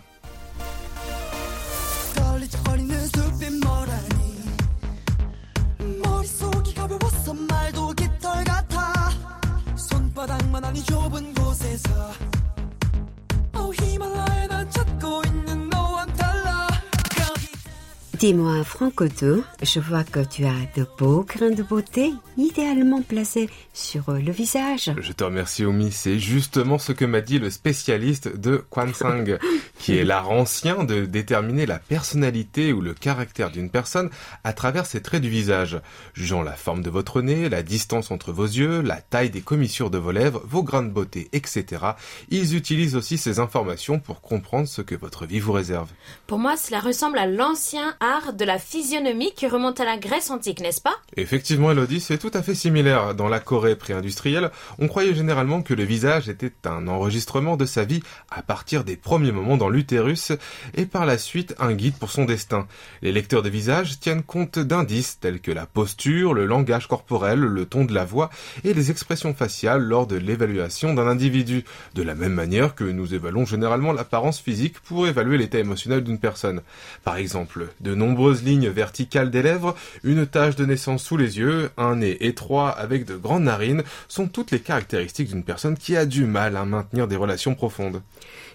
Dis-moi 18.19 18.65
Francoto, 18.65 19.45
je 19.63 19.79
vois 19.79 20.03
que 20.03 20.19
tu 20.19 20.43
as 20.43 20.51
de 20.75 20.85
beaux 20.97 21.23
grains 21.23 21.51
de 21.51 21.63
beauté 21.63 22.11
idéalement 22.35 23.01
placés 23.01 23.49
sur 23.73 24.11
le 24.11 24.31
visage. 24.31 24.91
Je 24.99 25.13
te 25.13 25.23
remercie 25.23 25.63
Omi, 25.63 25.89
c'est 25.89 26.19
justement 26.19 26.77
ce 26.79 26.91
que 26.91 27.05
m'a 27.05 27.21
dit 27.21 27.39
le 27.39 27.49
spécialiste 27.49 28.27
de 28.27 28.57
Kwansang, 28.69 29.37
qui 29.79 29.95
est 29.97 30.03
l'art 30.03 30.31
ancien 30.31 30.83
de 30.83 31.05
déterminer 31.05 31.65
la 31.65 31.79
personnalité 31.79 32.73
ou 32.73 32.81
le 32.81 32.93
caractère 32.93 33.51
d'une 33.51 33.69
personne 33.69 34.09
à 34.43 34.51
travers 34.51 34.85
ses 34.85 35.01
traits 35.01 35.21
du 35.21 35.29
visage, 35.29 35.79
jugeant 36.13 36.41
la 36.41 36.53
forme 36.53 36.81
de 36.81 36.89
votre 36.89 37.21
nez, 37.21 37.47
la 37.47 37.63
distance 37.63 38.11
entre 38.11 38.33
vos 38.33 38.47
yeux, 38.47 38.81
la 38.81 38.99
taille 38.99 39.29
des 39.29 39.41
commissures 39.41 39.91
de 39.91 39.97
vos 39.97 40.11
lèvres, 40.11 40.41
vos 40.45 40.63
grains 40.63 40.83
de 40.83 40.89
beauté, 40.89 41.29
etc. 41.31 41.85
Ils 42.29 42.53
utilisent 42.57 42.97
aussi 42.97 43.17
ces 43.17 43.39
informations 43.39 43.99
pour 43.99 44.19
comprendre 44.19 44.67
ce 44.67 44.81
que 44.81 44.95
votre 44.95 45.25
vie 45.25 45.39
vous 45.39 45.53
réserve. 45.53 45.87
Pour 46.27 46.37
moi, 46.37 46.57
cela 46.57 46.81
ressemble 46.81 47.17
à 47.17 47.25
l'ancien 47.25 47.95
art 48.01 48.08
de 48.09 48.43
la 48.43 48.57
physionomie 48.57 49.33
qui 49.35 49.47
remonte 49.47 49.79
à 49.79 49.85
la 49.85 49.97
Grèce 49.97 50.31
antique, 50.31 50.61
n'est-ce 50.61 50.81
pas? 50.81 50.95
Effectivement, 51.15 51.71
Elodie, 51.71 51.99
c'est 51.99 52.17
tout 52.17 52.31
à 52.33 52.41
fait 52.41 52.55
similaire. 52.55 53.13
Dans 53.13 53.27
la 53.27 53.39
Corée 53.39 53.75
pré-industrielle, 53.75 54.49
on 54.79 54.87
croyait 54.87 55.13
généralement 55.13 55.61
que 55.61 55.75
le 55.75 55.83
visage 55.83 56.27
était 56.27 56.51
un 56.65 56.87
enregistrement 56.87 57.55
de 57.55 57.65
sa 57.65 57.85
vie 57.85 58.01
à 58.31 58.41
partir 58.41 58.83
des 58.83 58.95
premiers 58.95 59.31
moments 59.31 59.57
dans 59.57 59.69
l'utérus 59.69 60.31
et 60.75 60.87
par 60.87 61.05
la 61.05 61.19
suite 61.19 61.53
un 61.59 61.73
guide 61.73 61.97
pour 61.97 62.09
son 62.09 62.25
destin. 62.25 62.67
Les 63.03 63.11
lecteurs 63.11 63.43
de 63.43 63.49
visage 63.49 63.99
tiennent 63.99 64.23
compte 64.23 64.57
d'indices 64.57 65.19
tels 65.19 65.39
que 65.39 65.51
la 65.51 65.67
posture, 65.67 66.33
le 66.33 66.47
langage 66.47 66.87
corporel, 66.87 67.39
le 67.39 67.65
ton 67.65 67.85
de 67.85 67.93
la 67.93 68.05
voix 68.05 68.31
et 68.63 68.73
les 68.73 68.89
expressions 68.89 69.35
faciales 69.35 69.83
lors 69.83 70.07
de 70.07 70.15
l'évaluation 70.15 70.95
d'un 70.95 71.07
individu, 71.07 71.63
de 71.93 72.01
la 72.03 72.15
même 72.15 72.33
manière 72.33 72.73
que 72.73 72.85
nous 72.85 73.13
évaluons 73.13 73.45
généralement 73.45 73.93
l'apparence 73.93 74.39
physique 74.39 74.79
pour 74.79 75.07
évaluer 75.07 75.37
l'état 75.37 75.59
émotionnel 75.59 76.03
d'une 76.03 76.19
personne. 76.19 76.61
Par 77.03 77.17
exemple, 77.17 77.67
de 77.81 77.98
nombreuses 77.99 78.43
lignes 78.43 78.69
verticales 78.69 79.29
des 79.29 79.43
lèvres, 79.43 79.75
une 80.03 80.25
tache 80.25 80.55
de 80.55 80.65
naissance 80.65 81.03
sous 81.03 81.17
les 81.17 81.37
yeux, 81.37 81.69
un 81.77 81.97
nez 81.97 82.17
étroit 82.25 82.69
avec 82.69 83.05
de 83.05 83.15
grandes 83.15 83.43
narines 83.43 83.83
sont 84.07 84.27
toutes 84.27 84.49
les 84.49 84.59
caractéristiques 84.59 85.29
d'une 85.29 85.43
personne 85.43 85.77
qui 85.77 85.95
a 85.95 86.07
du 86.07 86.25
mal 86.25 86.57
à 86.57 86.65
maintenir 86.65 87.07
des 87.07 87.15
relations 87.15 87.53
profondes. 87.53 88.01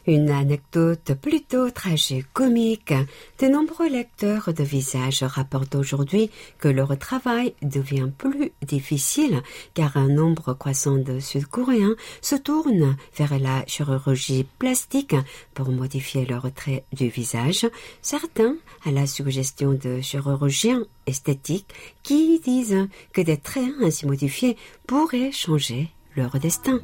Une 0.07 0.31
anecdote 0.31 1.15
plutôt 1.15 1.71
tragique-comique. 1.71 2.93
De 3.41 3.47
nombreux 3.47 3.89
lecteurs 3.89 4.53
de 4.53 4.63
visages 4.63 5.23
rapportent 5.23 5.77
aujourd'hui 5.77 6.31
que 6.59 6.69
leur 6.69 6.99
travail 6.99 7.55
devient 7.63 8.11
plus 8.17 8.53
difficile 8.63 9.43
car 9.73 9.97
un 9.97 10.09
nombre 10.09 10.53
croissant 10.53 10.97
de 10.97 11.21
Sud-Coréens 11.21 11.95
se 12.21 12.37
tournent 12.37 12.97
vers 13.17 13.39
la 13.39 13.65
chirurgie 13.67 14.47
plastique 14.59 15.17
pour 15.55 15.71
modifier 15.71 16.27
leur 16.27 16.53
trait 16.53 16.85
du 16.93 17.09
visage, 17.09 17.67
certains 18.03 18.57
à 18.85 18.91
la 18.91 19.07
suggestion 19.07 19.73
de 19.73 20.03
chirurgiens 20.03 20.85
esthétiques 21.07 21.73
qui 22.03 22.41
disent 22.41 22.89
que 23.15 23.23
des 23.23 23.39
traits 23.39 23.73
ainsi 23.81 24.07
modifiés 24.07 24.59
pourraient 24.87 25.33
changer 25.33 25.89
leur 26.15 26.39
destin. 26.39 26.81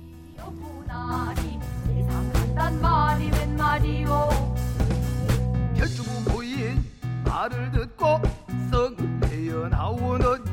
결주부 5.76 6.24
부인 6.30 6.84
말을 7.24 7.70
듣고 7.72 8.20
썩 8.70 8.97
헤어나오더니 9.24 10.45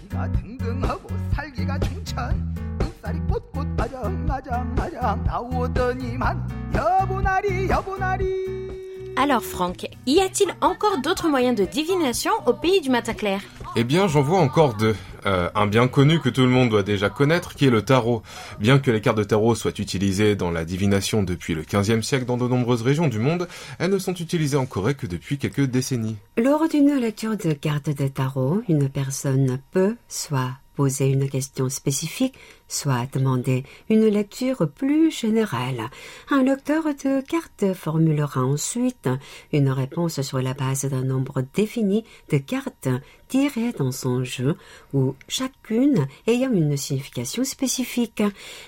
기가 0.00 0.30
등등하고 0.32 1.08
살기가 1.32 1.78
충천 1.78 2.54
눈살이 2.78 3.20
꼿꼿 3.26 3.66
아장아장아장 3.80 5.24
나오더니만 5.24 6.72
여보나리 6.74 7.68
여보나리 7.68 8.75
Alors 9.18 9.42
Franck, 9.42 9.88
y 10.06 10.20
a-t-il 10.20 10.54
encore 10.60 10.98
d'autres 10.98 11.28
moyens 11.28 11.56
de 11.56 11.64
divination 11.64 12.32
au 12.44 12.52
pays 12.52 12.82
du 12.82 12.90
matin 12.90 13.14
clair? 13.14 13.40
Eh 13.74 13.82
bien, 13.82 14.08
j'en 14.08 14.20
vois 14.20 14.40
encore 14.40 14.74
deux. 14.74 14.94
Euh, 15.24 15.48
un 15.54 15.66
bien 15.66 15.88
connu 15.88 16.20
que 16.20 16.28
tout 16.28 16.42
le 16.42 16.48
monde 16.48 16.68
doit 16.68 16.82
déjà 16.82 17.08
connaître, 17.08 17.54
qui 17.54 17.66
est 17.66 17.70
le 17.70 17.80
tarot. 17.80 18.22
Bien 18.60 18.78
que 18.78 18.90
les 18.90 19.00
cartes 19.00 19.16
de 19.16 19.24
tarot 19.24 19.54
soient 19.54 19.78
utilisées 19.78 20.36
dans 20.36 20.50
la 20.50 20.66
divination 20.66 21.22
depuis 21.22 21.54
le 21.54 21.62
15e 21.62 22.02
siècle 22.02 22.26
dans 22.26 22.36
de 22.36 22.46
nombreuses 22.46 22.82
régions 22.82 23.08
du 23.08 23.18
monde, 23.18 23.48
elles 23.78 23.90
ne 23.90 23.98
sont 23.98 24.14
utilisées 24.14 24.58
en 24.58 24.66
Corée 24.66 24.94
que 24.94 25.06
depuis 25.06 25.38
quelques 25.38 25.64
décennies. 25.64 26.16
Lors 26.36 26.68
d'une 26.68 26.94
lecture 26.94 27.38
de 27.38 27.52
cartes 27.52 27.90
de 27.90 28.08
tarot, 28.08 28.62
une 28.68 28.90
personne 28.90 29.58
peut 29.72 29.96
soit 30.08 30.52
poser 30.76 31.08
une 31.08 31.28
question 31.28 31.68
spécifique, 31.68 32.34
soit 32.68 33.06
demander 33.12 33.64
une 33.88 34.06
lecture 34.06 34.68
plus 34.70 35.10
générale. 35.10 35.90
Un 36.30 36.42
lecteur 36.42 36.84
de 36.84 37.20
cartes 37.22 37.72
formulera 37.74 38.42
ensuite 38.42 39.08
une 39.52 39.70
réponse 39.70 40.20
sur 40.20 40.40
la 40.40 40.54
base 40.54 40.84
d'un 40.84 41.02
nombre 41.02 41.42
défini 41.54 42.04
de 42.30 42.38
cartes 42.38 42.88
tirées 43.28 43.72
dans 43.72 43.92
son 43.92 44.22
jeu, 44.22 44.56
ou 44.92 45.14
chacune 45.28 46.06
ayant 46.26 46.52
une 46.52 46.76
signification 46.76 47.42
spécifique. 47.42 48.22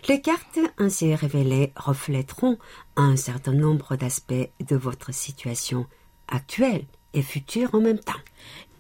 Les 0.09 0.21
cartes 0.21 0.59
ainsi 0.79 1.15
révélées 1.15 1.73
reflèteront 1.77 2.59
un 2.97 3.17
certain 3.17 3.53
nombre 3.53 3.97
d'aspects 3.97 4.51
de 4.67 4.77
votre 4.77 5.13
situation 5.15 5.87
actuelle 6.27 6.87
et 7.15 7.23
future 7.23 7.75
en 7.75 7.81
même 7.81 7.99
temps. 7.99 8.13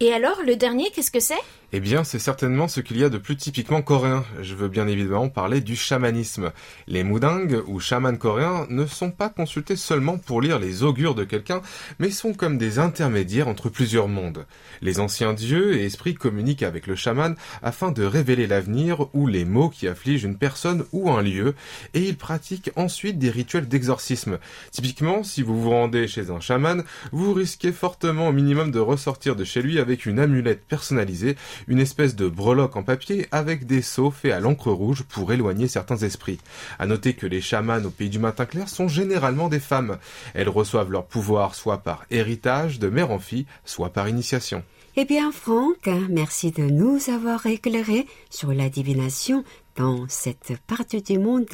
Et 0.00 0.12
alors, 0.12 0.42
le 0.46 0.54
dernier, 0.54 0.90
qu'est-ce 0.94 1.10
que 1.10 1.20
c'est? 1.20 1.34
Eh 1.72 1.80
bien, 1.80 2.02
c'est 2.02 2.18
certainement 2.18 2.66
ce 2.66 2.80
qu'il 2.80 2.96
y 2.96 3.04
a 3.04 3.10
de 3.10 3.18
plus 3.18 3.36
typiquement 3.36 3.82
coréen. 3.82 4.24
Je 4.40 4.54
veux 4.54 4.68
bien 4.68 4.88
évidemment 4.88 5.28
parler 5.28 5.60
du 5.60 5.76
chamanisme. 5.76 6.50
Les 6.86 7.04
moudingues 7.04 7.60
ou 7.66 7.78
chamans 7.78 8.16
coréens 8.16 8.66
ne 8.70 8.86
sont 8.86 9.10
pas 9.10 9.28
consultés 9.28 9.76
seulement 9.76 10.16
pour 10.16 10.40
lire 10.40 10.58
les 10.58 10.82
augures 10.82 11.14
de 11.14 11.24
quelqu'un, 11.24 11.60
mais 11.98 12.10
sont 12.10 12.32
comme 12.32 12.56
des 12.56 12.78
intermédiaires 12.78 13.48
entre 13.48 13.68
plusieurs 13.68 14.08
mondes. 14.08 14.46
Les 14.80 14.98
anciens 14.98 15.34
dieux 15.34 15.76
et 15.76 15.84
esprits 15.84 16.14
communiquent 16.14 16.62
avec 16.62 16.86
le 16.86 16.96
chaman 16.96 17.36
afin 17.62 17.92
de 17.92 18.02
révéler 18.02 18.46
l'avenir 18.46 19.08
ou 19.12 19.26
les 19.26 19.44
maux 19.44 19.68
qui 19.68 19.88
affligent 19.88 20.24
une 20.24 20.38
personne 20.38 20.86
ou 20.92 21.10
un 21.10 21.20
lieu, 21.20 21.54
et 21.92 22.00
ils 22.00 22.16
pratiquent 22.16 22.70
ensuite 22.76 23.18
des 23.18 23.30
rituels 23.30 23.68
d'exorcisme. 23.68 24.38
Typiquement, 24.70 25.22
si 25.22 25.42
vous 25.42 25.60
vous 25.60 25.70
rendez 25.70 26.08
chez 26.08 26.30
un 26.30 26.40
chaman, 26.40 26.82
vous 27.12 27.34
risquez 27.34 27.72
fortement 27.72 28.28
au 28.28 28.32
minimum 28.32 28.70
de 28.70 28.78
ressortir 28.78 29.36
de 29.36 29.44
chez 29.48 29.62
lui 29.62 29.80
avec 29.80 30.06
une 30.06 30.20
amulette 30.20 30.64
personnalisée, 30.66 31.34
une 31.66 31.80
espèce 31.80 32.14
de 32.14 32.28
breloque 32.28 32.76
en 32.76 32.84
papier 32.84 33.26
avec 33.32 33.66
des 33.66 33.82
sceaux 33.82 34.12
faits 34.12 34.32
à 34.32 34.40
l'encre 34.40 34.70
rouge 34.70 35.02
pour 35.02 35.32
éloigner 35.32 35.66
certains 35.66 35.96
esprits. 35.96 36.38
À 36.78 36.86
noter 36.86 37.14
que 37.14 37.26
les 37.26 37.40
chamans 37.40 37.84
au 37.84 37.90
pays 37.90 38.10
du 38.10 38.18
matin 38.18 38.46
clair 38.46 38.68
sont 38.68 38.88
généralement 38.88 39.48
des 39.48 39.60
femmes. 39.60 39.98
Elles 40.34 40.48
reçoivent 40.48 40.92
leur 40.92 41.06
pouvoir 41.06 41.54
soit 41.54 41.78
par 41.78 42.04
héritage 42.10 42.78
de 42.78 42.88
mère 42.88 43.10
en 43.10 43.18
fille, 43.18 43.46
soit 43.64 43.92
par 43.92 44.08
initiation. 44.08 44.62
Eh 44.96 45.04
bien, 45.04 45.30
Franck, 45.30 45.88
merci 46.08 46.50
de 46.50 46.64
nous 46.64 46.98
avoir 47.08 47.46
éclairé 47.46 48.06
sur 48.30 48.52
la 48.52 48.68
divination 48.68 49.44
dans 49.76 50.06
cette 50.08 50.54
partie 50.66 51.02
du 51.02 51.18
monde 51.18 51.46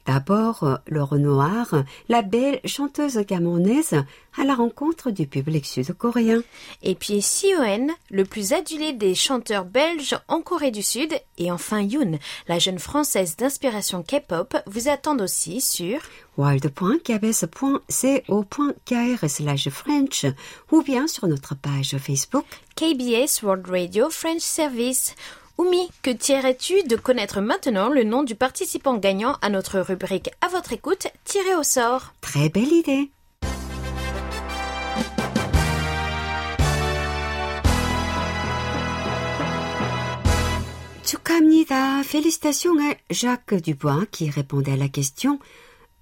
D'abord, 0.06 0.80
le 0.88 1.01
Renoir, 1.01 1.74
la 2.10 2.22
belle 2.22 2.60
chanteuse 2.66 3.26
camerounaise 3.26 3.95
à 4.38 4.43
la 4.43 4.56
rencontre 4.56 5.12
du 5.12 5.28
public 5.28 5.66
sud-coréen. 5.66 6.41
et 6.82 6.95
puis 6.95 7.22
Sion, 7.22 7.88
le 8.10 8.26
plus 8.26 8.51
adulé 8.54 8.93
des 8.93 9.16
chanteurs 9.16 9.66
belges 9.66 10.18
en 10.28 10.41
Corée 10.41 10.72
du 10.72 10.84
Sud, 10.84 11.14
et 11.38 11.51
enfin 11.51 11.82
Yoon, 11.82 12.20
la 12.47 12.60
jeune 12.60 12.80
française 12.80 13.36
d'inspiration 13.38 14.04
K-pop, 14.04 14.58
vous 14.66 14.89
attendent 14.89 15.22
aussi 15.22 15.62
sur 15.62 15.99
wild.kbs.co.kr 16.38 19.30
slash 19.30 19.70
French 19.70 20.26
ou 20.72 20.82
bien 20.82 21.08
sur 21.08 21.28
notre 21.28 21.56
page 21.56 21.95
Facebook. 21.97 22.45
KBS 22.76 23.43
World 23.43 23.70
Radio 23.70 24.10
French 24.10 24.41
Service. 24.41 25.16
Oumi, 25.58 25.89
que 26.01 26.10
tirerais-tu 26.10 26.84
de 26.84 26.95
connaître 26.95 27.41
maintenant 27.41 27.89
le 27.89 28.04
nom 28.04 28.24
du 28.24 28.36
participant 28.36 28.97
gagnant 28.97 29.38
à 29.41 29.49
notre 29.49 29.80
rubrique 29.80 30.30
À 30.41 30.47
votre 30.47 30.74
écoute, 30.74 31.08
tiré 31.26 31.56
au 31.56 31.64
sort. 31.64 32.14
Très 32.22 32.49
belle 32.49 32.72
idée. 32.72 33.10
Félicitations 42.04 42.78
à 42.78 42.95
Jacques 43.10 43.56
Dubois 43.56 44.06
qui 44.12 44.30
répondait 44.30 44.74
à 44.74 44.78
la 44.78 44.88
question 44.88 45.39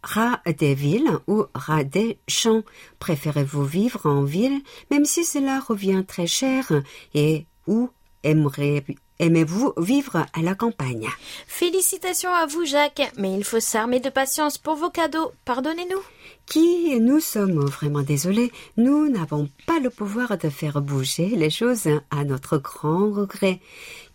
Rat 0.04 0.42
des 0.58 0.74
villes 0.74 1.10
ou 1.28 1.46
rat 1.54 1.86
des 1.86 2.18
champs 2.28 2.64
Préférez-vous 3.00 3.64
vivre 3.64 4.08
en 4.08 4.24
ville, 4.24 4.62
même 4.90 5.06
si 5.06 5.24
cela 5.24 5.60
revient 5.60 6.04
très 6.06 6.28
cher 6.28 6.72
Et 7.14 7.46
où 7.66 7.90
aimeriez-vous 8.24 8.96
aimez-vous 9.22 9.74
vivre 9.78 10.26
à 10.34 10.42
la 10.42 10.56
campagne? 10.56 11.08
Félicitations 11.48 12.34
à 12.34 12.46
vous, 12.46 12.66
Jacques, 12.66 13.14
mais 13.18 13.34
il 13.34 13.46
faut 13.46 13.62
s'armer 13.62 14.02
de 14.02 14.10
patience 14.10 14.58
pour 14.58 14.76
vos 14.76 14.90
cadeaux. 14.90 15.32
Pardonnez-nous. 15.46 16.02
Qui 16.46 17.00
nous 17.00 17.22
sommes? 17.22 17.64
Vraiment 17.66 18.02
désolés, 18.02 18.52
nous 18.76 19.08
n'avons 19.08 19.48
pas 19.68 19.80
le 19.80 19.90
pouvoir 19.90 20.38
de 20.38 20.50
faire 20.50 20.82
bouger 20.82 21.28
les 21.28 21.50
choses 21.50 21.88
à 22.10 22.26
notre 22.26 22.58
grand 22.58 23.12
regret. 23.12 23.62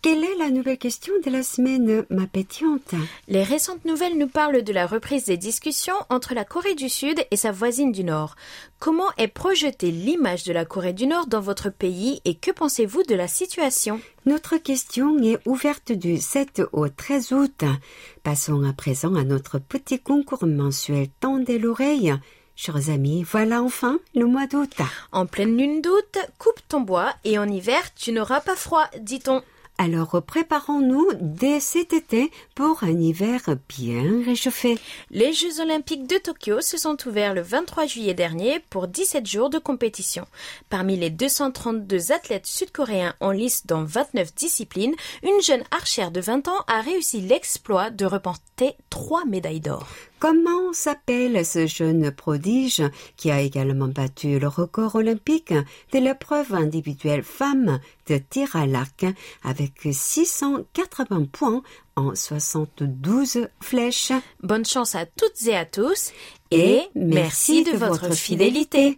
Quelle 0.01 0.23
est 0.23 0.35
la 0.37 0.51
nouvelle 0.51 0.77
question 0.77 1.13
de 1.25 1.31
la 1.31 1.41
semaine, 1.41 2.05
ma 2.09 2.27
pétillante 2.27 2.93
Les 3.27 3.41
récentes 3.41 3.83
nouvelles 3.83 4.17
nous 4.17 4.27
parlent 4.27 4.61
de 4.61 4.71
la 4.71 4.85
reprise 4.85 5.25
des 5.25 5.37
discussions 5.37 5.95
entre 6.09 6.35
la 6.35 6.45
Corée 6.45 6.75
du 6.75 6.87
Sud 6.87 7.19
et 7.31 7.35
sa 7.35 7.51
voisine 7.51 7.91
du 7.91 8.03
Nord. 8.03 8.35
Comment 8.79 9.09
est 9.17 9.27
projetée 9.27 9.89
l'image 9.89 10.43
de 10.43 10.53
la 10.53 10.65
Corée 10.65 10.93
du 10.93 11.07
Nord 11.07 11.25
dans 11.25 11.41
votre 11.41 11.69
pays 11.69 12.21
et 12.25 12.35
que 12.35 12.51
pensez-vous 12.51 13.03
de 13.03 13.15
la 13.15 13.27
situation? 13.27 13.99
Notre 14.27 14.57
question 14.57 15.17
est 15.17 15.39
ouverte 15.45 15.91
du 15.91 16.17
7 16.17 16.61
au 16.73 16.87
13 16.87 17.31
août. 17.33 17.63
Passons 18.21 18.63
à 18.63 18.73
présent 18.73 19.15
à 19.15 19.23
notre 19.23 19.57
petit 19.57 19.99
concours 19.99 20.45
mensuel 20.45 21.07
Tendez 21.19 21.57
l'oreille. 21.57 22.13
Chers 22.55 22.89
amis, 22.89 23.23
voilà 23.23 23.63
enfin 23.63 23.99
le 24.15 24.25
mois 24.25 24.47
d'août. 24.47 24.73
En 25.11 25.25
pleine 25.25 25.57
lune 25.57 25.81
d'août, 25.81 26.17
coupe 26.37 26.61
ton 26.67 26.81
bois 26.81 27.13
et 27.23 27.39
en 27.39 27.47
hiver, 27.47 27.81
tu 27.95 28.11
n'auras 28.11 28.41
pas 28.41 28.55
froid, 28.55 28.85
dit-on. 28.99 29.41
Alors 29.79 30.23
préparons-nous 30.25 31.07
dès 31.21 31.59
cet 31.59 31.93
été 31.93 32.31
pour 32.55 32.83
un 32.83 32.99
hiver 32.99 33.41
bien 33.69 34.23
réchauffé. 34.25 34.79
Les 35.11 35.33
Jeux 35.33 35.61
Olympiques 35.61 36.07
de 36.07 36.17
Tokyo 36.17 36.61
se 36.61 36.77
sont 36.77 36.97
ouverts 37.07 37.35
le 37.35 37.41
23 37.41 37.85
juillet 37.85 38.15
dernier 38.15 38.59
pour 38.71 38.87
17 38.87 39.27
jours 39.27 39.51
de 39.51 39.59
compétition. 39.59 40.25
Parmi 40.71 40.97
les 40.97 41.11
232 41.11 42.11
athlètes 42.11 42.47
sud-coréens 42.47 43.13
en 43.19 43.29
lice 43.29 43.67
dans 43.67 43.83
29 43.83 44.33
disciplines, 44.33 44.95
une 45.21 45.41
jeune 45.43 45.63
archère 45.69 46.09
de 46.09 46.21
20 46.21 46.47
ans 46.47 46.63
a 46.67 46.81
réussi 46.81 47.21
l'exploit 47.21 47.91
de 47.91 48.05
remporter 48.05 48.73
trois 48.89 49.25
médailles 49.25 49.61
d'or. 49.61 49.87
Comment 50.19 50.73
s'appelle 50.73 51.45
ce 51.45 51.67
jeune 51.67 52.09
prodige 52.09 52.81
qui 53.17 53.29
a 53.29 53.39
également 53.41 53.87
battu 53.87 54.39
le 54.39 54.47
record 54.47 54.95
olympique 54.95 55.53
de 55.93 55.99
l'épreuve 55.99 56.55
individuelle 56.55 57.21
femme 57.21 57.79
de 58.07 58.17
tir 58.17 58.55
à 58.55 58.65
l'arc 58.65 59.05
avec 59.43 59.87
680 59.91 61.25
points 61.31 61.61
en 61.95 62.15
72 62.15 63.47
flèches? 63.61 64.11
Bonne 64.41 64.65
chance 64.65 64.95
à 64.95 65.05
toutes 65.05 65.45
et 65.45 65.55
à 65.55 65.65
tous 65.65 66.11
et 66.49 66.81
merci 66.95 67.63
de 67.63 67.77
votre 67.77 68.11
fidélité. 68.13 68.97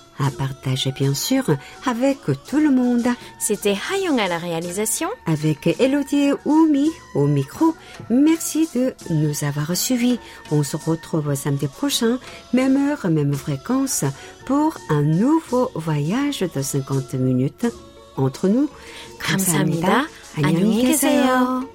à 0.18 0.30
partager 0.30 0.92
bien 0.92 1.14
sûr 1.14 1.44
avec 1.84 2.18
tout 2.48 2.58
le 2.58 2.70
monde. 2.70 3.06
C'était 3.38 3.76
Hayong 3.92 4.18
à 4.18 4.28
la 4.28 4.38
réalisation. 4.38 5.08
Avec 5.26 5.66
Elodie 5.78 6.28
et 6.28 6.32
Oumi 6.44 6.90
au 7.14 7.26
micro, 7.26 7.74
merci 8.08 8.68
de 8.74 8.94
nous 9.10 9.44
avoir 9.44 9.76
suivis. 9.76 10.18
On 10.50 10.62
se 10.62 10.76
retrouve 10.76 11.34
samedi 11.34 11.68
prochain, 11.68 12.18
même 12.52 12.76
heure, 12.76 13.10
même 13.10 13.34
fréquence, 13.34 14.04
pour 14.46 14.78
un 14.88 15.02
nouveau 15.02 15.70
voyage 15.74 16.40
de 16.40 16.62
50 16.62 17.14
minutes 17.14 17.66
entre 18.16 18.48
nous. 18.48 18.68
감사합니다. 19.18 20.06
안녕히 20.42 20.84
계세요. 20.84 21.66